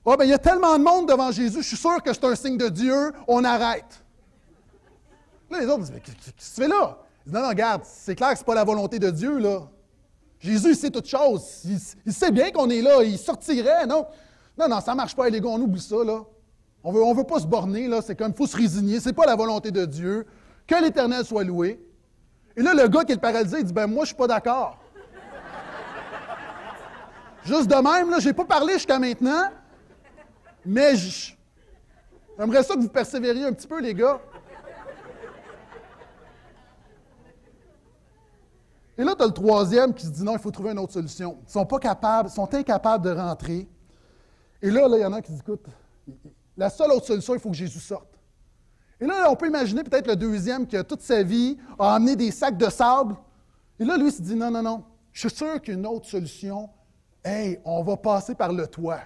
Oh, 0.08 0.14
ben, 0.16 0.24
il 0.24 0.30
y 0.30 0.34
a 0.34 0.38
tellement 0.38 0.78
de 0.78 0.84
monde 0.84 1.08
devant 1.08 1.32
Jésus, 1.32 1.62
je 1.62 1.66
suis 1.66 1.76
sûr 1.76 2.00
que 2.00 2.12
c'est 2.12 2.24
un 2.24 2.36
signe 2.36 2.56
de 2.56 2.68
Dieu, 2.68 3.12
on 3.26 3.42
arrête. 3.42 4.04
Là, 5.50 5.60
les 5.60 5.66
autres 5.66 5.80
disent, 5.80 5.92
mais 5.92 6.00
qu'est-ce 6.00 6.30
que 6.30 6.30
tu 6.30 6.62
fais 6.62 6.68
là? 6.68 6.98
Ils 7.24 7.30
disent, 7.30 7.34
non, 7.34 7.42
non, 7.42 7.48
regarde, 7.48 7.82
c'est 7.84 8.14
clair 8.14 8.32
que 8.32 8.38
ce 8.38 8.44
pas 8.44 8.54
la 8.54 8.62
volonté 8.62 9.00
de 9.00 9.10
Dieu, 9.10 9.38
là. 9.38 9.62
Jésus, 10.38 10.70
il 10.70 10.76
sait 10.76 10.90
toute 10.90 11.08
chose. 11.08 11.42
Il, 12.04 12.12
sait 12.12 12.30
bien 12.30 12.52
qu'on 12.52 12.70
est 12.70 12.82
là, 12.82 13.02
il 13.02 13.18
sortirait, 13.18 13.84
non? 13.86 14.06
Non, 14.58 14.68
non, 14.68 14.80
ça 14.80 14.92
ne 14.92 14.96
marche 14.96 15.14
pas, 15.14 15.28
les 15.28 15.40
gars, 15.40 15.48
on 15.48 15.60
oublie 15.60 15.80
ça, 15.80 16.02
là. 16.02 16.22
On 16.82 16.92
veut, 16.92 17.00
ne 17.00 17.04
on 17.04 17.14
veut 17.14 17.24
pas 17.24 17.40
se 17.40 17.46
borner, 17.46 17.88
là, 17.88 18.00
c'est 18.00 18.16
comme, 18.16 18.30
il 18.30 18.36
faut 18.36 18.46
se 18.46 18.56
résigner, 18.56 19.00
ce 19.00 19.08
n'est 19.08 19.12
pas 19.12 19.26
la 19.26 19.36
volonté 19.36 19.70
de 19.70 19.84
Dieu. 19.84 20.26
Que 20.66 20.82
l'Éternel 20.82 21.24
soit 21.24 21.44
loué. 21.44 21.80
Et 22.56 22.62
là, 22.62 22.74
le 22.74 22.88
gars 22.88 23.04
qui 23.04 23.12
est 23.12 23.16
le 23.16 23.20
paralysé, 23.20 23.58
il 23.58 23.64
dit, 23.64 23.72
ben 23.72 23.86
moi, 23.86 23.98
je 23.98 24.00
ne 24.00 24.06
suis 24.06 24.16
pas 24.16 24.26
d'accord. 24.26 24.78
Juste 27.44 27.68
de 27.68 27.74
même, 27.74 28.10
là, 28.10 28.18
je 28.18 28.28
n'ai 28.28 28.32
pas 28.32 28.44
parlé 28.44 28.74
jusqu'à 28.74 28.98
maintenant, 28.98 29.50
mais 30.64 30.96
j'aimerais 30.96 32.62
ça 32.62 32.74
que 32.74 32.80
vous 32.80 32.88
persévériez 32.88 33.44
un 33.44 33.52
petit 33.52 33.68
peu, 33.68 33.80
les 33.80 33.94
gars. 33.94 34.20
Et 38.98 39.04
là, 39.04 39.14
tu 39.14 39.22
as 39.22 39.26
le 39.26 39.32
troisième 39.32 39.92
qui 39.92 40.06
se 40.06 40.10
dit 40.10 40.24
non, 40.24 40.32
il 40.32 40.38
faut 40.38 40.50
trouver 40.50 40.70
une 40.70 40.78
autre 40.78 40.94
solution. 40.94 41.38
Ils 41.46 41.52
sont 41.52 41.66
pas 41.66 41.78
capables, 41.78 42.30
sont 42.30 42.52
incapables 42.52 43.04
de 43.04 43.10
rentrer. 43.10 43.68
Et 44.62 44.70
là, 44.70 44.88
il 44.90 45.00
y 45.00 45.04
en 45.04 45.12
a 45.12 45.20
qui 45.20 45.32
disent 45.32 45.40
écoute, 45.40 45.66
la 46.56 46.70
seule 46.70 46.90
autre 46.92 47.06
solution, 47.06 47.34
il 47.34 47.40
faut 47.40 47.50
que 47.50 47.56
Jésus 47.56 47.80
sorte. 47.80 48.18
Et 49.00 49.06
là, 49.06 49.30
on 49.30 49.36
peut 49.36 49.46
imaginer 49.46 49.84
peut-être 49.84 50.06
le 50.06 50.16
deuxième 50.16 50.66
qui 50.66 50.76
a 50.76 50.82
toute 50.82 51.02
sa 51.02 51.22
vie 51.22 51.58
a 51.78 51.94
amené 51.94 52.16
des 52.16 52.30
sacs 52.30 52.56
de 52.56 52.70
sable. 52.70 53.16
Et 53.78 53.84
là, 53.84 53.96
lui, 53.96 54.06
il 54.06 54.12
se 54.12 54.22
dit 54.22 54.34
non, 54.34 54.50
non, 54.50 54.62
non, 54.62 54.84
je 55.12 55.28
suis 55.28 55.36
sûr 55.36 55.60
qu'il 55.60 55.74
y 55.74 55.76
a 55.76 55.80
une 55.80 55.86
autre 55.86 56.06
solution. 56.06 56.70
Hey, 57.22 57.60
on 57.64 57.82
va 57.82 57.96
passer 57.96 58.34
par 58.34 58.52
le 58.52 58.66
toit. 58.66 59.00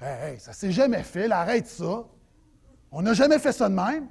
Hey, 0.00 0.40
ça 0.40 0.52
s'est 0.52 0.72
jamais 0.72 1.02
fait, 1.02 1.30
arrête 1.30 1.66
ça. 1.68 2.04
On 2.90 3.02
n'a 3.02 3.12
jamais 3.12 3.38
fait 3.38 3.52
ça 3.52 3.68
de 3.68 3.74
même. 3.74 4.08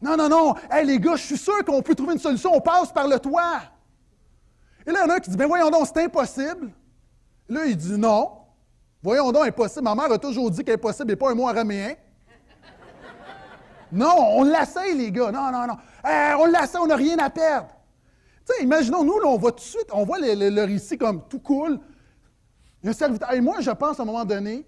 Non, 0.00 0.16
non, 0.16 0.28
non. 0.28 0.54
Hey, 0.70 0.86
les 0.86 0.98
gars, 0.98 1.16
je 1.16 1.24
suis 1.24 1.38
sûr 1.38 1.64
qu'on 1.64 1.82
peut 1.82 1.94
trouver 1.94 2.14
une 2.14 2.18
solution. 2.18 2.54
On 2.54 2.60
passe 2.60 2.92
par 2.92 3.06
le 3.06 3.18
toit. 3.18 3.60
Et 4.86 4.92
là, 4.92 5.00
il 5.04 5.08
y 5.08 5.12
en 5.12 5.14
a 5.14 5.20
qui 5.20 5.30
dit 5.30 5.36
Ben 5.36 5.46
voyons 5.46 5.70
donc, 5.70 5.86
c'est 5.86 6.04
impossible. 6.04 6.72
Là, 7.48 7.66
il 7.66 7.76
dit 7.76 7.98
Non. 7.98 8.39
Voyons 9.02 9.32
donc, 9.32 9.46
impossible. 9.46 9.84
Ma 9.84 9.94
mère 9.94 10.12
a 10.12 10.18
toujours 10.18 10.50
dit 10.50 10.62
qu'impossible 10.62 11.08
n'est 11.08 11.16
pas 11.16 11.30
un 11.30 11.34
mot 11.34 11.48
araméen. 11.48 11.94
non, 13.92 14.14
on 14.36 14.44
l'essaye, 14.44 14.96
les 14.96 15.10
gars. 15.10 15.30
Non, 15.30 15.50
non, 15.50 15.66
non. 15.66 15.76
on 16.04 16.46
l'essaye, 16.46 16.80
on 16.80 16.86
n'a 16.86 16.96
rien 16.96 17.18
à 17.18 17.30
perdre. 17.30 17.68
Tu 18.46 18.54
sais, 18.54 18.62
imaginons, 18.62 19.04
nous, 19.04 19.18
là, 19.18 19.26
on 19.26 19.38
voit 19.38 19.52
tout 19.52 19.58
de 19.58 19.62
suite, 19.62 19.88
on 19.92 20.04
voit 20.04 20.18
le, 20.18 20.50
le 20.50 20.64
récit 20.64 20.98
comme 20.98 21.26
tout 21.28 21.40
cool. 21.40 21.78
Un 22.84 22.92
serviteur. 22.92 23.32
Et 23.32 23.40
moi, 23.40 23.60
je 23.60 23.70
pense 23.70 24.00
à 24.00 24.02
un 24.02 24.06
moment 24.06 24.24
donné, 24.24 24.66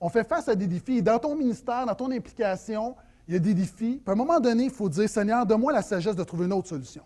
on 0.00 0.08
fait 0.08 0.24
face 0.24 0.48
à 0.48 0.54
des 0.54 0.66
défis. 0.66 1.02
Dans 1.02 1.18
ton 1.18 1.36
ministère, 1.36 1.86
dans 1.86 1.94
ton 1.94 2.10
implication, 2.10 2.96
il 3.28 3.34
y 3.34 3.36
a 3.36 3.40
des 3.40 3.54
défis. 3.54 4.00
Puis 4.02 4.02
à 4.06 4.12
un 4.12 4.14
moment 4.16 4.40
donné, 4.40 4.64
il 4.64 4.70
faut 4.70 4.88
dire 4.88 5.08
Seigneur, 5.08 5.46
donne-moi 5.46 5.72
la 5.72 5.82
sagesse 5.82 6.16
de 6.16 6.24
trouver 6.24 6.46
une 6.46 6.52
autre 6.52 6.68
solution. 6.68 7.02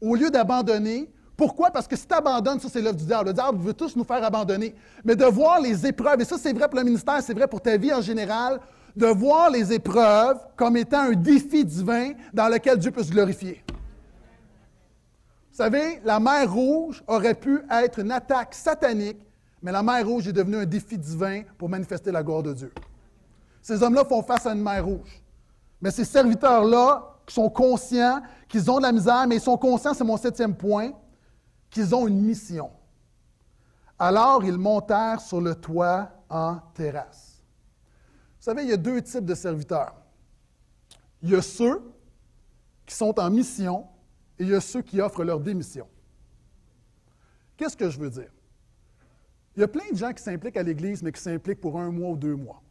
Au 0.00 0.14
lieu 0.14 0.30
d'abandonner, 0.30 1.10
pourquoi? 1.36 1.70
Parce 1.70 1.88
que 1.88 1.96
si 1.96 2.06
tu 2.06 2.14
abandonnes, 2.14 2.60
ça, 2.60 2.68
c'est 2.70 2.80
l'œuvre 2.80 2.96
du 2.96 3.04
diable. 3.04 3.28
Le 3.28 3.34
diable 3.34 3.58
veut 3.58 3.74
tous 3.74 3.96
nous 3.96 4.04
faire 4.04 4.22
abandonner. 4.22 4.74
Mais 5.04 5.16
de 5.16 5.24
voir 5.24 5.60
les 5.60 5.86
épreuves, 5.86 6.20
et 6.20 6.24
ça, 6.24 6.36
c'est 6.38 6.52
vrai 6.52 6.68
pour 6.68 6.78
le 6.78 6.84
ministère, 6.84 7.20
c'est 7.22 7.34
vrai 7.34 7.48
pour 7.48 7.60
ta 7.60 7.76
vie 7.76 7.92
en 7.92 8.00
général, 8.00 8.60
de 8.94 9.06
voir 9.06 9.50
les 9.50 9.72
épreuves 9.72 10.38
comme 10.56 10.76
étant 10.76 11.00
un 11.00 11.12
défi 11.12 11.64
divin 11.64 12.12
dans 12.32 12.48
lequel 12.48 12.78
Dieu 12.78 12.90
peut 12.90 13.02
se 13.02 13.10
glorifier. 13.10 13.64
Vous 15.50 15.58
savez, 15.58 16.00
la 16.04 16.20
mer 16.20 16.52
Rouge 16.52 17.02
aurait 17.06 17.34
pu 17.34 17.60
être 17.70 17.98
une 18.00 18.12
attaque 18.12 18.54
satanique 18.54 19.18
mais 19.64 19.72
la 19.72 19.82
mer 19.82 20.06
rouge 20.06 20.28
est 20.28 20.32
devenue 20.34 20.58
un 20.58 20.66
défi 20.66 20.98
divin 20.98 21.40
pour 21.56 21.70
manifester 21.70 22.12
la 22.12 22.22
gloire 22.22 22.42
de 22.42 22.52
Dieu. 22.52 22.70
Ces 23.62 23.82
hommes-là 23.82 24.04
font 24.04 24.22
face 24.22 24.44
à 24.44 24.52
une 24.52 24.62
mer 24.62 24.84
rouge. 24.84 25.22
Mais 25.80 25.90
ces 25.90 26.04
serviteurs-là 26.04 27.14
sont 27.26 27.48
conscients 27.48 28.20
qu'ils 28.46 28.70
ont 28.70 28.76
de 28.76 28.82
la 28.82 28.92
misère, 28.92 29.24
mais 29.26 29.36
ils 29.36 29.40
sont 29.40 29.56
conscients, 29.56 29.94
c'est 29.94 30.04
mon 30.04 30.18
septième 30.18 30.54
point, 30.54 30.90
qu'ils 31.74 31.92
ont 31.92 32.06
une 32.06 32.20
mission. 32.20 32.70
Alors 33.98 34.44
ils 34.44 34.56
montèrent 34.56 35.20
sur 35.20 35.40
le 35.40 35.56
toit 35.56 36.08
en 36.30 36.58
terrasse. 36.72 37.42
savez, 38.38 38.62
il 38.62 38.70
y 38.70 38.72
a 38.72 38.76
deux 38.76 39.02
types 39.02 39.24
de 39.24 39.34
serviteurs. 39.34 39.96
Il 41.20 41.30
y 41.30 41.34
a 41.34 41.42
ceux 41.42 41.82
qui 42.86 42.94
sont 42.94 43.18
en 43.18 43.28
mission 43.28 43.88
et 44.38 44.44
il 44.44 44.50
y 44.50 44.54
a 44.54 44.60
ceux 44.60 44.82
qui 44.82 45.00
offrent 45.00 45.24
leur 45.24 45.40
démission. 45.40 45.88
Qu'est-ce 47.56 47.76
que 47.76 47.90
je 47.90 47.98
veux 47.98 48.10
dire? 48.10 48.30
Il 49.56 49.60
y 49.60 49.64
a 49.64 49.68
plein 49.68 49.90
de 49.90 49.96
gens 49.96 50.12
qui 50.12 50.22
s'impliquent 50.22 50.56
à 50.56 50.62
l'Église, 50.62 51.02
mais 51.02 51.10
qui 51.10 51.20
s'impliquent 51.20 51.60
pour 51.60 51.80
un 51.80 51.90
mois 51.90 52.10
ou 52.10 52.16
deux 52.16 52.34
mois. 52.36 52.62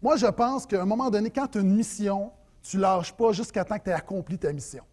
Moi, 0.00 0.16
je 0.16 0.26
pense 0.26 0.66
qu'à 0.66 0.82
un 0.82 0.86
moment 0.86 1.10
donné, 1.10 1.30
quand 1.30 1.46
tu 1.46 1.58
as 1.58 1.60
une 1.60 1.74
mission, 1.74 2.32
tu 2.62 2.76
ne 2.76 2.82
lâches 2.82 3.12
pas 3.12 3.32
jusqu'à 3.32 3.64
temps 3.64 3.78
que 3.78 3.84
tu 3.84 3.90
aies 3.90 3.94
accompli 3.94 4.38
ta 4.38 4.52
mission. 4.52 4.84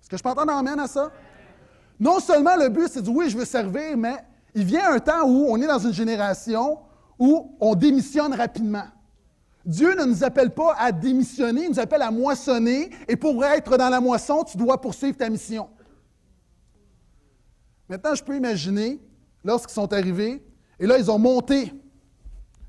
Est-ce 0.00 0.08
que 0.08 0.16
je 0.16 0.22
peux 0.22 0.28
entendre 0.28 0.52
amène 0.52 0.78
à 0.78 0.86
ça? 0.86 1.10
Non 1.98 2.20
seulement 2.20 2.56
le 2.56 2.68
but, 2.68 2.88
c'est 2.90 3.00
de 3.00 3.06
dire 3.06 3.14
oui, 3.14 3.30
je 3.30 3.36
veux 3.36 3.44
servir, 3.44 3.96
mais 3.96 4.16
il 4.54 4.64
vient 4.64 4.92
un 4.92 4.98
temps 4.98 5.24
où 5.24 5.46
on 5.48 5.60
est 5.60 5.66
dans 5.66 5.78
une 5.78 5.92
génération 5.92 6.78
où 7.18 7.56
on 7.60 7.74
démissionne 7.74 8.34
rapidement. 8.34 8.84
Dieu 9.64 9.94
ne 9.96 10.04
nous 10.04 10.22
appelle 10.22 10.50
pas 10.50 10.74
à 10.78 10.92
démissionner, 10.92 11.64
il 11.64 11.70
nous 11.70 11.80
appelle 11.80 12.02
à 12.02 12.10
moissonner, 12.10 12.90
et 13.08 13.16
pour 13.16 13.44
être 13.44 13.76
dans 13.76 13.88
la 13.88 14.00
moisson, 14.00 14.44
tu 14.44 14.56
dois 14.56 14.80
poursuivre 14.80 15.16
ta 15.16 15.28
mission. 15.28 15.68
Maintenant, 17.88 18.14
je 18.14 18.22
peux 18.22 18.36
imaginer, 18.36 19.00
lorsqu'ils 19.42 19.74
sont 19.74 19.92
arrivés, 19.92 20.44
et 20.78 20.86
là, 20.86 20.98
ils 20.98 21.10
ont 21.10 21.18
monté 21.18 21.72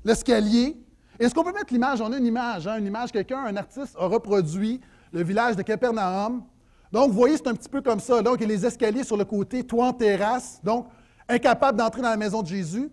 l'escalier. 0.04 0.76
Est-ce 1.18 1.34
qu'on 1.34 1.44
peut 1.44 1.52
mettre 1.52 1.72
l'image? 1.72 2.00
On 2.00 2.12
a 2.12 2.16
une 2.16 2.26
image, 2.26 2.66
hein, 2.66 2.78
une 2.78 2.86
image, 2.86 3.12
quelqu'un, 3.12 3.44
un 3.44 3.56
artiste 3.56 3.94
a 3.98 4.06
reproduit 4.06 4.80
le 5.12 5.22
village 5.22 5.56
de 5.56 5.62
Capernaum. 5.62 6.44
Donc, 6.92 7.10
vous 7.10 7.16
voyez, 7.18 7.36
c'est 7.36 7.48
un 7.48 7.54
petit 7.54 7.68
peu 7.68 7.82
comme 7.82 8.00
ça. 8.00 8.22
Donc, 8.22 8.36
il 8.38 8.42
y 8.42 8.44
a 8.44 8.48
les 8.48 8.66
escaliers 8.66 9.04
sur 9.04 9.16
le 9.16 9.24
côté, 9.24 9.64
toit 9.64 9.86
en 9.86 9.92
terrasse, 9.92 10.60
donc 10.62 10.86
incapable 11.28 11.78
d'entrer 11.78 12.00
dans 12.00 12.10
la 12.10 12.16
maison 12.16 12.42
de 12.42 12.46
Jésus. 12.46 12.90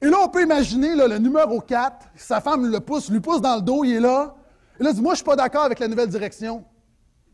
Et 0.00 0.06
là, 0.06 0.18
on 0.22 0.28
peut 0.28 0.42
imaginer 0.42 0.94
le 0.94 1.18
numéro 1.18 1.60
4, 1.60 2.08
sa 2.14 2.40
femme 2.40 2.70
le 2.70 2.80
pousse, 2.80 3.10
lui 3.10 3.20
pousse 3.20 3.40
dans 3.40 3.56
le 3.56 3.62
dos, 3.62 3.84
il 3.84 3.94
est 3.94 4.00
là. 4.00 4.34
Et 4.78 4.82
là, 4.82 4.90
il 4.90 4.96
dit 4.96 5.02
Moi, 5.02 5.10
je 5.10 5.14
ne 5.14 5.16
suis 5.16 5.24
pas 5.24 5.36
d'accord 5.36 5.64
avec 5.64 5.78
la 5.78 5.88
nouvelle 5.88 6.08
direction. 6.08 6.64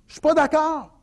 Je 0.06 0.12
ne 0.12 0.12
suis 0.12 0.20
pas 0.20 0.34
d'accord. 0.34 0.98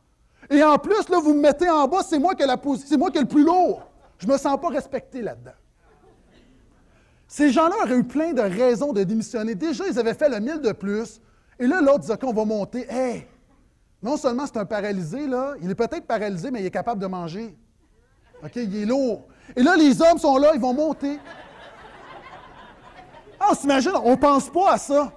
Et 0.50 0.62
en 0.62 0.78
plus, 0.78 1.08
là, 1.08 1.18
vous 1.18 1.34
me 1.34 1.40
mettez 1.40 1.68
en 1.68 1.86
bas, 1.86 2.02
c'est 2.02 2.18
moi 2.18 2.34
qui 2.34 2.42
ai 2.42 2.46
le 2.46 3.24
plus 3.26 3.44
lourd. 3.44 3.82
Je 4.18 4.26
ne 4.26 4.32
me 4.32 4.38
sens 4.38 4.58
pas 4.60 4.68
respecté 4.68 5.22
là-dedans. 5.22 5.52
Ces 7.26 7.50
gens-là 7.50 7.74
auraient 7.84 7.98
eu 7.98 8.04
plein 8.04 8.32
de 8.32 8.40
raisons 8.40 8.92
de 8.92 9.04
démissionner. 9.04 9.54
Déjà, 9.54 9.86
ils 9.86 9.98
avaient 9.98 10.14
fait 10.14 10.30
le 10.30 10.40
mille 10.40 10.60
de 10.60 10.72
plus. 10.72 11.20
Et 11.58 11.66
là, 11.66 11.80
l'autre 11.80 12.00
dit 12.00 12.10
OK, 12.10 12.20
on 12.24 12.32
va 12.32 12.44
monter. 12.44 12.86
Hé! 12.90 13.28
Non 14.02 14.16
seulement 14.16 14.46
c'est 14.46 14.58
un 14.58 14.64
paralysé, 14.64 15.26
là, 15.26 15.54
il 15.60 15.70
est 15.70 15.74
peut-être 15.74 16.06
paralysé, 16.06 16.50
mais 16.50 16.60
il 16.60 16.66
est 16.66 16.70
capable 16.70 17.00
de 17.00 17.06
manger. 17.06 17.56
OK, 18.42 18.52
il 18.56 18.76
est 18.76 18.86
lourd. 18.86 19.26
Et 19.56 19.62
là, 19.62 19.74
les 19.76 20.00
hommes 20.00 20.18
sont 20.18 20.36
là, 20.36 20.52
ils 20.54 20.60
vont 20.60 20.74
monter. 20.74 21.18
Ah, 23.40 23.48
on 23.50 23.54
s'imagine, 23.54 23.92
on 24.02 24.12
ne 24.12 24.16
pense 24.16 24.50
pas 24.50 24.72
à 24.72 24.78
ça. 24.78 25.12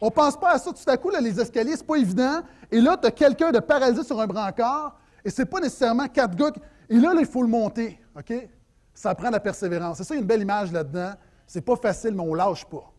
On 0.00 0.06
ne 0.06 0.10
pense 0.10 0.36
pas 0.36 0.52
à 0.52 0.58
ça. 0.58 0.72
Tout 0.72 0.90
à 0.90 0.96
coup, 0.96 1.10
là, 1.10 1.20
les 1.20 1.40
escaliers, 1.40 1.74
ce 1.74 1.80
n'est 1.80 1.86
pas 1.86 1.96
évident. 1.96 2.42
Et 2.70 2.80
là, 2.80 2.96
tu 2.96 3.06
as 3.06 3.10
quelqu'un 3.10 3.50
de 3.50 3.58
paralysé 3.58 4.04
sur 4.04 4.20
un 4.20 4.26
brancard, 4.26 4.96
et 5.24 5.30
ce 5.30 5.42
n'est 5.42 5.46
pas 5.46 5.60
nécessairement 5.60 6.06
quatre 6.06 6.36
gars. 6.36 6.52
Et 6.88 6.96
là, 6.96 7.12
il 7.18 7.26
faut 7.26 7.42
le 7.42 7.48
monter. 7.48 8.00
OK? 8.16 8.32
Ça 8.94 9.14
prend 9.14 9.30
la 9.30 9.40
persévérance. 9.40 9.98
C'est 9.98 10.04
ça, 10.04 10.14
il 10.14 10.18
y 10.18 10.20
a 10.20 10.22
une 10.22 10.26
belle 10.26 10.42
image 10.42 10.70
là-dedans. 10.70 11.12
C'est 11.46 11.60
pas 11.60 11.76
facile, 11.76 12.14
mais 12.14 12.22
on 12.22 12.32
ne 12.32 12.36
lâche 12.36 12.64
pas. 12.64 12.92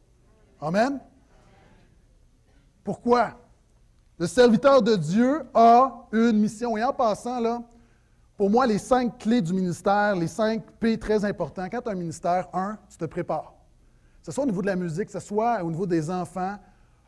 Amen? 0.62 1.00
Pourquoi? 2.84 3.32
Le 4.20 4.26
serviteur 4.26 4.82
de 4.82 4.96
Dieu 4.96 5.44
a 5.54 6.08
une 6.12 6.40
mission. 6.40 6.76
Et 6.76 6.84
en 6.84 6.92
passant, 6.92 7.40
là, 7.40 7.62
pour 8.36 8.50
moi, 8.50 8.66
les 8.66 8.80
cinq 8.80 9.20
clés 9.20 9.42
du 9.42 9.54
ministère, 9.54 10.16
les 10.16 10.28
cinq 10.28 10.64
P 10.80 10.98
très 10.98 11.24
importants. 11.24 11.68
Quand 11.70 11.82
tu 11.82 11.90
as 11.90 11.92
un 11.92 11.96
ministère, 11.96 12.48
un, 12.54 12.78
tu 12.90 12.98
te 12.98 13.06
prépares. 13.06 13.54
Que 14.22 14.26
ce 14.26 14.32
soit 14.32 14.44
au 14.44 14.48
niveau 14.48 14.62
de 14.62 14.68
la 14.68 14.76
musique, 14.76 15.06
que 15.06 15.12
ce 15.12 15.20
soit 15.20 15.64
au 15.64 15.70
niveau 15.70 15.86
des 15.86 16.10
enfants. 16.10 16.56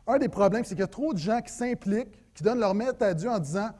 Un 0.06 0.18
des 0.18 0.28
problèmes, 0.28 0.62
c'est 0.64 0.74
qu'il 0.74 0.80
y 0.80 0.84
a 0.84 0.88
trop 0.88 1.12
de 1.12 1.18
gens 1.18 1.40
qui 1.40 1.52
s'impliquent, 1.52 2.32
qui 2.32 2.44
donnent 2.44 2.60
leur 2.60 2.74
maître 2.74 3.04
à 3.04 3.12
Dieu 3.12 3.28
en 3.28 3.38
disant 3.40 3.70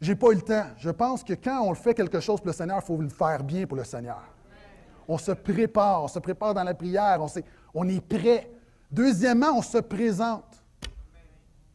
J'ai 0.00 0.16
pas 0.16 0.32
eu 0.32 0.34
le 0.34 0.42
temps. 0.42 0.66
Je 0.76 0.90
pense 0.90 1.22
que 1.22 1.34
quand 1.34 1.62
on 1.62 1.74
fait 1.74 1.94
quelque 1.94 2.18
chose 2.18 2.40
pour 2.40 2.48
le 2.48 2.52
Seigneur, 2.52 2.78
il 2.82 2.84
faut 2.84 2.96
le 2.96 3.08
faire 3.08 3.44
bien 3.44 3.64
pour 3.64 3.76
le 3.76 3.84
Seigneur. 3.84 4.22
On 5.06 5.18
se 5.18 5.32
prépare, 5.32 6.02
on 6.02 6.08
se 6.08 6.18
prépare 6.18 6.52
dans 6.52 6.64
la 6.64 6.74
prière, 6.74 7.20
on, 7.20 7.28
on 7.74 7.88
est 7.88 8.00
prêt. 8.00 8.50
Deuxièmement, 8.90 9.52
on 9.56 9.62
se 9.62 9.78
présente. 9.78 10.51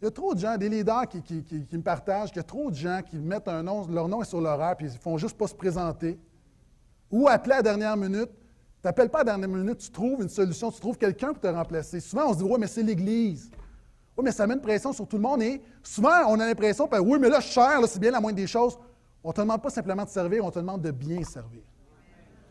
Il 0.01 0.05
y 0.05 0.07
a 0.07 0.11
trop 0.11 0.35
de 0.35 0.39
gens, 0.39 0.57
des 0.57 0.69
leaders 0.69 1.07
qui, 1.07 1.43
me 1.71 1.81
partagent 1.81 2.29
qu'il 2.29 2.37
y 2.37 2.39
a 2.39 2.43
trop 2.43 2.69
de 2.69 2.75
gens 2.75 3.01
qui 3.03 3.17
mettent 3.17 3.47
un 3.47 3.63
nom, 3.63 3.87
leur 3.87 4.07
nom 4.07 4.21
est 4.21 4.25
sur 4.25 4.39
l'horaire, 4.39 4.75
puis 4.75 4.87
ils 4.87 4.93
ne 4.93 4.99
font 4.99 5.17
juste 5.17 5.35
pas 5.35 5.47
se 5.47 5.55
présenter. 5.55 6.19
Ou 7.09 7.27
appeler 7.27 7.53
à 7.53 7.57
la 7.57 7.63
dernière 7.63 7.97
minute. 7.97 8.29
Tu 8.29 8.85
n'appelles 8.85 9.09
pas 9.09 9.21
à 9.21 9.23
la 9.23 9.31
dernière 9.31 9.49
minute, 9.49 9.79
tu 9.79 9.89
trouves 9.89 10.21
une 10.21 10.29
solution, 10.29 10.71
tu 10.71 10.79
trouves 10.79 10.97
quelqu'un 10.97 11.29
pour 11.29 11.39
te 11.39 11.47
remplacer. 11.47 11.99
Souvent, 11.99 12.29
on 12.29 12.33
se 12.33 12.37
dit, 12.37 12.43
oui, 12.43 12.57
mais 12.59 12.67
c'est 12.67 12.83
l'Église. 12.83 13.49
Oui, 14.15 14.23
mais 14.23 14.31
ça 14.31 14.45
met 14.45 14.53
une 14.53 14.61
pression 14.61 14.93
sur 14.93 15.07
tout 15.07 15.17
le 15.17 15.23
monde. 15.23 15.41
Et 15.41 15.61
souvent, 15.81 16.25
on 16.27 16.39
a 16.39 16.45
l'impression, 16.45 16.87
ben, 16.87 16.99
oui, 16.99 17.17
mais 17.19 17.29
là, 17.29 17.39
je 17.39 17.47
cher, 17.47 17.79
c'est 17.87 17.99
bien 17.99 18.11
la 18.11 18.19
moindre 18.19 18.37
des 18.37 18.47
choses. 18.47 18.77
On 19.23 19.29
ne 19.29 19.33
te 19.33 19.41
demande 19.41 19.61
pas 19.61 19.71
simplement 19.71 20.03
de 20.03 20.09
servir, 20.09 20.45
on 20.45 20.51
te 20.51 20.59
demande 20.59 20.81
de 20.81 20.91
bien 20.91 21.23
servir. 21.23 21.63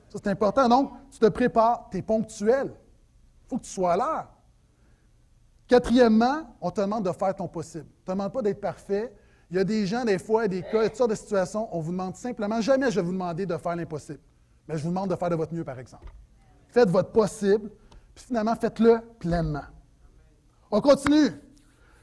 Ça, 0.09 0.19
c'est 0.23 0.31
important. 0.31 0.69
Donc, 0.69 0.93
tu 1.13 1.19
te 1.19 1.27
prépares, 1.27 1.89
tu 1.91 1.99
es 1.99 2.03
ponctuel. 2.03 2.73
Il 2.75 3.49
faut 3.49 3.59
que 3.59 3.65
tu 3.65 3.71
sois 3.71 3.97
là. 3.97 4.36
Quatrièmement, 5.68 6.57
on 6.61 6.70
te 6.70 6.81
demande 6.81 7.05
de 7.05 7.12
faire 7.12 7.35
ton 7.35 7.48
possible. 7.48 7.87
On 7.87 8.00
ne 8.00 8.07
te 8.07 8.11
demande 8.12 8.33
pas 8.33 8.42
d'être 8.42 8.61
parfait. 8.61 9.12
Il 9.50 9.57
y 9.57 9.61
a 9.61 9.64
des 9.64 9.87
gens, 9.87 10.05
des 10.05 10.18
fois, 10.18 10.48
des 10.48 10.62
cas, 10.62 10.85
toutes 10.85 10.96
sortes 10.96 11.11
de 11.11 11.16
situations, 11.16 11.68
on 11.72 11.81
vous 11.81 11.92
demande 11.92 12.16
simplement, 12.16 12.61
jamais 12.61 12.90
je 12.90 12.96
vais 12.96 13.07
vous 13.07 13.12
demander 13.12 13.46
de 13.46 13.57
faire 13.57 13.76
l'impossible. 13.76 14.18
Mais 14.68 14.76
je 14.76 14.83
vous 14.83 14.88
demande 14.88 15.11
de 15.11 15.16
faire 15.16 15.31
de 15.31 15.37
votre 15.37 15.55
mieux, 15.55 15.64
par 15.64 15.79
exemple. 15.79 16.12
Faites 16.68 16.90
votre 16.90 17.11
possible, 17.11 17.70
puis 18.14 18.24
finalement, 18.24 18.57
faites-le 18.57 19.00
pleinement. 19.18 19.62
On 20.70 20.81
continue. 20.81 21.31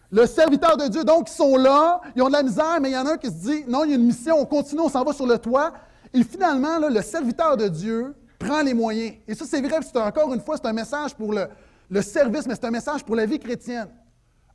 Le 0.09 0.25
serviteur 0.25 0.77
de 0.77 0.87
Dieu, 0.87 1.03
donc, 1.03 1.29
ils 1.29 1.33
sont 1.33 1.57
là, 1.57 1.99
ils 2.15 2.21
ont 2.21 2.27
de 2.27 2.33
la 2.33 2.43
misère, 2.43 2.79
mais 2.81 2.91
il 2.91 2.93
y 2.93 2.97
en 2.97 3.05
a 3.05 3.13
un 3.13 3.17
qui 3.17 3.27
se 3.27 3.33
dit, 3.33 3.65
non, 3.67 3.83
il 3.83 3.89
y 3.89 3.93
a 3.93 3.95
une 3.95 4.05
mission, 4.05 4.39
on 4.39 4.45
continue, 4.45 4.81
on 4.81 4.89
s'en 4.89 5.03
va 5.03 5.11
sur 5.11 5.25
le 5.25 5.37
toit. 5.37 5.73
Et 6.13 6.23
finalement, 6.23 6.79
le 6.79 7.01
serviteur 7.01 7.57
de 7.57 7.67
Dieu 7.67 8.15
prend 8.39 8.61
les 8.61 8.73
moyens. 8.73 9.15
Et 9.27 9.35
ça, 9.35 9.45
c'est 9.45 9.61
vrai, 9.61 9.79
c'est 9.81 9.97
encore 9.97 10.33
une 10.33 10.41
fois, 10.41 10.55
c'est 10.55 10.67
un 10.67 10.73
message 10.73 11.15
pour 11.15 11.33
le, 11.33 11.47
le 11.89 12.01
service, 12.01 12.47
mais 12.47 12.55
c'est 12.55 12.65
un 12.65 12.71
message 12.71 13.03
pour 13.03 13.15
la 13.15 13.25
vie 13.25 13.39
chrétienne. 13.39 13.89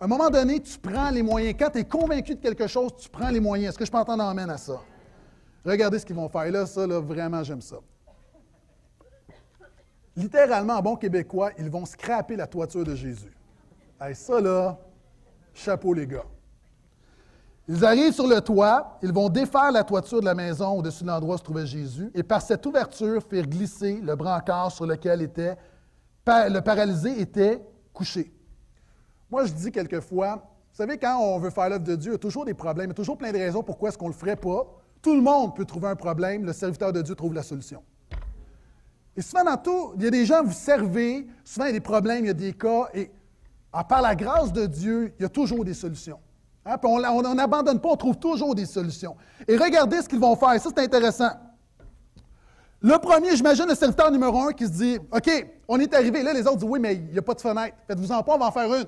À 0.00 0.04
un 0.04 0.06
moment 0.06 0.30
donné, 0.30 0.60
tu 0.60 0.78
prends 0.78 1.10
les 1.10 1.22
moyens. 1.22 1.56
Quand 1.58 1.70
tu 1.70 1.78
es 1.78 1.84
convaincu 1.84 2.34
de 2.34 2.40
quelque 2.40 2.66
chose, 2.66 2.92
tu 2.96 3.08
prends 3.08 3.30
les 3.30 3.40
moyens. 3.40 3.70
Est-ce 3.70 3.78
que 3.78 3.84
je 3.84 3.90
peux 3.90 3.98
entendre 3.98 4.22
amène 4.22 4.50
à 4.50 4.56
ça? 4.58 4.80
Regardez 5.64 5.98
ce 5.98 6.06
qu'ils 6.06 6.16
vont 6.16 6.28
faire. 6.28 6.44
Et 6.44 6.50
là, 6.50 6.66
ça, 6.66 6.86
là, 6.86 7.00
vraiment, 7.00 7.42
j'aime 7.42 7.60
ça. 7.60 7.76
Littéralement, 10.16 10.74
en 10.74 10.82
bon 10.82 10.96
québécois, 10.96 11.50
ils 11.58 11.68
vont 11.68 11.84
scraper 11.84 12.36
la 12.36 12.46
toiture 12.46 12.84
de 12.84 12.94
Jésus. 12.94 13.36
Ça, 14.14 14.40
là, 14.40 14.78
chapeau, 15.52 15.92
les 15.92 16.06
gars. 16.06 16.24
Ils 17.68 17.84
arrivent 17.84 18.14
sur 18.14 18.26
le 18.26 18.40
toit, 18.40 18.98
ils 19.02 19.12
vont 19.12 19.28
défaire 19.28 19.70
la 19.70 19.84
toiture 19.84 20.20
de 20.20 20.24
la 20.24 20.34
maison 20.34 20.78
au-dessus 20.78 21.02
de 21.02 21.08
l'endroit 21.08 21.34
où 21.34 21.38
se 21.38 21.42
trouvait 21.42 21.66
Jésus, 21.66 22.10
et 22.14 22.22
par 22.22 22.40
cette 22.40 22.64
ouverture, 22.64 23.22
faire 23.22 23.46
glisser 23.46 24.00
le 24.00 24.16
brancard 24.16 24.72
sur 24.72 24.86
lequel 24.86 25.20
était 25.20 25.56
le 26.28 26.60
paralysé 26.60 27.20
était 27.20 27.62
couché. 27.92 28.32
Moi, 29.30 29.46
je 29.46 29.52
dis 29.52 29.70
quelquefois, 29.70 30.36
vous 30.70 30.76
savez, 30.76 30.98
quand 30.98 31.18
on 31.18 31.38
veut 31.38 31.50
faire 31.50 31.68
l'œuvre 31.68 31.84
de 31.84 31.96
Dieu, 31.96 32.12
il 32.12 32.14
y 32.14 32.16
a 32.16 32.18
toujours 32.18 32.44
des 32.44 32.54
problèmes, 32.54 32.86
il 32.86 32.90
y 32.90 32.92
a 32.92 32.94
toujours 32.94 33.18
plein 33.18 33.32
de 33.32 33.38
raisons 33.38 33.62
pourquoi 33.62 33.88
est-ce 33.88 33.98
qu'on 33.98 34.08
ne 34.08 34.12
le 34.12 34.18
ferait 34.18 34.36
pas. 34.36 34.66
Tout 35.02 35.14
le 35.14 35.22
monde 35.22 35.54
peut 35.56 35.64
trouver 35.64 35.88
un 35.88 35.96
problème, 35.96 36.44
le 36.44 36.52
serviteur 36.52 36.92
de 36.92 37.02
Dieu 37.02 37.14
trouve 37.14 37.34
la 37.34 37.42
solution. 37.42 37.82
Et 39.16 39.22
souvent 39.22 39.44
dans 39.44 39.56
tout, 39.56 39.92
il 39.96 40.04
y 40.04 40.06
a 40.06 40.10
des 40.10 40.24
gens, 40.24 40.42
vous 40.44 40.52
servez, 40.52 41.26
souvent 41.44 41.66
il 41.66 41.68
y 41.68 41.70
a 41.70 41.72
des 41.72 41.80
problèmes, 41.80 42.24
il 42.24 42.28
y 42.28 42.30
a 42.30 42.34
des 42.34 42.52
cas, 42.52 42.88
et 42.94 43.10
par 43.88 44.00
la 44.02 44.14
grâce 44.14 44.52
de 44.52 44.66
Dieu, 44.66 45.12
il 45.18 45.22
y 45.22 45.26
a 45.26 45.28
toujours 45.28 45.64
des 45.64 45.74
solutions. 45.74 46.20
Hein, 46.64 46.76
on 46.84 47.34
n'abandonne 47.34 47.80
pas, 47.80 47.88
on 47.88 47.96
trouve 47.96 48.18
toujours 48.18 48.54
des 48.54 48.66
solutions. 48.66 49.16
Et 49.46 49.56
regardez 49.56 50.02
ce 50.02 50.08
qu'ils 50.08 50.20
vont 50.20 50.36
faire, 50.36 50.60
ça 50.60 50.70
c'est 50.74 50.78
intéressant. 50.80 51.30
Le 52.80 52.96
premier, 52.98 53.34
j'imagine 53.34 53.66
le 53.66 53.74
serviteur 53.74 54.10
numéro 54.10 54.40
un 54.40 54.52
qui 54.52 54.64
se 54.64 54.70
dit 54.70 54.98
OK, 55.12 55.46
on 55.66 55.80
est 55.80 55.92
arrivé. 55.94 56.22
Là, 56.22 56.32
les 56.32 56.42
autres 56.42 56.58
disent 56.58 56.68
Oui, 56.68 56.78
mais 56.78 56.94
il 56.94 57.12
n'y 57.12 57.18
a 57.18 57.22
pas 57.22 57.34
de 57.34 57.40
fenêtre. 57.40 57.76
Faites-vous-en 57.86 58.22
pas, 58.22 58.34
on 58.34 58.38
va 58.38 58.46
en 58.46 58.52
faire 58.52 58.72
une. 58.72 58.86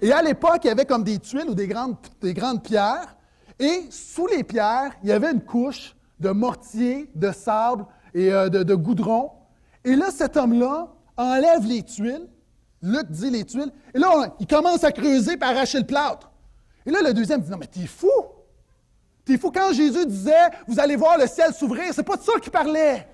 Et 0.00 0.10
à 0.10 0.22
l'époque, 0.22 0.60
il 0.64 0.68
y 0.68 0.70
avait 0.70 0.86
comme 0.86 1.04
des 1.04 1.18
tuiles 1.18 1.48
ou 1.48 1.54
des 1.54 1.66
grandes, 1.66 1.96
des 2.20 2.32
grandes 2.32 2.62
pierres. 2.62 3.16
Et 3.58 3.86
sous 3.90 4.26
les 4.26 4.42
pierres, 4.42 4.92
il 5.02 5.10
y 5.10 5.12
avait 5.12 5.30
une 5.30 5.42
couche 5.42 5.94
de 6.18 6.30
mortier, 6.30 7.10
de 7.14 7.30
sable 7.30 7.84
et 8.14 8.32
euh, 8.32 8.48
de, 8.48 8.74
goudron. 8.74 9.30
Et 9.84 9.96
là, 9.96 10.10
cet 10.10 10.36
homme-là 10.36 10.88
enlève 11.16 11.66
les 11.66 11.82
tuiles. 11.82 12.26
Luc 12.82 13.10
dit 13.10 13.30
les 13.30 13.44
tuiles. 13.44 13.70
Et 13.94 13.98
là, 13.98 14.34
il 14.40 14.46
commence 14.46 14.82
à 14.82 14.92
creuser 14.92 15.34
et 15.34 15.42
à 15.44 15.48
arracher 15.48 15.78
le 15.78 15.86
plâtre. 15.86 16.30
Et 16.86 16.90
là, 16.90 17.00
le 17.02 17.12
deuxième 17.12 17.42
dit 17.42 17.50
Non, 17.50 17.58
mais 17.58 17.66
t'es 17.66 17.86
fou! 17.86 18.08
T'es 19.24 19.38
fou 19.38 19.50
quand 19.50 19.72
Jésus 19.72 20.06
disait 20.06 20.50
Vous 20.66 20.78
allez 20.78 20.96
voir 20.96 21.18
le 21.18 21.26
ciel 21.26 21.52
s'ouvrir, 21.52 21.92
c'est 21.92 22.02
pas 22.02 22.16
de 22.16 22.22
ça 22.22 22.38
qu'il 22.40 22.52
parlait. 22.52 23.06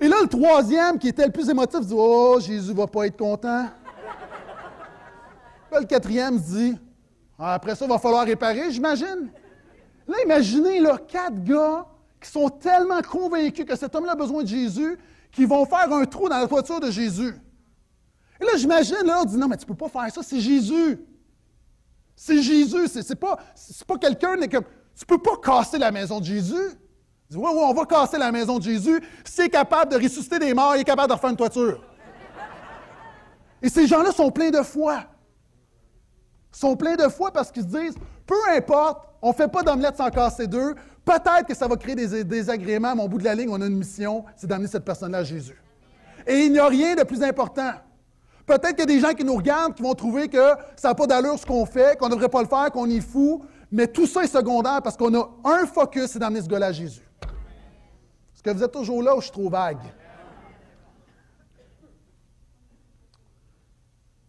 Et 0.00 0.06
là, 0.06 0.16
le 0.22 0.28
troisième, 0.28 0.96
qui 0.96 1.08
était 1.08 1.26
le 1.26 1.32
plus 1.32 1.48
émotif, 1.50 1.80
dit 1.80 1.94
Oh, 1.96 2.38
Jésus 2.40 2.72
va 2.72 2.86
pas 2.86 3.06
être 3.06 3.16
content. 3.16 3.66
Là, 5.70 5.80
le 5.80 5.86
quatrième 5.86 6.38
dit 6.38 6.76
ah, 7.38 7.54
Après 7.54 7.74
ça, 7.74 7.84
il 7.84 7.88
va 7.88 7.98
falloir 7.98 8.24
réparer, 8.24 8.70
j'imagine. 8.70 9.30
Là, 10.06 10.16
imaginez 10.24 10.80
là, 10.80 10.98
quatre 10.98 11.42
gars 11.42 11.86
qui 12.20 12.30
sont 12.30 12.48
tellement 12.48 13.02
convaincus 13.02 13.64
que 13.64 13.76
cet 13.76 13.94
homme-là 13.94 14.12
a 14.12 14.16
besoin 14.16 14.42
de 14.42 14.48
Jésus, 14.48 14.98
qu'ils 15.32 15.46
vont 15.46 15.64
faire 15.66 15.92
un 15.92 16.04
trou 16.04 16.28
dans 16.28 16.38
la 16.38 16.46
toiture 16.46 16.80
de 16.80 16.90
Jésus. 16.90 17.34
Et 18.40 18.44
là, 18.44 18.52
j'imagine, 18.56 19.04
là, 19.04 19.20
on 19.20 19.24
dit 19.24 19.36
non, 19.36 19.48
mais 19.48 19.56
tu 19.56 19.66
peux 19.66 19.74
pas 19.74 19.88
faire 19.88 20.10
ça, 20.12 20.22
c'est 20.22 20.40
Jésus. 20.40 20.98
C'est 22.20 22.42
Jésus, 22.42 22.88
c'est 22.88 23.14
pas, 23.14 23.38
pas 23.86 23.96
quelqu'un, 23.96 24.34
tu 24.36 24.48
ne 24.48 25.06
peux 25.06 25.18
pas 25.18 25.36
casser 25.40 25.78
la 25.78 25.92
maison 25.92 26.18
de 26.18 26.24
Jésus. 26.24 26.70
Dit, 27.30 27.36
oui, 27.36 27.48
oui, 27.48 27.60
on 27.62 27.72
va 27.72 27.84
casser 27.84 28.18
la 28.18 28.32
maison 28.32 28.58
de 28.58 28.64
Jésus? 28.64 29.00
C'est 29.24 29.48
capable 29.48 29.92
de 29.92 30.02
ressusciter 30.02 30.40
des 30.40 30.52
morts, 30.52 30.74
il 30.74 30.80
est 30.80 30.84
capable 30.84 31.10
de 31.10 31.12
refaire 31.12 31.30
une 31.30 31.36
toiture. 31.36 31.80
Et 33.62 33.68
ces 33.68 33.86
gens-là 33.86 34.10
sont 34.10 34.32
pleins 34.32 34.50
de 34.50 34.62
foi. 34.62 35.04
Ils 36.52 36.58
sont 36.58 36.74
pleins 36.74 36.96
de 36.96 37.08
foi 37.08 37.30
parce 37.30 37.52
qu'ils 37.52 37.62
se 37.62 37.68
disent, 37.68 37.94
peu 38.26 38.34
importe, 38.50 39.06
on 39.22 39.28
ne 39.28 39.34
fait 39.34 39.48
pas 39.48 39.62
d'omelette 39.62 39.96
sans 39.96 40.10
casser 40.10 40.48
deux. 40.48 40.74
Peut-être 41.04 41.46
que 41.46 41.54
ça 41.54 41.68
va 41.68 41.76
créer 41.76 41.94
des 41.94 42.24
désagréments, 42.24 42.96
mais 42.96 43.04
au 43.04 43.08
bout 43.08 43.18
de 43.18 43.24
la 43.24 43.36
ligne, 43.36 43.48
on 43.48 43.62
a 43.62 43.66
une 43.66 43.78
mission, 43.78 44.24
c'est 44.34 44.48
d'amener 44.48 44.66
cette 44.66 44.84
personne-là 44.84 45.18
à 45.18 45.24
Jésus. 45.24 45.62
Et 46.26 46.46
il 46.46 46.52
n'y 46.52 46.58
a 46.58 46.66
rien 46.66 46.96
de 46.96 47.04
plus 47.04 47.22
important. 47.22 47.74
Peut-être 48.48 48.70
qu'il 48.70 48.78
y 48.78 48.82
a 48.82 48.86
des 48.86 49.00
gens 49.00 49.12
qui 49.12 49.24
nous 49.24 49.36
regardent 49.36 49.74
qui 49.74 49.82
vont 49.82 49.92
trouver 49.92 50.26
que 50.28 50.54
ça 50.74 50.88
n'a 50.88 50.94
pas 50.94 51.06
d'allure 51.06 51.38
ce 51.38 51.44
qu'on 51.44 51.66
fait, 51.66 51.98
qu'on 51.98 52.08
ne 52.08 52.14
devrait 52.14 52.30
pas 52.30 52.40
le 52.40 52.48
faire, 52.48 52.72
qu'on 52.72 52.88
est 52.88 53.02
fou, 53.02 53.44
mais 53.70 53.86
tout 53.86 54.06
ça 54.06 54.24
est 54.24 54.28
secondaire 54.28 54.80
parce 54.82 54.96
qu'on 54.96 55.14
a 55.14 55.30
un 55.44 55.66
focus, 55.66 56.06
c'est 56.06 56.18
d'amener 56.18 56.40
ce 56.40 56.48
gars-là 56.48 56.68
à 56.68 56.72
Jésus. 56.72 57.06
Est-ce 58.34 58.42
que 58.42 58.50
vous 58.50 58.64
êtes 58.64 58.72
toujours 58.72 59.02
là 59.02 59.14
ou 59.14 59.20
je 59.20 59.24
suis 59.24 59.32
trop 59.32 59.50
vague? 59.50 59.82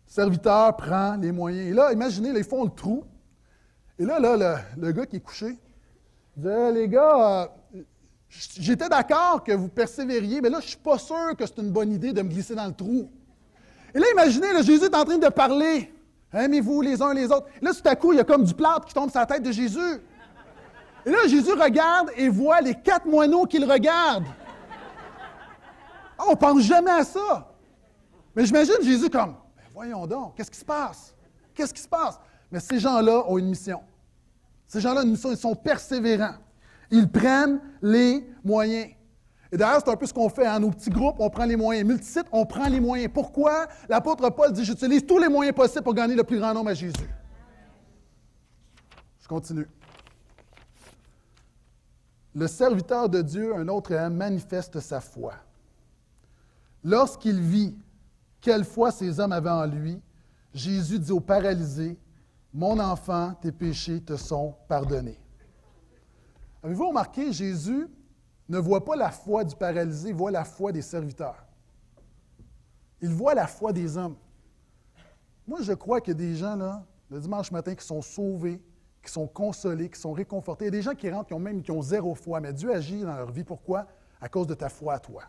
serviteur 0.05 0.75
prend 0.75 1.15
les 1.15 1.31
moyens. 1.31 1.69
Et 1.69 1.73
là, 1.73 1.93
imaginez, 1.93 2.29
ils 2.29 2.43
font 2.43 2.65
le 2.65 2.71
trou. 2.71 3.05
Et 3.97 4.03
là, 4.03 4.19
là 4.19 4.59
le, 4.75 4.91
gars 4.91 5.05
qui 5.05 5.17
est 5.17 5.21
couché, 5.21 5.55
il 6.35 6.43
dit 6.43 6.49
Les 6.73 6.89
gars, 6.89 7.49
euh, 7.73 7.83
j'étais 8.27 8.89
d'accord 8.89 9.43
que 9.45 9.53
vous 9.53 9.69
persévériez, 9.69 10.41
mais 10.41 10.49
là, 10.49 10.59
je 10.59 10.65
ne 10.65 10.69
suis 10.69 10.77
pas 10.77 10.97
sûr 10.97 11.37
que 11.37 11.45
c'est 11.45 11.59
une 11.59 11.71
bonne 11.71 11.93
idée 11.93 12.11
de 12.11 12.21
me 12.21 12.27
glisser 12.27 12.55
dans 12.55 12.65
le 12.65 12.73
trou. 12.73 13.09
Et 13.93 13.99
là, 13.99 14.05
imaginez, 14.13 14.53
là, 14.53 14.61
Jésus 14.61 14.85
est 14.85 14.95
en 14.95 15.03
train 15.03 15.17
de 15.17 15.29
parler. 15.29 15.93
Aimez-vous 16.33 16.81
les 16.81 17.01
uns 17.01 17.13
les 17.13 17.25
autres. 17.31 17.47
Et 17.61 17.65
là, 17.65 17.71
tout 17.73 17.87
à 17.87 17.95
coup, 17.95 18.13
il 18.13 18.17
y 18.17 18.19
a 18.19 18.23
comme 18.23 18.43
du 18.43 18.53
plâtre 18.53 18.85
qui 18.85 18.93
tombe 18.93 19.09
sur 19.09 19.19
la 19.19 19.25
tête 19.25 19.43
de 19.43 19.51
Jésus. 19.51 20.01
Et 21.05 21.09
là, 21.09 21.27
Jésus 21.27 21.53
regarde 21.53 22.11
et 22.15 22.29
voit 22.29 22.61
les 22.61 22.75
quatre 22.75 23.05
moineaux 23.05 23.45
qu'il 23.45 23.69
regarde. 23.69 24.25
On 26.27 26.31
ne 26.31 26.35
pense 26.35 26.61
jamais 26.61 26.91
à 26.91 27.03
ça. 27.03 27.51
Mais 28.35 28.45
j'imagine 28.45 28.75
Jésus 28.81 29.09
comme 29.09 29.35
Voyons 29.73 30.05
donc, 30.05 30.35
qu'est-ce 30.35 30.51
qui 30.51 30.59
se 30.59 30.65
passe? 30.65 31.15
Qu'est-ce 31.53 31.73
qui 31.73 31.81
se 31.81 31.87
passe? 31.87 32.19
Mais 32.51 32.59
ces 32.59 32.79
gens-là 32.79 33.23
ont 33.27 33.37
une 33.37 33.47
mission. 33.47 33.81
Ces 34.67 34.81
gens-là 34.81 35.01
ont 35.01 35.03
une 35.05 35.11
mission, 35.11 35.31
ils 35.31 35.37
sont 35.37 35.55
persévérants. 35.55 36.35
Ils 36.91 37.09
prennent 37.09 37.61
les 37.81 38.29
moyens. 38.43 38.89
Et 39.51 39.57
d'ailleurs, 39.57 39.81
c'est 39.83 39.91
un 39.91 39.95
peu 39.95 40.05
ce 40.05 40.13
qu'on 40.13 40.29
fait 40.29 40.47
en 40.47 40.53
hein. 40.53 40.59
nos 40.59 40.69
petits 40.69 40.91
groupes, 40.91 41.15
on 41.19 41.29
prend 41.29 41.45
les 41.45 41.55
moyens. 41.55 41.87
Multisites, 41.87 42.27
on 42.31 42.45
prend 42.45 42.67
les 42.67 42.79
moyens. 42.79 43.11
Pourquoi? 43.11 43.67
L'apôtre 43.87 44.29
Paul 44.29 44.53
dit 44.53 44.63
J'utilise 44.63 45.05
tous 45.05 45.17
les 45.17 45.27
moyens 45.27 45.55
possibles 45.55 45.83
pour 45.83 45.95
gagner 45.95 46.15
le 46.15 46.23
plus 46.23 46.37
grand 46.37 46.53
nombre 46.53 46.69
à 46.69 46.75
Jésus. 46.75 47.09
Je 49.21 49.27
continue. 49.27 49.67
Le 52.35 52.47
serviteur 52.47 53.09
de 53.09 53.21
Dieu, 53.23 53.55
un 53.55 53.67
autre 53.67 53.95
manifeste 54.09 54.79
sa 54.79 55.01
foi. 55.01 55.33
Lorsqu'il 56.83 57.39
vit 57.39 57.75
quelle 58.39 58.63
foi 58.63 58.91
ces 58.91 59.19
hommes 59.19 59.31
avaient 59.31 59.49
en 59.49 59.65
lui, 59.65 59.99
Jésus 60.53 60.99
dit 60.99 61.11
au 61.11 61.19
paralysé, 61.19 61.97
Mon 62.53 62.79
enfant, 62.79 63.33
tes 63.41 63.51
péchés 63.51 63.99
te 63.99 64.15
sont 64.15 64.55
pardonnés. 64.67 65.19
Avez-vous 66.61 66.89
remarqué, 66.89 67.33
Jésus 67.33 67.87
ne 68.49 68.57
voit 68.57 68.83
pas 68.83 68.95
la 68.95 69.11
foi 69.11 69.43
du 69.43 69.55
paralysé, 69.55 70.11
voit 70.11 70.31
la 70.31 70.43
foi 70.43 70.71
des 70.71 70.81
serviteurs. 70.81 71.45
Il 73.01 73.09
voit 73.09 73.33
la 73.33 73.47
foi 73.47 73.71
des 73.71 73.95
hommes. 73.95 74.17
Moi, 75.47 75.59
je 75.61 75.73
crois 75.73 76.01
qu'il 76.01 76.13
y 76.13 76.17
a 76.17 76.19
des 76.19 76.35
gens, 76.35 76.55
là, 76.55 76.83
le 77.09 77.19
dimanche 77.19 77.51
matin, 77.51 77.73
qui 77.75 77.85
sont 77.85 78.01
sauvés, 78.01 78.61
qui 79.03 79.11
sont 79.11 79.27
consolés, 79.27 79.89
qui 79.89 79.99
sont 79.99 80.11
réconfortés. 80.11 80.65
Il 80.65 80.71
des 80.71 80.81
gens 80.81 80.95
qui 80.95 81.09
rentrent, 81.09 81.27
qui 81.27 81.33
ont 81.33 81.39
même 81.39 81.61
qui 81.61 81.71
ont 81.71 81.81
zéro 81.81 82.13
foi, 82.15 82.39
mais 82.41 82.51
Dieu 82.51 82.73
agit 82.73 83.01
dans 83.01 83.15
leur 83.15 83.31
vie. 83.31 83.43
Pourquoi? 83.43 83.85
À 84.19 84.27
cause 84.27 84.47
de 84.47 84.53
ta 84.53 84.67
foi 84.67 84.95
à 84.95 84.99
toi 84.99 85.23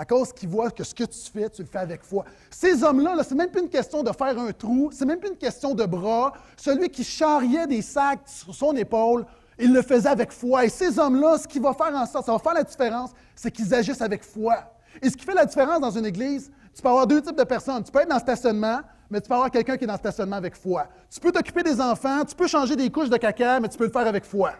à 0.00 0.06
cause 0.06 0.32
qu'ils 0.32 0.48
voient 0.48 0.70
que 0.70 0.82
ce 0.82 0.94
que 0.94 1.04
tu 1.04 1.30
fais, 1.30 1.50
tu 1.50 1.60
le 1.60 1.68
fais 1.68 1.80
avec 1.80 2.02
foi. 2.02 2.24
Ces 2.50 2.82
hommes-là, 2.82 3.16
-là, 3.16 3.22
c'est 3.22 3.34
même 3.34 3.50
plus 3.50 3.60
une 3.60 3.68
question 3.68 4.02
de 4.02 4.10
faire 4.12 4.38
un 4.38 4.50
trou, 4.50 4.88
c'est 4.92 5.04
même 5.04 5.18
plus 5.18 5.28
une 5.28 5.36
question 5.36 5.74
de 5.74 5.84
bras. 5.84 6.32
Celui 6.56 6.88
qui 6.88 7.04
charriait 7.04 7.66
des 7.66 7.82
sacs 7.82 8.26
sur 8.26 8.54
son 8.54 8.74
épaule, 8.76 9.26
il 9.60 9.72
le 9.72 9.82
faisait 9.82 10.08
avec 10.08 10.32
foi. 10.32 10.64
Et 10.64 10.68
ces 10.68 10.98
hommes-là, 10.98 11.38
ce 11.38 11.46
qui 11.46 11.58
va 11.58 11.72
faire 11.74 11.94
en 11.94 12.06
sorte, 12.06 12.26
ça 12.26 12.32
va 12.32 12.38
faire 12.38 12.54
la 12.54 12.64
différence, 12.64 13.10
c'est 13.34 13.50
qu'ils 13.50 13.72
agissent 13.74 14.02
avec 14.02 14.24
foi. 14.24 14.56
Et 15.02 15.08
ce 15.08 15.16
qui 15.16 15.24
fait 15.24 15.34
la 15.34 15.44
différence 15.44 15.80
dans 15.80 15.90
une 15.90 16.06
église, 16.06 16.50
tu 16.74 16.82
peux 16.82 16.88
avoir 16.88 17.06
deux 17.06 17.20
types 17.20 17.36
de 17.36 17.44
personnes. 17.44 17.82
Tu 17.82 17.92
peux 17.92 18.00
être 18.00 18.08
dans 18.08 18.16
le 18.16 18.20
stationnement, 18.20 18.80
mais 19.10 19.20
tu 19.20 19.28
peux 19.28 19.34
avoir 19.34 19.50
quelqu'un 19.50 19.76
qui 19.76 19.84
est 19.84 19.86
dans 19.86 19.94
le 19.94 19.98
stationnement 19.98 20.36
avec 20.36 20.56
foi. 20.56 20.88
Tu 21.10 21.20
peux 21.20 21.32
t'occuper 21.32 21.62
des 21.62 21.80
enfants, 21.80 22.24
tu 22.24 22.34
peux 22.34 22.46
changer 22.46 22.76
des 22.76 22.90
couches 22.90 23.10
de 23.10 23.16
caca, 23.16 23.60
mais 23.60 23.68
tu 23.68 23.76
peux 23.76 23.86
le 23.86 23.90
faire 23.90 24.06
avec 24.06 24.24
foi. 24.24 24.52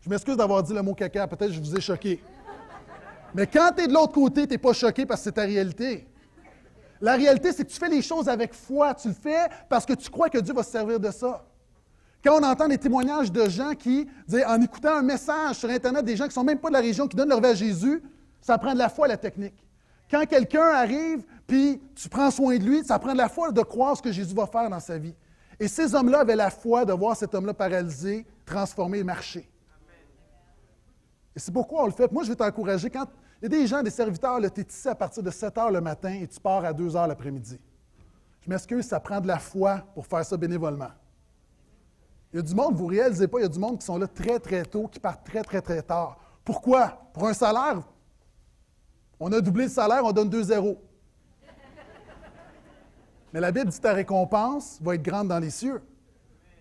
Je 0.00 0.10
m'excuse 0.10 0.36
d'avoir 0.36 0.62
dit 0.62 0.72
le 0.72 0.82
mot 0.82 0.94
caca, 0.94 1.26
peut-être 1.26 1.48
que 1.48 1.54
je 1.54 1.60
vous 1.60 1.76
ai 1.76 1.80
choqué. 1.80 2.22
Mais 3.34 3.46
quand 3.46 3.70
tu 3.76 3.82
es 3.82 3.86
de 3.86 3.92
l'autre 3.92 4.12
côté, 4.12 4.46
tu 4.46 4.52
n'es 4.52 4.58
pas 4.58 4.72
choqué 4.72 5.04
parce 5.04 5.20
que 5.20 5.24
c'est 5.24 5.32
ta 5.32 5.42
réalité. 5.42 6.08
La 7.00 7.16
réalité, 7.16 7.52
c'est 7.52 7.64
que 7.64 7.70
tu 7.70 7.78
fais 7.78 7.88
les 7.88 8.02
choses 8.02 8.28
avec 8.28 8.54
foi. 8.54 8.94
Tu 8.94 9.08
le 9.08 9.14
fais 9.14 9.48
parce 9.68 9.84
que 9.84 9.92
tu 9.92 10.08
crois 10.08 10.30
que 10.30 10.38
Dieu 10.38 10.54
va 10.54 10.62
se 10.62 10.70
servir 10.70 10.98
de 10.98 11.10
ça. 11.10 11.44
Quand 12.26 12.40
on 12.40 12.42
entend 12.42 12.66
des 12.66 12.78
témoignages 12.78 13.30
de 13.30 13.48
gens 13.48 13.74
qui 13.74 14.08
en 14.48 14.60
écoutant 14.60 14.96
un 14.96 15.02
message 15.02 15.58
sur 15.58 15.70
Internet, 15.70 16.04
des 16.04 16.16
gens 16.16 16.24
qui 16.24 16.30
ne 16.30 16.34
sont 16.34 16.42
même 16.42 16.58
pas 16.58 16.66
de 16.66 16.72
la 16.72 16.80
région, 16.80 17.06
qui 17.06 17.14
donnent 17.14 17.28
leur 17.28 17.40
vie 17.40 17.46
à 17.46 17.54
Jésus, 17.54 18.02
ça 18.40 18.58
prend 18.58 18.72
de 18.72 18.78
la 18.78 18.88
foi, 18.88 19.06
la 19.06 19.16
technique. 19.16 19.64
Quand 20.10 20.26
quelqu'un 20.26 20.64
arrive, 20.74 21.24
puis 21.46 21.80
tu 21.94 22.08
prends 22.08 22.32
soin 22.32 22.58
de 22.58 22.64
lui, 22.64 22.82
ça 22.84 22.98
prend 22.98 23.12
de 23.12 23.18
la 23.18 23.28
foi 23.28 23.52
de 23.52 23.62
croire 23.62 23.96
ce 23.96 24.02
que 24.02 24.10
Jésus 24.10 24.34
va 24.34 24.48
faire 24.48 24.68
dans 24.68 24.80
sa 24.80 24.98
vie. 24.98 25.14
Et 25.60 25.68
ces 25.68 25.94
hommes-là 25.94 26.20
avaient 26.20 26.34
la 26.34 26.50
foi 26.50 26.84
de 26.84 26.92
voir 26.92 27.16
cet 27.16 27.32
homme-là 27.32 27.54
paralysé, 27.54 28.26
transformé 28.44 28.98
et 28.98 29.04
marcher. 29.04 29.48
Et 31.36 31.38
c'est 31.38 31.52
pourquoi 31.52 31.84
on 31.84 31.86
le 31.86 31.92
fait. 31.92 32.10
Moi, 32.10 32.24
je 32.24 32.30
vais 32.30 32.36
t'encourager. 32.36 32.90
Quand 32.90 33.06
il 33.40 33.44
y 33.44 33.46
a 33.46 33.60
des 33.60 33.68
gens, 33.68 33.84
des 33.84 33.90
serviteurs, 33.90 34.40
tu 34.52 34.62
es 34.62 34.66
ici 34.68 34.88
à 34.88 34.96
partir 34.96 35.22
de 35.22 35.30
7 35.30 35.58
heures 35.58 35.70
le 35.70 35.80
matin 35.80 36.10
et 36.10 36.26
tu 36.26 36.40
pars 36.40 36.64
à 36.64 36.72
2 36.72 36.96
heures 36.96 37.06
l'après-midi. 37.06 37.60
Je 38.40 38.50
m'excuse, 38.50 38.84
ça 38.84 38.98
prend 38.98 39.20
de 39.20 39.28
la 39.28 39.38
foi 39.38 39.84
pour 39.94 40.04
faire 40.08 40.24
ça 40.24 40.36
bénévolement. 40.36 40.90
Il 42.32 42.36
y 42.36 42.38
a 42.40 42.42
du 42.42 42.54
monde, 42.54 42.74
vous 42.74 42.86
ne 42.86 42.96
réalisez 42.96 43.28
pas, 43.28 43.38
il 43.38 43.42
y 43.42 43.46
a 43.46 43.48
du 43.48 43.58
monde 43.58 43.78
qui 43.78 43.86
sont 43.86 43.98
là 43.98 44.06
très, 44.06 44.38
très 44.38 44.64
tôt, 44.64 44.88
qui 44.88 45.00
partent 45.00 45.24
très, 45.24 45.42
très, 45.42 45.60
très 45.60 45.82
tard. 45.82 46.18
Pourquoi? 46.44 47.10
Pour 47.12 47.26
un 47.26 47.32
salaire, 47.32 47.82
on 49.18 49.32
a 49.32 49.40
doublé 49.40 49.64
le 49.64 49.70
salaire, 49.70 50.04
on 50.04 50.12
donne 50.12 50.28
2 50.28 50.42
zéros. 50.42 50.82
Mais 53.32 53.40
la 53.40 53.50
Bible 53.50 53.70
dit 53.70 53.80
ta 53.80 53.92
récompense 53.92 54.78
va 54.80 54.94
être 54.94 55.02
grande 55.02 55.28
dans 55.28 55.38
les 55.38 55.50
cieux. 55.50 55.82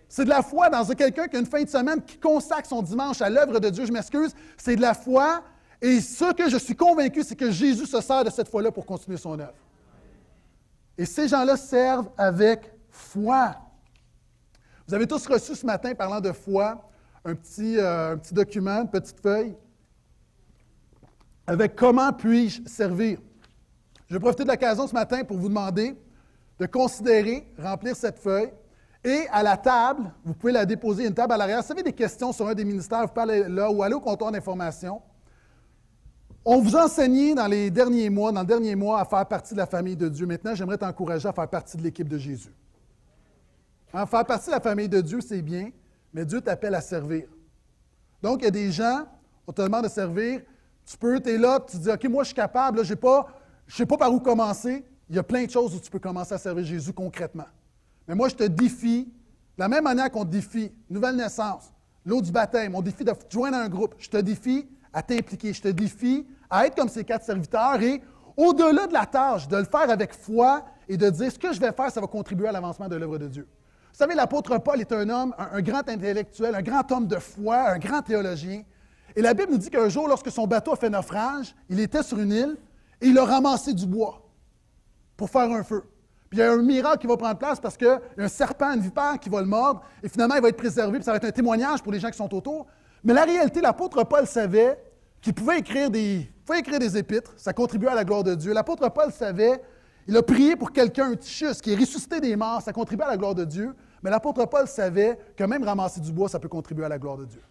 C'est 0.07 0.25
de 0.25 0.29
la 0.29 0.41
foi 0.41 0.69
dans 0.69 0.85
quelqu'un 0.85 1.27
qui 1.27 1.35
a 1.35 1.39
une 1.39 1.45
fin 1.45 1.63
de 1.63 1.69
semaine 1.69 2.01
qui 2.01 2.17
consacre 2.17 2.67
son 2.67 2.81
dimanche 2.81 3.21
à 3.21 3.29
l'œuvre 3.29 3.59
de 3.59 3.69
Dieu. 3.69 3.85
Je 3.85 3.91
m'excuse. 3.91 4.33
C'est 4.57 4.75
de 4.75 4.81
la 4.81 4.93
foi 4.93 5.43
et 5.81 5.99
ce 5.99 6.33
que 6.33 6.49
je 6.49 6.57
suis 6.57 6.75
convaincu, 6.75 7.23
c'est 7.23 7.35
que 7.35 7.51
Jésus 7.51 7.85
se 7.85 8.01
sert 8.01 8.23
de 8.23 8.29
cette 8.29 8.47
foi-là 8.47 8.71
pour 8.71 8.85
continuer 8.85 9.17
son 9.17 9.39
œuvre. 9.39 9.53
Et 10.97 11.05
ces 11.05 11.27
gens-là 11.27 11.57
servent 11.57 12.09
avec 12.17 12.71
foi. 12.89 13.55
Vous 14.87 14.93
avez 14.93 15.07
tous 15.07 15.25
reçu 15.27 15.55
ce 15.55 15.65
matin, 15.65 15.95
parlant 15.95 16.21
de 16.21 16.31
foi, 16.31 16.89
un 17.23 17.33
petit, 17.33 17.77
euh, 17.77 18.13
un 18.13 18.17
petit 18.17 18.33
document, 18.33 18.81
une 18.81 18.89
petite 18.89 19.19
feuille, 19.19 19.55
avec 21.47 21.75
comment 21.75 22.13
puis-je 22.13 22.67
servir? 22.67 23.19
Je 24.07 24.13
vais 24.13 24.19
profiter 24.19 24.43
de 24.43 24.49
l'occasion 24.49 24.87
ce 24.87 24.93
matin 24.93 25.23
pour 25.23 25.37
vous 25.37 25.49
demander 25.49 25.95
de 26.59 26.65
considérer, 26.67 27.47
remplir 27.57 27.95
cette 27.95 28.19
feuille. 28.19 28.51
Et 29.03 29.27
à 29.31 29.43
la 29.43 29.57
table, 29.57 30.11
vous 30.23 30.33
pouvez 30.33 30.53
la 30.53 30.65
déposer, 30.65 31.05
une 31.05 31.13
table 31.13 31.33
à 31.33 31.37
l'arrière. 31.37 31.61
Si 31.61 31.67
vous 31.67 31.73
avez 31.73 31.83
des 31.83 31.93
questions 31.93 32.31
sur 32.31 32.47
un 32.47 32.53
des 32.53 32.65
ministères, 32.65 33.05
vous 33.05 33.19
aller 33.19 33.47
là 33.47 33.69
ou 33.69 33.83
aller 33.83 33.93
au 33.93 33.99
comptoir 33.99 34.31
d'information. 34.31 35.01
On 36.43 36.61
vous 36.61 36.75
a 36.75 36.85
enseigné 36.85 37.33
dans 37.33 37.47
les 37.47 37.71
derniers 37.71 38.09
mois, 38.09 38.31
dans 38.31 38.41
le 38.41 38.47
dernier 38.47 38.75
mois, 38.75 38.99
à 38.99 39.05
faire 39.05 39.25
partie 39.25 39.53
de 39.53 39.59
la 39.59 39.65
famille 39.65 39.95
de 39.95 40.09
Dieu. 40.09 40.25
Maintenant, 40.25 40.53
j'aimerais 40.55 40.77
t'encourager 40.77 41.27
à 41.27 41.33
faire 41.33 41.47
partie 41.47 41.77
de 41.77 41.83
l'équipe 41.83 42.07
de 42.07 42.17
Jésus. 42.17 42.53
Faire 43.91 44.25
partie 44.25 44.47
de 44.47 44.51
la 44.51 44.59
famille 44.59 44.89
de 44.89 45.01
Dieu, 45.01 45.21
c'est 45.21 45.41
bien, 45.41 45.69
mais 46.13 46.25
Dieu 46.25 46.41
t'appelle 46.41 46.75
à 46.75 46.81
servir. 46.81 47.27
Donc, 48.21 48.41
il 48.41 48.45
y 48.45 48.47
a 48.47 48.51
des 48.51 48.71
gens, 48.71 49.05
on 49.47 49.51
te 49.51 49.61
demande 49.61 49.83
de 49.83 49.89
servir, 49.89 50.41
tu 50.85 50.97
peux, 50.97 51.19
tu 51.19 51.29
es 51.29 51.37
là, 51.37 51.59
tu 51.59 51.77
dis, 51.77 51.89
OK, 51.89 52.03
moi, 52.05 52.23
je 52.23 52.27
suis 52.27 52.35
capable, 52.35 52.77
je 52.77 52.93
ne 52.93 52.97
sais 53.69 53.85
pas 53.85 53.97
par 53.97 54.13
où 54.13 54.19
commencer. 54.19 54.85
Il 55.09 55.15
y 55.15 55.19
a 55.19 55.23
plein 55.23 55.45
de 55.45 55.51
choses 55.51 55.75
où 55.75 55.79
tu 55.79 55.89
peux 55.89 55.99
commencer 55.99 56.33
à 56.33 56.37
servir 56.37 56.65
Jésus 56.65 56.93
concrètement. 56.93 57.45
Mais 58.07 58.15
moi, 58.15 58.29
je 58.29 58.35
te 58.35 58.43
défie, 58.43 59.05
de 59.05 59.61
la 59.61 59.67
même 59.67 59.83
manière 59.83 60.09
qu'on 60.11 60.25
te 60.25 60.31
défie 60.31 60.71
nouvelle 60.89 61.15
naissance, 61.15 61.71
l'eau 62.05 62.21
du 62.21 62.31
baptême, 62.31 62.75
on 62.75 62.81
défie 62.81 63.03
de 63.03 63.13
joindre 63.29 63.57
un 63.57 63.69
groupe, 63.69 63.95
je 63.97 64.09
te 64.09 64.17
défie 64.17 64.67
à 64.93 65.01
t'impliquer, 65.01 65.53
je 65.53 65.61
te 65.61 65.67
défie 65.67 66.25
à 66.49 66.65
être 66.65 66.75
comme 66.75 66.89
ces 66.89 67.03
quatre 67.03 67.25
serviteurs 67.25 67.81
et, 67.81 68.01
au-delà 68.37 68.87
de 68.87 68.93
la 68.93 69.05
tâche, 69.05 69.47
de 69.47 69.57
le 69.57 69.63
faire 69.63 69.89
avec 69.89 70.13
foi 70.13 70.65
et 70.87 70.97
de 70.97 71.09
dire 71.09 71.31
ce 71.31 71.39
que 71.39 71.53
je 71.53 71.59
vais 71.59 71.71
faire, 71.71 71.89
ça 71.89 72.01
va 72.01 72.07
contribuer 72.07 72.47
à 72.47 72.51
l'avancement 72.51 72.87
de 72.87 72.95
l'œuvre 72.95 73.17
de 73.17 73.27
Dieu. 73.27 73.47
Vous 73.95 73.99
savez, 73.99 74.13
l'apôtre 74.13 74.57
Paul 74.57 74.81
est 74.81 74.91
un 74.91 75.07
homme, 75.07 75.33
un, 75.37 75.61
grand 75.61 75.87
intellectuel, 75.87 76.53
un 76.53 76.61
grand 76.61 76.91
homme 76.91 77.07
de 77.07 77.15
foi, 77.15 77.69
un 77.69 77.77
grand 77.77 78.01
théologien. 78.01 78.63
Et 79.15 79.21
la 79.21 79.33
Bible 79.33 79.53
nous 79.53 79.57
dit 79.57 79.69
qu'un 79.69 79.87
jour, 79.87 80.09
lorsque 80.09 80.29
son 80.29 80.47
bateau 80.47 80.73
a 80.73 80.75
fait 80.75 80.89
naufrage, 80.89 81.55
il 81.69 81.79
était 81.79 82.03
sur 82.03 82.19
une 82.19 82.33
île 82.33 82.57
et 82.99 83.07
il 83.07 83.17
a 83.17 83.23
ramassé 83.23 83.73
du 83.73 83.85
bois. 83.85 84.21
pour 85.15 85.29
faire 85.29 85.49
un 85.49 85.63
feu. 85.63 85.81
Puis 86.29 86.39
il 86.39 86.41
y 86.41 86.43
a 86.43 86.51
un 86.51 86.61
miracle 86.61 86.97
qui 86.97 87.07
va 87.07 87.15
prendre 87.15 87.37
place 87.37 87.61
parce 87.61 87.77
qu'il 87.77 87.87
y 87.87 87.89
a 87.89 88.01
un 88.17 88.27
serpent, 88.27 88.73
une 88.73 88.81
vipère 88.81 89.17
qui 89.17 89.29
va 89.29 89.39
le 89.39 89.47
mordre, 89.47 89.81
et 90.03 90.09
finalement, 90.09 90.35
il 90.35 90.41
va 90.41 90.49
être 90.49 90.57
préservé, 90.57 90.97
puis 90.97 91.05
ça 91.05 91.11
va 91.11 91.17
être 91.17 91.23
un 91.23 91.31
témoignage 91.31 91.81
pour 91.81 91.93
les 91.93 92.01
gens 92.01 92.09
qui 92.09 92.17
sont 92.17 92.35
autour. 92.35 92.67
Mais 93.01 93.13
la 93.13 93.23
réalité, 93.23 93.61
l'apôtre 93.61 94.03
Paul 94.03 94.27
savait 94.27 94.77
qu'il 95.21 95.33
pouvait 95.33 95.59
écrire 95.59 95.89
des, 95.89 96.27
épîtres, 96.97 97.33
ça 97.37 97.53
contribuait 97.53 97.91
à 97.91 97.95
la 97.95 98.03
gloire 98.03 98.25
de 98.25 98.35
Dieu. 98.35 98.51
L'apôtre 98.51 98.89
Paul 98.89 99.13
savait, 99.13 99.61
il 100.05 100.17
a 100.17 100.21
prié 100.21 100.57
pour 100.57 100.73
quelqu'un, 100.73 101.11
un 101.11 101.15
Tichus, 101.15 101.61
qui 101.63 101.71
est 101.71 101.77
ressuscité 101.77 102.19
des 102.19 102.35
morts, 102.35 102.61
ça 102.61 102.73
contribuait 102.73 103.05
à 103.05 103.11
la 103.11 103.17
gloire 103.17 103.35
de 103.35 103.45
Dieu. 103.45 103.73
Mais 104.05 104.11
l'apôtre 104.11 104.45
Paul 104.45 104.67
savait 104.67 105.17
que 105.35 105.43
même 105.45 105.63
ramasser 105.63 105.99
du 105.99 106.13
bois, 106.13 106.29
ça 106.29 106.39
peut 106.39 106.47
contribuer 106.47 106.85
à 106.85 106.89
la 106.89 106.99
gloire 106.99 107.17
de 107.17 107.25
Dieu. 107.25 107.41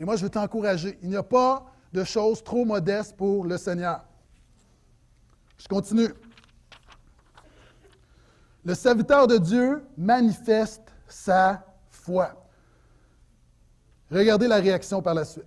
Et 0.00 0.04
moi, 0.04 0.16
je 0.16 0.24
veux 0.24 0.28
t'encourager. 0.28 0.98
Il 1.00 1.10
n'y 1.10 1.14
a 1.14 1.22
pas 1.22 1.64
de 1.92 2.02
choses 2.02 2.42
trop 2.42 2.64
modestes 2.64 3.16
pour 3.16 3.44
le 3.44 3.56
Seigneur. 3.56 4.04
Je 5.56 5.68
continue. 5.68 6.08
Le 8.64 8.74
serviteur 8.74 9.28
de 9.28 9.38
Dieu 9.38 9.86
manifeste 9.96 10.92
sa 11.06 11.64
foi. 11.88 12.32
Regardez 14.10 14.48
la 14.48 14.56
réaction 14.56 15.00
par 15.02 15.14
la 15.14 15.24
suite. 15.24 15.44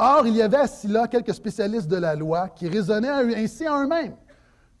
Or, 0.00 0.26
il 0.26 0.34
y 0.34 0.42
avait 0.42 0.56
assis 0.56 0.88
là 0.88 1.06
quelques 1.06 1.32
spécialistes 1.32 1.86
de 1.86 1.98
la 1.98 2.16
loi 2.16 2.48
qui 2.48 2.68
raisonnaient 2.68 3.36
ainsi 3.36 3.68
en 3.68 3.84
eux-mêmes. 3.84 4.16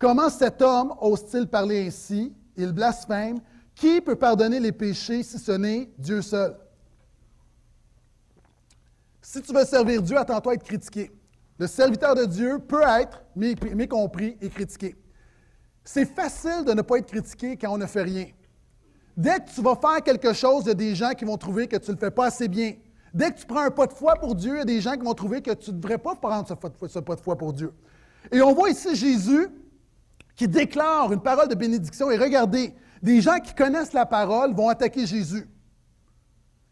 Comment 0.00 0.30
cet 0.30 0.60
homme 0.60 0.94
ose-t-il 1.00 1.46
parler 1.46 1.86
ainsi? 1.86 2.34
Il 2.56 2.72
blasphème. 2.72 3.38
Qui 3.74 4.00
peut 4.00 4.16
pardonner 4.16 4.60
les 4.60 4.72
péchés 4.72 5.22
si 5.22 5.38
ce 5.38 5.52
n'est 5.52 5.90
Dieu 5.98 6.22
seul? 6.22 6.56
Si 9.20 9.42
tu 9.42 9.52
veux 9.52 9.64
servir 9.64 10.00
Dieu, 10.00 10.16
attends-toi 10.16 10.52
à 10.52 10.54
être 10.54 10.62
critiqué. 10.62 11.10
Le 11.58 11.66
serviteur 11.66 12.14
de 12.14 12.24
Dieu 12.24 12.58
peut 12.58 12.82
être 12.82 13.24
mécompris 13.34 14.36
et 14.40 14.48
critiqué. 14.48 14.94
C'est 15.84 16.04
facile 16.04 16.64
de 16.64 16.72
ne 16.72 16.82
pas 16.82 16.98
être 16.98 17.06
critiqué 17.06 17.56
quand 17.56 17.72
on 17.72 17.78
ne 17.78 17.86
fait 17.86 18.02
rien. 18.02 18.26
Dès 19.16 19.36
que 19.36 19.50
tu 19.54 19.62
vas 19.62 19.76
faire 19.76 20.02
quelque 20.02 20.32
chose, 20.32 20.64
il 20.64 20.68
y 20.68 20.70
a 20.72 20.74
des 20.74 20.94
gens 20.94 21.10
qui 21.10 21.24
vont 21.24 21.36
trouver 21.36 21.66
que 21.68 21.76
tu 21.76 21.90
ne 21.90 21.96
le 21.96 22.00
fais 22.00 22.10
pas 22.10 22.26
assez 22.26 22.48
bien. 22.48 22.74
Dès 23.12 23.30
que 23.30 23.38
tu 23.38 23.46
prends 23.46 23.60
un 23.60 23.70
pas 23.70 23.86
de 23.86 23.92
foi 23.92 24.14
pour 24.16 24.34
Dieu, 24.34 24.54
il 24.54 24.58
y 24.58 24.62
a 24.62 24.64
des 24.64 24.80
gens 24.80 24.94
qui 24.94 25.04
vont 25.04 25.14
trouver 25.14 25.40
que 25.40 25.52
tu 25.52 25.70
ne 25.70 25.78
devrais 25.78 25.98
pas 25.98 26.16
prendre 26.16 26.48
ce 26.48 26.98
pas 26.98 27.14
de 27.14 27.20
foi 27.20 27.36
pour 27.36 27.52
Dieu. 27.52 27.72
Et 28.32 28.40
on 28.42 28.52
voit 28.52 28.70
ici 28.70 28.94
Jésus 28.96 29.48
qui 30.36 30.48
déclare 30.48 31.12
une 31.12 31.22
parole 31.22 31.48
de 31.48 31.54
bénédiction. 31.54 32.10
Et 32.10 32.16
regardez, 32.16 32.74
des 33.02 33.20
gens 33.20 33.38
qui 33.38 33.54
connaissent 33.54 33.92
la 33.92 34.06
parole 34.06 34.52
vont 34.54 34.68
attaquer 34.68 35.06
Jésus. 35.06 35.48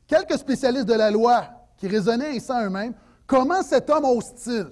Quelques 0.06 0.38
spécialistes 0.38 0.86
de 0.86 0.94
la 0.94 1.10
loi 1.10 1.44
qui 1.76 1.88
raisonnaient 1.88 2.36
ainsi 2.36 2.50
eux-mêmes, 2.50 2.94
comment 3.26 3.62
cet 3.62 3.88
homme 3.90 4.04
hostile? 4.04 4.70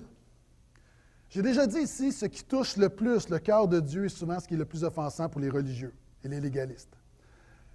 J'ai 1.28 1.42
déjà 1.42 1.66
dit 1.66 1.80
ici, 1.80 2.12
ce 2.12 2.26
qui 2.26 2.42
touche 2.42 2.76
le 2.76 2.88
plus 2.88 3.28
le 3.28 3.38
cœur 3.38 3.68
de 3.68 3.78
Dieu 3.78 4.06
est 4.06 4.08
souvent 4.08 4.40
ce 4.40 4.48
qui 4.48 4.54
est 4.54 4.58
le 4.58 4.64
plus 4.64 4.82
offensant 4.82 5.28
pour 5.28 5.40
les 5.40 5.48
religieux 5.48 5.94
et 6.24 6.28
les 6.28 6.40
légalistes. 6.40 6.92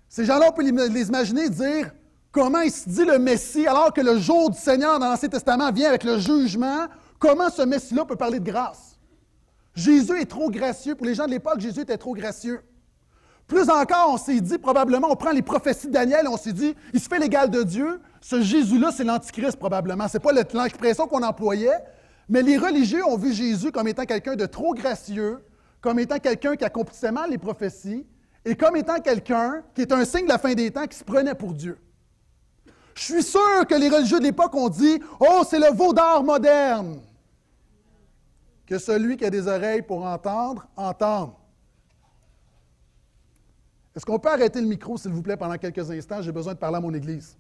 Ces 0.10 0.26
gens-là, 0.26 0.48
on 0.50 0.52
peut 0.52 0.64
les 0.64 1.08
imaginer 1.08 1.50
dire 1.50 1.92
Comment 2.36 2.60
il 2.60 2.72
se 2.72 2.90
dit 2.90 3.06
le 3.06 3.18
Messie 3.18 3.66
alors 3.66 3.94
que 3.94 4.02
le 4.02 4.20
jour 4.20 4.50
du 4.50 4.58
Seigneur 4.58 5.00
dans 5.00 5.08
l'Ancien 5.08 5.30
Testament 5.30 5.72
vient 5.72 5.88
avec 5.88 6.04
le 6.04 6.20
jugement? 6.20 6.86
Comment 7.18 7.50
ce 7.50 7.62
Messie-là 7.62 8.04
peut 8.04 8.18
parler 8.18 8.42
de 8.42 8.52
grâce? 8.52 8.95
Jésus 9.76 10.20
est 10.20 10.26
trop 10.26 10.50
gracieux. 10.50 10.96
Pour 10.96 11.06
les 11.06 11.16
gens 11.16 11.26
de 11.26 11.32
l'époque, 11.32 11.60
Jésus 11.60 11.82
était 11.82 11.98
trop 11.98 12.14
gracieux. 12.14 12.62
Plus 13.48 13.70
encore, 13.70 14.10
on 14.10 14.18
s'est 14.18 14.42
dit 14.42 14.58
probablement, 14.58 15.10
on 15.12 15.16
prend 15.16 15.32
les 15.32 15.44
prophéties 15.44 15.88
de 15.88 15.92
Daniel 15.92 16.28
on 16.28 16.38
s'est 16.38 16.54
dit, 16.54 16.76
il 16.94 17.00
se 17.00 17.08
fait 17.08 17.20
l'égal 17.20 17.52
de 17.52 17.62
Dieu. 17.62 18.02
Ce 18.20 18.42
Jésus-là, 18.42 18.92
c'est 18.92 19.04
l'Antichrist 19.04 19.58
probablement. 19.58 20.08
Ce 20.08 20.18
n'est 20.18 20.22
pas 20.22 20.32
l'expression 20.32 21.08
qu'on 21.08 21.22
employait, 21.22 21.78
mais 22.28 22.42
les 22.42 22.58
religieux 22.58 23.06
ont 23.06 23.18
vu 23.18 23.34
Jésus 23.34 23.72
comme 23.72 23.88
étant 23.88 24.06
quelqu'un 24.06 24.36
de 24.36 24.48
trop 24.48 24.74
gracieux, 24.74 25.46
comme 25.80 26.00
étant 26.00 26.18
quelqu'un 26.18 26.56
qui 26.56 26.66
accomplissait 26.66 27.12
mal 27.12 27.30
les 27.30 27.38
prophéties 27.38 28.08
et 28.46 28.56
comme 28.56 28.76
étant 28.78 29.00
quelqu'un 29.00 29.62
qui 29.76 29.82
est 29.82 29.92
un 29.92 30.06
signe 30.06 30.24
de 30.24 30.30
la 30.30 30.40
fin 30.40 30.54
des 30.54 30.72
temps 30.72 30.88
qui 30.88 30.98
se 30.98 31.04
prenait 31.04 31.36
pour 31.36 31.54
Dieu. 31.54 31.78
Je 32.96 33.04
suis 33.04 33.24
sûr 33.24 33.68
que 33.70 33.76
les 33.76 33.90
religieux 33.90 34.20
de 34.20 34.24
l'époque 34.24 34.56
ont 34.56 34.70
dit 34.70 35.00
Oh, 35.20 35.44
c'est 35.48 35.60
le 35.60 35.72
veau 35.76 35.94
moderne. 36.24 37.00
Que 38.66 38.80
celui 38.80 39.18
qui 39.18 39.26
a 39.26 39.30
des 39.30 39.48
oreilles 39.48 39.82
pour 39.82 40.04
entendre, 40.04 40.68
entende. 40.76 41.34
Est-ce 43.96 44.06
qu'on 44.06 44.20
peut 44.20 44.30
arrêter 44.30 44.60
le 44.60 44.68
micro, 44.68 44.98
s'il 44.98 45.12
vous 45.12 45.22
plaît, 45.22 45.38
pendant 45.38 45.58
quelques 45.58 45.90
instants? 45.90 46.22
J'ai 46.22 46.32
besoin 46.32 46.54
de 46.54 46.60
parler 46.60 46.78
à 46.78 46.82
mon 46.82 46.94
Église. 46.94 47.38